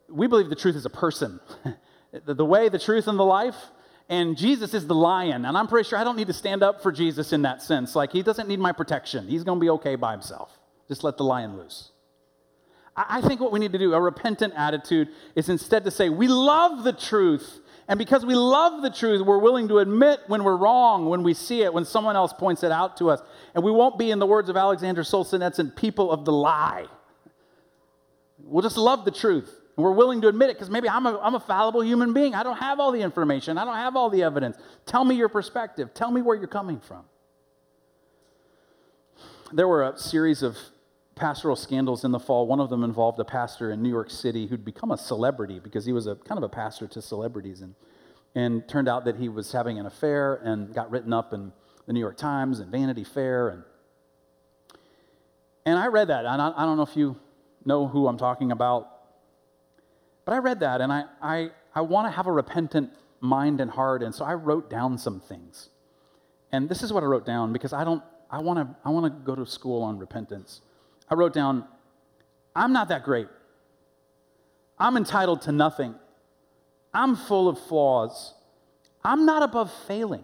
we 0.10 0.28
believe 0.28 0.50
the 0.50 0.56
truth 0.56 0.76
is 0.76 0.86
a 0.86 0.90
person. 0.90 1.40
the, 2.26 2.34
the 2.34 2.46
way, 2.46 2.68
the 2.70 2.80
truth, 2.80 3.08
and 3.08 3.18
the 3.18 3.24
life. 3.24 3.56
And 4.10 4.36
Jesus 4.36 4.74
is 4.74 4.88
the 4.88 4.96
lion. 4.96 5.46
And 5.46 5.58
I'm 5.58 5.68
pretty 5.68 5.88
sure 5.88 5.98
I 5.98 6.04
don't 6.04 6.18
need 6.18 6.28
to 6.28 6.34
stand 6.34 6.64
up 6.64 6.84
for 6.84 6.92
Jesus 6.92 7.32
in 7.32 7.44
that 7.44 7.62
sense. 7.62 7.96
Like, 7.96 8.12
he 8.12 8.22
doesn't 8.22 8.50
need 8.50 8.60
my 8.60 8.74
protection. 8.74 9.28
He's 9.28 9.44
going 9.44 9.60
to 9.60 9.64
be 9.64 9.70
okay 9.70 9.96
by 9.96 10.12
himself. 10.12 10.52
Just 10.94 11.04
let 11.04 11.18
the 11.18 11.24
lion 11.24 11.58
loose. 11.58 11.90
I 12.96 13.20
think 13.22 13.42
what 13.42 13.52
we 13.52 13.58
need 13.58 13.72
to 13.72 13.80
do, 13.80 13.96
a 13.96 14.00
repentant 14.00 14.54
attitude, 14.56 15.08
is 15.36 15.50
instead 15.50 15.86
to 15.86 15.90
say, 15.90 16.10
We 16.10 16.28
love 16.28 16.84
the 16.84 16.94
truth. 16.94 17.62
And 17.88 17.98
because 17.98 18.24
we 18.24 18.36
love 18.36 18.84
the 18.84 18.92
truth, 18.92 19.26
we're 19.26 19.40
willing 19.40 19.70
to 19.70 19.80
admit 19.80 20.20
when 20.28 20.44
we're 20.44 20.56
wrong, 20.56 21.08
when 21.08 21.24
we 21.24 21.34
see 21.34 21.64
it, 21.64 21.74
when 21.74 21.84
someone 21.84 22.16
else 22.16 22.32
points 22.32 22.62
it 22.62 22.72
out 22.72 22.98
to 22.98 23.10
us. 23.10 23.24
And 23.56 23.64
we 23.64 23.72
won't 23.72 23.98
be, 23.98 24.12
in 24.12 24.20
the 24.20 24.28
words 24.28 24.50
of 24.50 24.56
Alexander 24.56 25.02
Solzhenitsyn, 25.02 25.76
people 25.76 26.12
of 26.12 26.26
the 26.26 26.32
lie. 26.32 26.86
We'll 28.38 28.62
just 28.62 28.78
love 28.78 29.06
the 29.06 29.12
truth. 29.12 29.50
And 29.76 29.84
we're 29.84 29.94
willing 29.94 30.22
to 30.22 30.28
admit 30.28 30.52
it 30.52 30.58
because 30.58 30.70
maybe 30.70 30.88
I'm 30.88 31.08
a, 31.08 31.18
I'm 31.18 31.34
a 31.34 31.40
fallible 31.40 31.84
human 31.84 32.14
being. 32.14 32.36
I 32.36 32.44
don't 32.44 32.60
have 32.60 32.80
all 32.80 32.92
the 32.92 33.02
information, 33.02 33.58
I 33.58 33.66
don't 33.66 33.78
have 33.78 33.96
all 33.96 34.12
the 34.12 34.22
evidence. 34.22 34.58
Tell 34.86 35.04
me 35.04 35.16
your 35.16 35.30
perspective, 35.30 35.96
tell 35.96 36.12
me 36.12 36.22
where 36.22 36.38
you're 36.38 36.46
coming 36.46 36.80
from. 36.80 37.04
there 39.52 39.68
were 39.68 39.90
a 39.90 39.98
series 39.98 40.44
of 40.44 40.56
pastoral 41.16 41.56
scandals 41.56 42.04
in 42.04 42.12
the 42.12 42.20
fall. 42.20 42.48
One 42.48 42.60
of 42.60 42.70
them 42.70 42.84
involved 42.84 43.20
a 43.20 43.26
pastor 43.26 43.72
in 43.72 43.82
New 43.82 43.90
York 43.90 44.10
City 44.10 44.48
who'd 44.48 44.66
become 44.66 44.92
a 44.92 44.98
celebrity 44.98 45.60
because 45.60 45.86
he 45.86 45.94
was 45.94 46.08
a 46.08 46.16
kind 46.16 46.38
of 46.38 46.44
a 46.44 46.50
pastor 46.50 46.88
to 46.88 47.02
celebrities. 47.02 47.62
And, 47.62 47.76
and 48.36 48.68
turned 48.68 48.88
out 48.88 49.06
that 49.06 49.18
he 49.18 49.30
was 49.30 49.52
having 49.52 49.80
an 49.80 49.86
affair 49.86 50.36
and 50.44 50.74
got 50.74 50.90
written 50.90 51.14
up 51.14 51.34
in 51.34 51.52
the 51.86 51.94
New 51.94 52.00
York 52.00 52.18
Times 52.18 52.60
and 52.60 52.72
Vanity 52.72 53.04
Fair. 53.04 53.50
And, 53.50 53.64
and 55.66 55.78
I 55.78 55.88
read 55.88 56.08
that. 56.08 56.26
And 56.26 56.42
I, 56.42 56.52
I 56.56 56.66
don't 56.66 56.78
know 56.78 56.84
if 56.84 56.98
you 56.98 57.18
know 57.66 57.88
who 57.88 58.08
I'm 58.08 58.18
talking 58.18 58.52
about, 58.52 58.90
but 60.26 60.34
I 60.34 60.38
read 60.38 60.62
that 60.62 60.82
and 60.82 60.92
I, 60.92 61.04
I, 61.22 61.52
I 61.76 61.82
want 61.82 62.08
to 62.08 62.12
have 62.12 62.28
a 62.28 62.32
repentant 62.32 62.92
mind 63.20 63.62
and 63.62 63.70
heart. 63.70 64.04
And 64.04 64.14
so 64.14 64.26
I 64.26 64.34
wrote 64.34 64.70
down 64.70 64.98
some 64.98 65.20
things. 65.20 65.70
And 66.52 66.70
this 66.70 66.84
is 66.84 66.92
what 66.94 67.04
I 67.04 67.08
wrote 67.08 67.26
down 67.26 67.54
because 67.54 67.74
I 67.74 67.84
don't, 67.84 68.04
I 68.30 68.40
want 68.40 68.60
to, 68.60 68.76
I 68.84 68.90
want 68.90 69.06
to 69.06 69.26
go 69.26 69.36
to 69.36 69.46
school 69.46 69.84
on 69.84 69.98
repentance. 69.98 70.62
I 71.10 71.16
wrote 71.16 71.34
down, 71.34 71.66
I'm 72.56 72.74
not 72.74 72.90
that 72.90 73.04
great. 73.04 73.28
I'm 74.78 74.98
entitled 74.98 75.44
to 75.44 75.52
nothing. 75.52 75.96
I'm 76.94 77.16
full 77.16 77.48
of 77.48 77.60
flaws. 77.60 78.34
I'm 79.04 79.26
not 79.26 79.44
above 79.44 79.72
failing. 79.88 80.24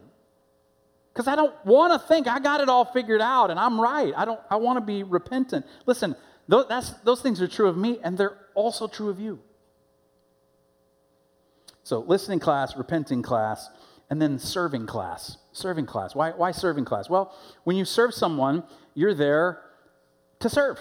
Because 1.13 1.27
I 1.27 1.35
don't 1.35 1.53
want 1.65 1.99
to 1.99 2.07
think 2.07 2.27
I 2.27 2.39
got 2.39 2.61
it 2.61 2.69
all 2.69 2.85
figured 2.85 3.21
out 3.21 3.51
and 3.51 3.59
I'm 3.59 3.79
right. 3.79 4.13
I 4.15 4.25
don't 4.25 4.39
I 4.49 4.55
want 4.57 4.77
to 4.77 4.81
be 4.81 5.03
repentant. 5.03 5.65
Listen, 5.85 6.15
those, 6.47 6.67
that's, 6.67 6.91
those 7.03 7.21
things 7.21 7.41
are 7.41 7.47
true 7.47 7.67
of 7.67 7.77
me 7.77 7.99
and 8.03 8.17
they're 8.17 8.37
also 8.55 8.87
true 8.87 9.09
of 9.09 9.19
you. 9.19 9.39
So, 11.83 11.99
listening 11.99 12.39
class, 12.39 12.77
repenting 12.77 13.23
class, 13.23 13.69
and 14.09 14.21
then 14.21 14.37
serving 14.37 14.85
class. 14.85 15.37
Serving 15.51 15.87
class. 15.87 16.13
Why, 16.13 16.31
why 16.31 16.51
serving 16.51 16.85
class? 16.85 17.09
Well, 17.09 17.35
when 17.63 17.75
you 17.75 17.85
serve 17.85 18.13
someone, 18.13 18.63
you're 18.93 19.15
there 19.15 19.61
to 20.39 20.49
serve. 20.49 20.79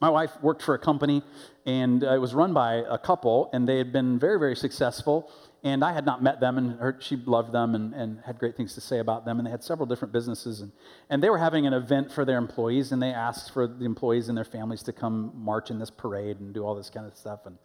My 0.00 0.10
wife 0.10 0.30
worked 0.42 0.62
for 0.62 0.74
a 0.74 0.78
company, 0.78 1.22
and 1.66 2.04
uh, 2.04 2.14
it 2.14 2.18
was 2.18 2.32
run 2.32 2.52
by 2.52 2.84
a 2.88 2.98
couple, 2.98 3.50
and 3.52 3.68
they 3.68 3.78
had 3.78 3.92
been 3.92 4.18
very, 4.18 4.38
very 4.38 4.54
successful. 4.54 5.30
And 5.64 5.84
I 5.84 5.92
had 5.92 6.06
not 6.06 6.22
met 6.22 6.38
them, 6.38 6.56
and 6.56 6.78
her, 6.78 6.96
she 7.00 7.16
loved 7.16 7.50
them 7.50 7.74
and, 7.74 7.92
and 7.92 8.20
had 8.24 8.38
great 8.38 8.56
things 8.56 8.74
to 8.74 8.80
say 8.80 9.00
about 9.00 9.24
them. 9.24 9.38
And 9.38 9.46
they 9.46 9.50
had 9.50 9.64
several 9.64 9.86
different 9.86 10.12
businesses. 10.12 10.60
And, 10.60 10.70
and 11.10 11.20
they 11.20 11.30
were 11.30 11.38
having 11.38 11.66
an 11.66 11.72
event 11.72 12.12
for 12.12 12.24
their 12.24 12.38
employees, 12.38 12.92
and 12.92 13.02
they 13.02 13.10
asked 13.10 13.52
for 13.52 13.66
the 13.66 13.84
employees 13.84 14.28
and 14.28 14.38
their 14.38 14.44
families 14.44 14.84
to 14.84 14.92
come 14.92 15.32
march 15.34 15.70
in 15.70 15.80
this 15.80 15.90
parade 15.90 16.38
and 16.38 16.54
do 16.54 16.64
all 16.64 16.76
this 16.76 16.90
kind 16.90 17.06
of 17.06 17.16
stuff. 17.16 17.40
And, 17.46 17.58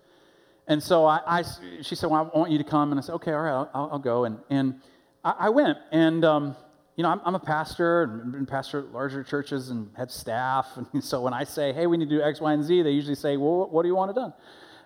and 0.67 0.81
so 0.81 1.05
I, 1.05 1.19
I 1.27 1.43
she 1.83 1.93
said, 1.93 2.09
Well, 2.09 2.31
I 2.33 2.37
want 2.37 2.51
you 2.51 2.57
to 2.57 2.63
come. 2.63 2.91
And 2.91 2.99
I 2.99 3.03
said, 3.03 3.13
Okay, 3.13 3.31
all 3.31 3.41
right, 3.41 3.67
I'll, 3.75 3.89
I'll 3.91 3.99
go. 3.99 4.23
And, 4.23 4.39
and 4.49 4.81
I, 5.23 5.35
I 5.41 5.49
went. 5.49 5.77
And 5.91 6.25
um, 6.25 6.55
you 6.95 7.03
know, 7.03 7.09
I'm, 7.09 7.21
I'm, 7.25 7.35
a 7.35 7.39
pastor 7.39 8.03
and 8.03 8.31
been 8.31 8.45
pastor 8.45 8.79
at 8.79 8.93
larger 8.93 9.23
churches 9.23 9.69
and 9.69 9.89
had 9.97 10.11
staff. 10.11 10.67
And 10.93 11.03
so 11.03 11.21
when 11.21 11.33
I 11.33 11.43
say, 11.43 11.73
hey, 11.73 11.87
we 11.87 11.97
need 11.97 12.09
to 12.09 12.17
do 12.17 12.21
X, 12.21 12.39
Y, 12.39 12.53
and 12.53 12.63
Z, 12.63 12.83
they 12.83 12.91
usually 12.91 13.15
say, 13.15 13.37
well, 13.37 13.67
what 13.69 13.81
do 13.81 13.87
you 13.87 13.95
want 13.95 14.11
it 14.11 14.15
done? 14.15 14.33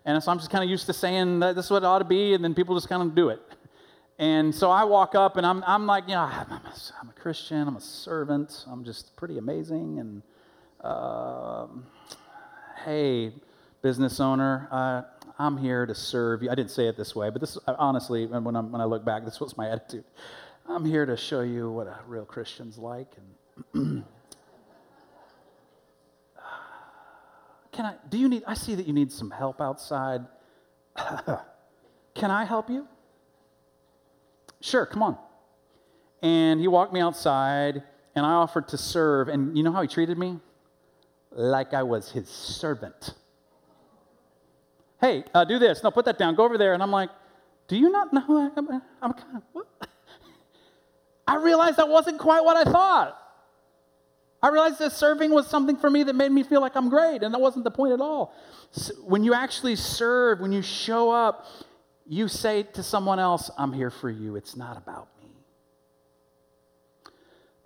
And 0.05 0.23
so 0.23 0.31
I'm 0.31 0.37
just 0.37 0.49
kind 0.49 0.63
of 0.63 0.69
used 0.69 0.85
to 0.85 0.93
saying 0.93 1.39
that 1.39 1.55
this 1.55 1.65
is 1.65 1.71
what 1.71 1.83
it 1.83 1.85
ought 1.85 1.99
to 1.99 2.05
be, 2.05 2.33
and 2.33 2.41
then 2.41 2.55
people 2.55 2.75
just 2.75 2.87
kind 2.87 3.01
of 3.01 3.15
do 3.15 3.29
it. 3.29 3.41
And 4.19 4.55
so 4.55 4.71
I 4.71 4.83
walk 4.83 5.13
up 5.13 5.37
and 5.37 5.45
I'm, 5.45 5.63
I'm 5.67 5.85
like, 5.85 6.05
you 6.07 6.15
know, 6.15 6.21
I'm 6.21 6.51
a, 6.51 6.73
I'm 6.99 7.09
a 7.09 7.13
Christian, 7.13 7.67
I'm 7.67 7.75
a 7.75 7.81
servant, 7.81 8.65
I'm 8.67 8.83
just 8.83 9.15
pretty 9.15 9.37
amazing. 9.37 9.99
And 9.99 10.23
uh, 10.81 11.67
hey, 12.83 13.31
business 13.83 14.19
owner, 14.19 14.67
uh, 14.71 15.03
I'm 15.37 15.55
here 15.55 15.85
to 15.85 15.93
serve 15.93 16.41
you. 16.41 16.49
I 16.49 16.55
didn't 16.55 16.71
say 16.71 16.87
it 16.87 16.97
this 16.97 17.15
way, 17.15 17.29
but 17.29 17.41
this 17.41 17.59
honestly, 17.67 18.25
when, 18.25 18.55
i 18.55 18.59
when 18.59 18.81
I 18.81 18.85
look 18.85 19.05
back, 19.05 19.23
this 19.23 19.39
was 19.39 19.55
my 19.55 19.69
attitude. 19.71 20.03
I'm 20.69 20.83
here 20.83 21.05
to 21.05 21.15
show 21.15 21.41
you 21.41 21.71
what 21.71 21.87
a 21.87 21.97
real 22.07 22.25
Christian's 22.25 22.77
like. 22.77 23.07
And 23.73 24.03
can 27.71 27.85
I, 27.85 27.95
do 28.09 28.17
you 28.17 28.27
need, 28.27 28.43
I 28.45 28.53
see 28.53 28.75
that 28.75 28.85
you 28.85 28.93
need 28.93 29.11
some 29.11 29.31
help 29.31 29.61
outside. 29.61 30.25
can 32.15 32.31
I 32.31 32.43
help 32.43 32.69
you? 32.69 32.85
Sure, 34.59 34.85
come 34.85 35.03
on. 35.03 35.17
And 36.21 36.59
he 36.59 36.67
walked 36.67 36.91
me 36.91 36.99
outside, 36.99 37.83
and 38.15 38.25
I 38.25 38.31
offered 38.31 38.67
to 38.69 38.77
serve. 38.77 39.29
And 39.29 39.57
you 39.57 39.63
know 39.63 39.71
how 39.71 39.81
he 39.81 39.87
treated 39.87 40.17
me? 40.17 40.39
Like 41.31 41.73
I 41.73 41.83
was 41.83 42.11
his 42.11 42.27
servant. 42.27 43.13
Hey, 44.99 45.23
uh, 45.33 45.45
do 45.45 45.59
this. 45.59 45.83
No, 45.83 45.91
put 45.91 46.05
that 46.05 46.17
down. 46.17 46.35
Go 46.35 46.43
over 46.43 46.57
there. 46.57 46.73
And 46.73 46.81
I'm 46.81 46.91
like, 46.91 47.11
do 47.67 47.77
you 47.77 47.89
not 47.89 48.11
know? 48.11 48.51
I'm, 48.57 48.81
I'm 49.01 49.13
kind 49.13 49.37
of, 49.37 49.43
what? 49.53 49.67
I 51.27 51.35
realized 51.35 51.77
that 51.77 51.89
wasn't 51.89 52.19
quite 52.19 52.43
what 52.43 52.55
I 52.55 52.71
thought. 52.71 53.17
I 54.41 54.49
realized 54.49 54.79
that 54.79 54.91
serving 54.91 55.31
was 55.31 55.47
something 55.47 55.75
for 55.77 55.89
me 55.89 56.03
that 56.03 56.15
made 56.15 56.31
me 56.31 56.43
feel 56.43 56.61
like 56.61 56.75
I'm 56.75 56.89
great, 56.89 57.23
and 57.23 57.33
that 57.33 57.39
wasn't 57.39 57.63
the 57.63 57.71
point 57.71 57.93
at 57.93 57.99
all. 57.99 58.33
So 58.71 58.93
when 59.03 59.23
you 59.23 59.33
actually 59.33 59.75
serve, 59.75 60.39
when 60.39 60.51
you 60.51 60.61
show 60.61 61.09
up, 61.09 61.45
you 62.07 62.27
say 62.27 62.63
to 62.63 62.83
someone 62.83 63.19
else, 63.19 63.49
I'm 63.57 63.73
here 63.73 63.89
for 63.89 64.09
you. 64.09 64.35
It's 64.35 64.55
not 64.55 64.77
about 64.77 65.07
me. 65.21 65.29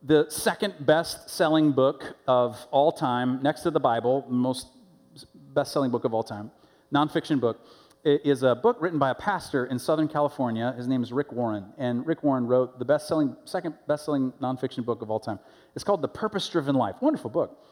The 0.03 0.29
second 0.29 0.73
best 0.79 1.29
selling 1.29 1.73
book 1.73 2.15
of 2.27 2.65
all 2.71 2.91
time, 2.91 3.43
next 3.43 3.61
to 3.61 3.71
the 3.71 3.79
Bible, 3.79 4.25
most 4.27 4.67
best 5.53 5.73
selling 5.73 5.91
book 5.91 6.05
of 6.05 6.13
all 6.13 6.23
time, 6.23 6.49
nonfiction 6.91 7.39
book, 7.39 7.59
is 8.03 8.43
a 8.43 8.55
book 8.55 8.77
written 8.79 8.97
by 8.97 9.11
a 9.11 9.15
pastor 9.15 9.65
in 9.65 9.77
Southern 9.77 10.07
California. 10.07 10.73
His 10.75 10.87
name 10.87 11.03
is 11.03 11.11
Rick 11.11 11.31
Warren. 11.31 11.65
And 11.77 12.05
Rick 12.05 12.23
Warren 12.23 12.47
wrote 12.47 12.79
the 12.79 12.85
best-selling, 12.85 13.35
second 13.45 13.75
best-selling 13.87 14.33
nonfiction 14.41 14.83
book 14.83 15.01
of 15.01 15.11
all 15.11 15.19
time. 15.19 15.39
It's 15.75 15.83
called 15.83 16.01
The 16.01 16.07
Purpose-Driven 16.07 16.75
Life. 16.75 16.95
Wonderful 17.01 17.29
book. 17.29 17.63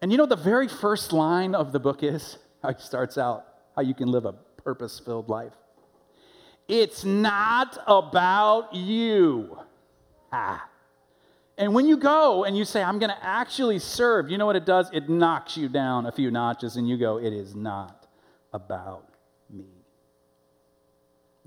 And 0.00 0.10
you 0.10 0.18
know 0.18 0.26
the 0.26 0.36
very 0.36 0.66
first 0.66 1.12
line 1.12 1.54
of 1.54 1.72
the 1.72 1.78
book 1.78 2.02
is 2.02 2.38
how 2.62 2.72
he 2.72 2.82
starts 2.82 3.16
out, 3.16 3.46
how 3.76 3.82
you 3.82 3.94
can 3.94 4.08
live 4.08 4.24
a 4.24 4.32
purpose-filled 4.32 5.28
life. 5.28 5.52
It's 6.68 7.04
not 7.04 7.78
about 7.86 8.74
you. 8.74 9.58
Ah. 10.32 10.68
And 11.58 11.74
when 11.74 11.86
you 11.86 11.96
go 11.96 12.44
and 12.44 12.56
you 12.56 12.64
say, 12.64 12.82
I'm 12.82 12.98
going 12.98 13.10
to 13.10 13.24
actually 13.24 13.78
serve, 13.78 14.30
you 14.30 14.38
know 14.38 14.46
what 14.46 14.56
it 14.56 14.64
does? 14.64 14.88
It 14.92 15.08
knocks 15.08 15.56
you 15.56 15.68
down 15.68 16.06
a 16.06 16.12
few 16.12 16.30
notches 16.30 16.76
and 16.76 16.88
you 16.88 16.96
go, 16.96 17.18
it 17.18 17.32
is 17.32 17.54
not 17.54 18.08
about 18.52 19.11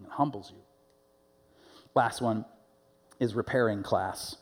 it 0.04 0.10
humbles 0.12 0.52
you. 0.52 0.62
Last 1.94 2.22
one 2.22 2.46
is 3.20 3.34
repairing 3.34 3.84
class. 3.84 4.38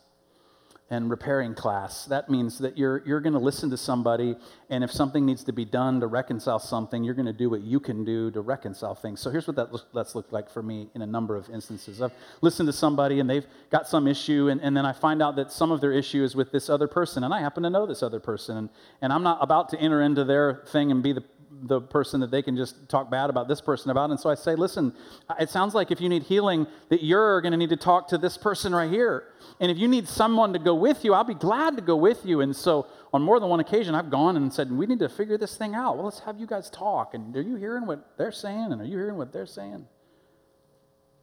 And 0.89 1.10
repairing 1.10 1.56
class, 1.56 2.06
that 2.06 2.30
means 2.30 2.60
that 2.60 2.78
you're, 2.78 3.02
you're 3.04 3.22
going 3.22 3.34
to 3.34 3.39
listen 3.39 3.72
to 3.72 3.78
somebody, 3.78 4.36
and 4.70 4.84
if 4.84 4.92
something 4.92 5.26
needs 5.26 5.44
to 5.46 5.54
be 5.54 5.66
done 5.66 6.00
to 6.02 6.08
reconcile 6.08 6.60
something, 6.60 7.04
you're 7.04 7.16
going 7.16 7.26
to 7.26 7.34
do 7.34 7.50
what 7.50 7.62
you 7.62 7.80
can 7.80 8.04
do 8.04 8.30
to 8.30 8.42
reconcile 8.42 8.94
things. 8.94 9.20
So 9.20 9.32
here's 9.32 9.48
what 9.48 9.56
that 9.56 9.72
look, 9.72 9.92
that's 9.92 10.13
looked 10.13 10.32
like 10.32 10.52
for 10.52 10.62
me 10.62 10.89
in 10.94 11.02
a 11.02 11.08
number 11.08 11.36
of 11.36 11.50
instances. 11.50 12.00
I've 12.00 12.12
listened 12.42 12.68
to 12.68 12.74
somebody, 12.74 13.22
and 13.22 13.30
they've 13.30 13.48
got 13.72 13.88
some 13.88 14.08
issue, 14.08 14.50
and, 14.50 14.62
and 14.62 14.78
then 14.78 14.86
I 14.86 14.92
find 14.92 15.24
out 15.24 15.36
that 15.38 15.52
some 15.52 15.72
of 15.72 15.82
their 15.82 15.94
issue 15.94 16.24
is 16.24 16.36
with 16.36 16.52
this 16.52 16.70
other 16.70 16.88
person, 16.88 17.24
and 17.24 17.34
I 17.34 17.39
happen 17.39 17.63
to 17.63 17.72
know 17.72 17.88
this 17.88 18.04
other 18.04 18.20
person, 18.20 18.58
and, 18.58 18.70
and 19.02 19.12
I'm 19.12 19.24
not 19.24 19.39
about 19.42 19.70
to 19.70 19.80
enter 19.80 20.02
into 20.02 20.26
their 20.26 20.63
thing 20.68 20.92
and 20.92 21.02
be 21.02 21.13
the 21.13 21.24
the 21.62 21.80
person 21.80 22.20
that 22.20 22.32
they 22.32 22.42
can 22.42 22.58
just 22.58 22.89
talk 22.89 23.10
bad 23.10 23.30
about 23.30 23.48
this 23.48 23.62
person 23.62 23.92
about. 23.92 24.10
And 24.10 24.20
so 24.20 24.30
I 24.30 24.36
say, 24.36 24.56
listen, 24.56 24.94
it 25.39 25.50
sounds 25.50 25.74
like 25.74 25.92
if 25.92 26.02
you 26.02 26.10
need 26.10 26.24
healing, 26.24 26.68
that 26.89 27.04
you're 27.04 27.42
going 27.42 27.52
to 27.52 27.58
need 27.58 27.70
to 27.70 27.78
talk 27.78 28.08
to 28.10 28.18
this 28.18 28.38
person 28.38 28.74
right 28.74 28.89
here. 28.89 29.26
And 29.60 29.72
if 29.72 29.78
you 29.78 29.88
need 29.88 30.08
someone 30.08 30.54
to 30.54 30.60
go 30.60 30.76
with 30.76 31.06
you, 31.06 31.13
I'll 31.13 31.24
be 31.24 31.34
glad 31.34 31.76
to 31.78 31.82
go 31.82 31.96
with 31.96 32.26
you. 32.26 32.42
And 32.42 32.56
so 32.56 32.88
on 33.13 33.22
more 33.22 33.39
than 33.39 33.50
one 33.50 33.60
occasion, 33.60 33.96
I've 33.96 34.10
gone 34.10 34.36
and 34.36 34.52
said, 34.52 34.72
we 34.72 34.86
need 34.86 35.00
to 35.00 35.10
figure 35.10 35.38
this 35.38 35.56
thing 35.56 35.76
out. 35.76 35.96
Well, 35.96 36.06
let's 36.06 36.20
have 36.20 36.39
you 36.39 36.48
guys 36.48 36.70
talk. 36.70 37.13
And 37.13 37.36
are 37.36 37.42
you 37.42 37.56
hearing 37.56 37.86
what 37.86 38.18
they're 38.18 38.32
saying? 38.32 38.72
And 38.72 38.82
are 38.82 38.86
you 38.86 38.98
hearing 38.98 39.18
what 39.18 39.32
they're 39.32 39.46
saying? 39.46 39.88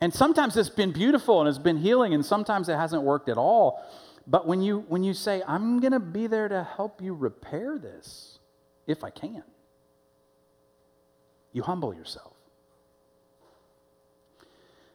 And 0.00 0.14
sometimes 0.14 0.56
it's 0.56 0.70
been 0.70 0.92
beautiful 0.92 1.40
and 1.40 1.48
it's 1.48 1.58
been 1.58 1.76
healing, 1.76 2.14
and 2.14 2.24
sometimes 2.24 2.68
it 2.68 2.76
hasn't 2.76 3.02
worked 3.02 3.28
at 3.28 3.36
all. 3.36 3.84
But 4.26 4.46
when 4.46 4.62
you 4.62 4.84
when 4.88 5.02
you 5.02 5.12
say, 5.12 5.42
I'm 5.46 5.80
gonna 5.80 6.00
be 6.00 6.26
there 6.26 6.48
to 6.48 6.66
help 6.76 7.02
you 7.02 7.14
repair 7.14 7.78
this, 7.78 8.38
if 8.86 9.04
I 9.04 9.10
can 9.10 9.42
you 11.52 11.62
humble 11.62 11.94
yourself. 11.94 12.34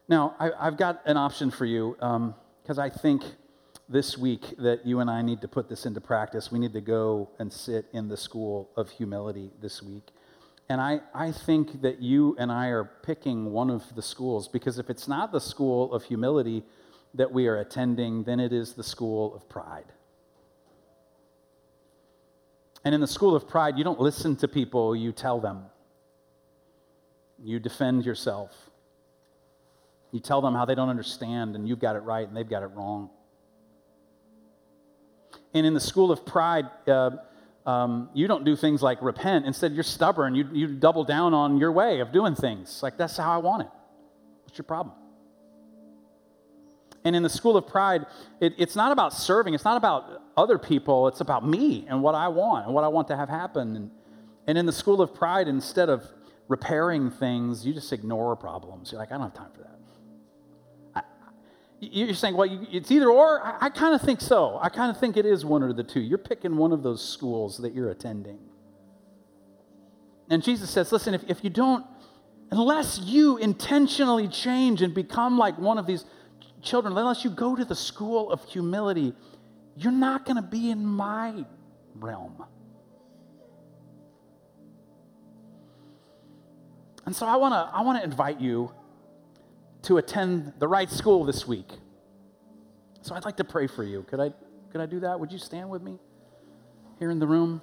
Now, 0.08 0.36
I, 0.40 0.66
have 0.66 0.78
got 0.78 1.02
an 1.06 1.18
option 1.18 1.50
for 1.50 1.66
you 1.66 1.96
because 1.98 2.78
um, 2.78 2.80
I 2.80 2.90
think 2.90 3.24
this 3.90 4.18
week 4.18 4.56
that 4.58 4.86
you 4.86 5.00
and 5.00 5.10
I 5.10 5.22
need 5.22 5.42
to 5.42 5.48
put 5.48 5.70
this 5.70 5.86
into 5.86 6.02
practice. 6.02 6.52
We 6.52 6.60
need 6.60 6.74
to 6.74 6.82
go 6.82 7.30
and 7.40 7.52
sit 7.52 7.86
in 7.94 8.08
the 8.08 8.18
school 8.18 8.70
of 8.76 8.90
humility 8.90 9.52
this 9.62 9.82
week. 9.82 10.10
And 10.70 10.82
I, 10.82 11.02
I 11.14 11.32
think 11.32 11.82
that 11.84 12.02
you 12.02 12.36
and 12.40 12.52
I 12.52 12.68
are 12.68 12.86
picking 13.04 13.52
one 13.52 13.70
of 13.70 13.84
the 13.96 14.02
schools 14.02 14.48
because 14.48 14.80
if 14.80 14.90
it's 14.90 15.08
not 15.08 15.32
the 15.32 15.42
school 15.42 15.94
of 15.94 16.04
humility 16.04 16.64
that 17.14 17.32
we 17.32 17.48
are 17.48 17.58
attending, 17.58 18.24
then 18.24 18.40
it 18.40 18.52
is 18.52 18.74
the 18.74 18.84
school 18.84 19.36
of 19.36 19.48
pride. 19.48 19.86
And 22.84 22.94
in 22.94 23.02
the 23.02 23.08
school 23.08 23.36
of 23.36 23.48
pride, 23.48 23.78
you 23.78 23.84
don't 23.84 24.00
listen 24.00 24.36
to 24.38 24.48
people, 24.48 24.96
you 24.96 25.12
tell 25.12 25.40
them. 25.40 25.66
You 27.42 27.60
defend 27.60 28.06
yourself. 28.06 28.52
You 30.12 30.20
tell 30.20 30.42
them 30.42 30.54
how 30.54 30.66
they 30.66 30.76
don't 30.76 30.90
understand 30.90 31.56
and 31.56 31.68
you've 31.68 31.80
got 31.80 31.96
it 31.96 32.00
right 32.00 32.28
and 32.28 32.36
they've 32.36 32.50
got 32.50 32.64
it 32.64 32.68
wrong. 32.68 33.10
And 35.54 35.66
in 35.66 35.74
the 35.74 35.80
school 35.80 36.12
of 36.12 36.26
pride, 36.26 36.66
uh, 36.88 37.12
um, 37.66 38.10
you 38.14 38.28
don't 38.28 38.46
do 38.46 38.56
things 38.56 38.82
like 38.82 39.02
repent. 39.02 39.46
Instead, 39.46 39.74
you're 39.74 39.84
stubborn. 39.84 40.36
You, 40.36 40.48
you 40.54 40.68
double 40.68 41.04
down 41.04 41.34
on 41.34 41.58
your 41.58 41.72
way 41.72 42.00
of 42.00 42.12
doing 42.12 42.36
things. 42.36 42.84
Like, 42.84 42.98
that's 42.98 43.18
how 43.18 43.32
I 43.32 43.38
want 43.38 43.64
it. 43.64 43.70
What's 44.44 44.58
your 44.58 44.66
problem? 44.66 44.96
And 47.04 47.16
in 47.16 47.24
the 47.24 47.30
school 47.30 47.56
of 47.56 47.68
pride, 47.68 48.06
it, 48.40 48.54
it's 48.58 48.76
not 48.76 48.92
about 48.92 49.14
serving, 49.14 49.54
it's 49.54 49.64
not 49.64 49.78
about 49.78 50.24
other 50.36 50.58
people, 50.58 51.08
it's 51.08 51.22
about 51.22 51.48
me 51.48 51.86
and 51.88 52.02
what 52.02 52.16
I 52.16 52.28
want 52.28 52.66
and 52.66 52.74
what 52.74 52.84
I 52.84 52.88
want 52.88 53.08
to 53.10 53.16
have 53.16 53.30
happen. 53.30 53.76
And, 53.76 53.92
and 54.48 54.58
in 54.58 54.66
the 54.66 54.72
school 54.72 55.02
of 55.02 55.14
pride, 55.14 55.48
instead 55.48 55.88
of 55.88 56.04
repairing 56.48 57.12
things, 57.12 57.66
you 57.66 57.74
just 57.74 57.92
ignore 57.92 58.36
problems. 58.36 58.92
You're 58.92 59.00
like, 59.00 59.12
I 59.12 59.16
don't 59.16 59.24
have 59.24 59.34
time 59.34 59.52
for 59.54 59.62
that. 59.62 59.76
You're 61.82 62.14
saying, 62.14 62.36
well, 62.38 62.48
it's 62.72 62.90
either 62.90 63.10
or. 63.10 63.46
I, 63.46 63.66
I 63.66 63.70
kind 63.70 63.94
of 63.94 64.02
think 64.02 64.22
so. 64.22 64.58
I 64.62 64.70
kind 64.70 64.90
of 64.90 65.00
think 65.00 65.18
it 65.18 65.26
is 65.26 65.44
one 65.44 65.62
or 65.62 65.74
the 65.74 65.84
two. 65.84 66.00
You're 66.00 66.18
picking 66.18 66.56
one 66.56 66.72
of 66.72 66.84
those 66.84 67.08
schools 67.08 67.58
that 67.58 67.74
you're 67.74 67.90
attending. 67.90 68.40
And 70.30 70.42
Jesus 70.42 70.70
says, 70.70 70.92
listen, 70.92 71.14
if, 71.14 71.24
if 71.30 71.44
you 71.44 71.50
don't, 71.50 71.86
unless 72.50 73.00
you 73.00 73.38
intentionally 73.38 74.28
change 74.28 74.82
and 74.82 74.94
become 74.94 75.38
like 75.38 75.58
one 75.60 75.78
of 75.78 75.86
these 75.86 76.06
children, 76.62 76.98
unless 76.98 77.24
you 77.24 77.30
go 77.30 77.56
to 77.56 77.66
the 77.66 77.76
school 77.76 78.32
of 78.32 78.44
humility, 78.46 79.14
you're 79.76 79.92
not 79.92 80.26
going 80.26 80.38
to 80.38 80.42
be 80.42 80.72
in 80.72 80.84
my 80.84 81.46
realm. 81.96 82.44
And 87.06 87.16
so 87.16 87.26
I 87.26 87.36
want 87.36 87.54
to 87.54 87.70
I 87.76 87.82
want 87.82 88.00
to 88.00 88.04
invite 88.04 88.40
you 88.42 88.72
to 89.84 89.98
attend 89.98 90.54
the 90.58 90.68
right 90.68 90.90
school 90.90 91.24
this 91.24 91.48
week. 91.48 91.70
So 93.02 93.14
I'd 93.14 93.24
like 93.24 93.38
to 93.38 93.44
pray 93.44 93.68
for 93.68 93.84
you. 93.84 94.02
Could 94.02 94.20
I, 94.20 94.34
could 94.72 94.82
I 94.82 94.88
do 94.88 95.00
that? 95.02 95.20
Would 95.20 95.32
you 95.32 95.38
stand 95.38 95.70
with 95.70 95.84
me 95.84 96.00
here 96.98 97.12
in 97.12 97.20
the 97.20 97.28
room? 97.28 97.62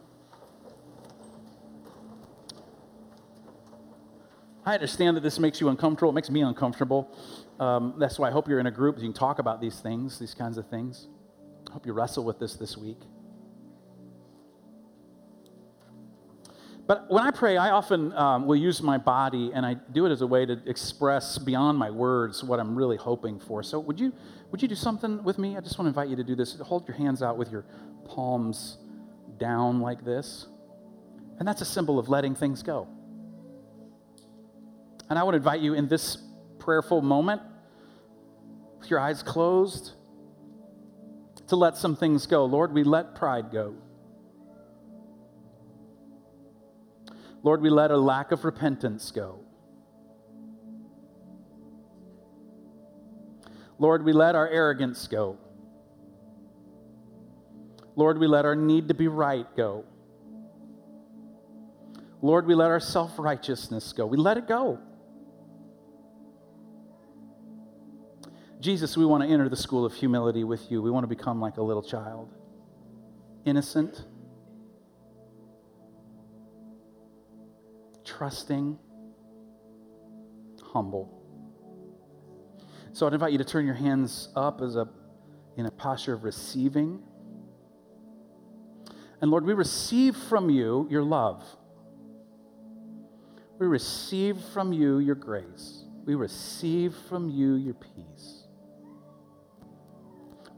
I 4.65 4.75
understand 4.75 5.17
that 5.17 5.23
this 5.23 5.41
makes 5.41 5.61
you 5.61 5.69
uncomfortable. 5.69 6.11
It 6.11 6.15
makes 6.15 6.31
me 6.31 6.43
uncomfortable. 6.43 7.13
Um, 7.59 7.95
that's 7.99 8.21
why 8.21 8.29
I 8.29 8.31
hope 8.31 8.49
you're 8.49 8.61
in 8.61 8.67
a 8.67 8.71
group 8.71 8.99
you 8.99 9.03
can 9.03 9.13
talk 9.13 9.41
about 9.41 9.61
these 9.61 9.81
things, 9.81 10.21
these 10.21 10.35
kinds 10.35 10.59
of 10.59 10.69
things. 10.69 11.09
I 11.69 11.73
hope 11.73 11.87
you 11.87 11.93
wrestle 11.93 12.23
with 12.23 12.39
this 12.39 12.55
this 12.55 12.77
week. 12.77 13.01
But 16.93 17.11
when 17.11 17.25
I 17.25 17.31
pray, 17.31 17.57
I 17.57 17.71
often 17.71 18.13
um, 18.13 18.47
will 18.47 18.55
use 18.55 18.83
my 18.83 18.99
body 18.99 19.51
and 19.55 19.65
I 19.65 19.73
do 19.73 20.05
it 20.05 20.13
as 20.13 20.21
a 20.21 20.27
way 20.27 20.45
to 20.45 20.61
express 20.67 21.39
beyond 21.39 21.79
my 21.79 21.91
words 21.91 22.45
what 22.45 22.61
I'm 22.61 22.77
really 22.77 22.99
hoping 22.99 23.41
for. 23.41 23.63
So, 23.63 23.81
would 23.81 23.99
you, 23.99 24.13
would 24.51 24.61
you 24.61 24.69
do 24.69 24.75
something 24.75 25.25
with 25.25 25.39
me? 25.39 25.57
I 25.57 25.63
just 25.63 25.79
want 25.79 25.87
to 25.87 25.89
invite 25.89 26.11
you 26.11 26.17
to 26.17 26.23
do 26.23 26.35
this. 26.35 26.59
Hold 26.59 26.87
your 26.87 26.95
hands 26.95 27.23
out 27.23 27.39
with 27.39 27.51
your 27.51 27.65
palms 28.05 28.77
down 29.39 29.81
like 29.81 30.05
this. 30.05 30.45
And 31.39 31.49
that's 31.49 31.63
a 31.63 31.65
symbol 31.65 31.99
of 31.99 32.11
letting 32.11 32.35
things 32.35 32.63
go. 32.63 32.87
And 35.09 35.19
I 35.19 35.23
would 35.23 35.35
invite 35.35 35.63
you 35.63 35.73
in 35.73 35.89
this 35.89 36.19
prayerful 36.59 37.01
moment, 37.01 37.41
with 38.81 38.91
your 38.91 39.01
eyes 39.01 39.23
closed, 39.23 39.93
to 41.47 41.57
let 41.57 41.79
some 41.79 41.97
things 41.97 42.27
go. 42.27 42.45
Lord, 42.45 42.75
we 42.75 42.85
let 42.85 43.15
pride 43.15 43.51
go. 43.51 43.77
Lord, 47.43 47.61
we 47.61 47.71
let 47.71 47.91
a 47.91 47.97
lack 47.97 48.31
of 48.33 48.45
repentance 48.45 49.11
go. 49.11 49.41
Lord, 53.79 54.05
we 54.05 54.13
let 54.13 54.37
our 54.37 54.49
arrogance 54.49 55.09
go. 55.09 55.39
Lord, 57.97 58.19
we 58.19 58.27
let 58.27 58.45
our 58.45 58.55
need 58.55 58.89
to 58.89 58.95
be 58.95 59.09
right 59.09 59.47
go. 59.57 59.85
Lord, 62.21 62.47
we 62.47 62.55
let 62.55 62.71
our 62.71 62.79
self 62.79 63.19
righteousness 63.19 63.93
go. 63.93 64.07
We 64.07 64.17
let 64.17 64.37
it 64.37 64.47
go. 64.47 64.79
Jesus, 68.61 68.97
we 68.97 69.05
want 69.05 69.25
to 69.25 69.29
enter 69.29 69.49
the 69.49 69.57
school 69.57 69.85
of 69.85 69.93
humility 69.93 70.45
with 70.45 70.71
you. 70.71 70.81
We 70.81 70.93
want 70.93 71.03
to 71.03 71.09
become 71.09 71.41
like 71.41 71.57
a 71.57 71.63
little 71.63 71.83
child, 71.83 72.33
innocent 73.45 74.05
trusting, 78.05 78.79
humble. 80.73 81.19
So 82.93 83.07
I'd 83.07 83.15
invite 83.15 83.33
you 83.33 83.39
to 83.39 83.45
turn 83.45 83.65
your 83.65 83.75
hands 83.75 84.29
up 84.37 84.61
as 84.61 84.77
a 84.77 84.89
in 85.57 85.67
a 85.67 85.71
posture 85.71 86.15
of 86.15 86.25
receiving. 86.25 87.03
And 89.21 89.31
Lord, 89.31 89.45
we 89.45 89.53
receive 89.53 90.17
from 90.17 90.51
you 90.51 90.87
your 90.91 91.03
love. 91.03 91.45
We 93.59 93.67
receive 93.67 94.39
from 94.53 94.73
you 94.73 94.99
your 94.99 95.15
grace. 95.15 95.85
We 96.05 96.15
receive 96.15 96.95
from 97.09 97.31
you 97.31 97.55
your 97.55 97.75
peace. 97.75 98.47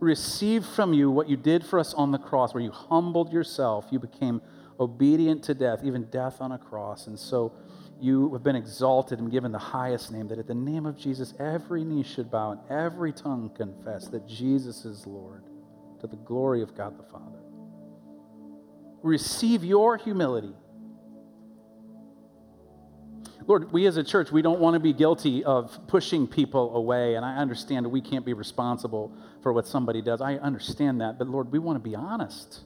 We 0.01 0.09
receive 0.09 0.65
from 0.65 0.95
you 0.95 1.11
what 1.11 1.29
you 1.29 1.37
did 1.37 1.65
for 1.65 1.79
us 1.79 1.93
on 1.93 2.11
the 2.13 2.19
cross, 2.19 2.55
where 2.55 2.63
you 2.63 2.71
humbled 2.71 3.33
yourself. 3.33 3.87
You 3.91 3.99
became 3.99 4.41
obedient 4.81 5.45
to 5.45 5.55
death, 5.55 5.81
even 5.85 6.05
death 6.05 6.41
on 6.41 6.53
a 6.53 6.59
cross. 6.59 7.07
And 7.07 7.19
so 7.19 7.53
you 8.01 8.33
have 8.33 8.43
been 8.43 8.57
exalted 8.57 9.19
and 9.19 9.31
given 9.31 9.53
the 9.53 9.59
highest 9.59 10.11
name, 10.11 10.29
that 10.29 10.39
at 10.39 10.47
the 10.47 10.55
name 10.55 10.87
of 10.87 10.97
Jesus, 10.97 11.35
every 11.39 11.85
knee 11.85 12.03
should 12.03 12.31
bow 12.31 12.53
and 12.53 12.61
every 12.71 13.13
tongue 13.13 13.51
confess 13.57 14.09
that 14.09 14.27
Jesus 14.27 14.85
is 14.85 15.07
Lord 15.07 15.45
to 16.01 16.07
the 16.07 16.17
glory 16.17 16.63
of 16.63 16.77
God 16.77 16.99
the 16.99 17.05
Father. 17.05 17.39
Receive 19.03 19.65
your 19.65 19.97
humility. 19.97 20.55
Lord, 23.47 23.73
we 23.73 23.87
as 23.87 23.99
a 23.99 24.05
church, 24.05 24.33
we 24.33 24.41
don't 24.41 24.59
want 24.59 24.75
to 24.75 24.81
be 24.81 24.95
guilty 24.95 25.45
of 25.45 25.79
pushing 25.87 26.27
people 26.27 26.75
away. 26.77 27.15
And 27.15 27.25
I 27.25 27.37
understand 27.37 27.87
we 27.87 28.01
can't 28.01 28.25
be 28.25 28.33
responsible 28.33 29.15
for 29.43 29.53
what 29.53 29.67
somebody 29.67 30.01
does. 30.01 30.23
I 30.23 30.37
understand 30.37 31.03
that. 31.03 31.19
But 31.19 31.29
Lord, 31.29 31.53
we 31.53 31.59
want 31.59 31.77
to 31.77 31.89
be 31.89 31.95
honest. 31.95 32.61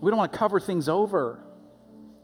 We 0.00 0.10
don't 0.10 0.18
want 0.18 0.32
to 0.32 0.38
cover 0.38 0.60
things 0.60 0.88
over 0.88 1.40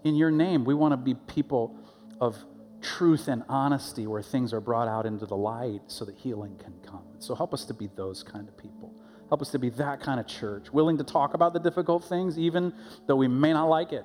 in 0.04 0.14
your 0.14 0.30
name. 0.30 0.64
We 0.64 0.74
want 0.74 0.92
to 0.92 0.96
be 0.96 1.14
people 1.14 1.76
of 2.20 2.36
truth 2.82 3.28
and 3.28 3.44
honesty 3.48 4.06
where 4.06 4.22
things 4.22 4.52
are 4.52 4.60
brought 4.60 4.88
out 4.88 5.06
into 5.06 5.24
the 5.24 5.36
light 5.36 5.80
so 5.86 6.04
that 6.04 6.16
healing 6.16 6.56
can 6.58 6.74
come. 6.84 7.04
So 7.18 7.34
help 7.34 7.54
us 7.54 7.64
to 7.66 7.74
be 7.74 7.88
those 7.96 8.22
kind 8.22 8.48
of 8.48 8.56
people. 8.58 8.92
Help 9.28 9.40
us 9.40 9.50
to 9.52 9.58
be 9.58 9.70
that 9.70 10.00
kind 10.00 10.20
of 10.20 10.26
church, 10.26 10.70
willing 10.72 10.98
to 10.98 11.04
talk 11.04 11.34
about 11.34 11.52
the 11.54 11.60
difficult 11.60 12.04
things, 12.04 12.38
even 12.38 12.74
though 13.06 13.16
we 13.16 13.28
may 13.28 13.52
not 13.52 13.66
like 13.66 13.92
it. 13.92 14.04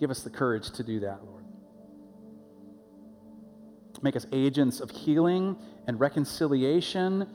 Give 0.00 0.10
us 0.10 0.22
the 0.22 0.30
courage 0.30 0.70
to 0.72 0.82
do 0.82 1.00
that, 1.00 1.24
Lord. 1.24 1.44
Make 4.02 4.16
us 4.16 4.26
agents 4.32 4.80
of 4.80 4.90
healing 4.90 5.56
and 5.86 6.00
reconciliation 6.00 7.28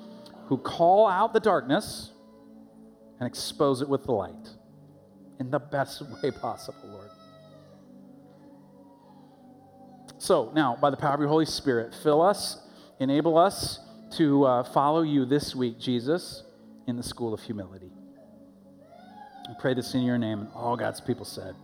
who 0.47 0.57
call 0.57 1.07
out 1.07 1.31
the 1.31 1.39
darkness 1.39 2.11
and 3.19 3.27
expose 3.27 3.81
it 3.81 3.87
with 3.87 4.03
the 4.03 4.11
light 4.11 4.56
in 5.39 5.51
the 5.51 5.59
best 5.59 6.01
way 6.23 6.31
possible, 6.31 6.79
Lord. 6.85 7.09
So 10.17 10.51
now, 10.55 10.77
by 10.81 10.89
the 10.89 10.97
power 10.97 11.13
of 11.13 11.19
your 11.19 11.29
Holy 11.29 11.45
Spirit, 11.45 11.93
fill 12.01 12.21
us, 12.21 12.57
enable 12.99 13.37
us 13.37 13.79
to 14.17 14.45
uh, 14.45 14.63
follow 14.63 15.03
you 15.03 15.25
this 15.25 15.55
week, 15.55 15.79
Jesus, 15.79 16.43
in 16.87 16.95
the 16.95 17.03
school 17.03 17.33
of 17.33 17.41
humility. 17.41 17.91
I 19.49 19.53
pray 19.59 19.73
this 19.73 19.93
in 19.93 20.01
your 20.01 20.17
name, 20.17 20.39
and 20.41 20.49
all 20.53 20.75
God's 20.75 20.99
people 20.99 21.25
said. 21.25 21.55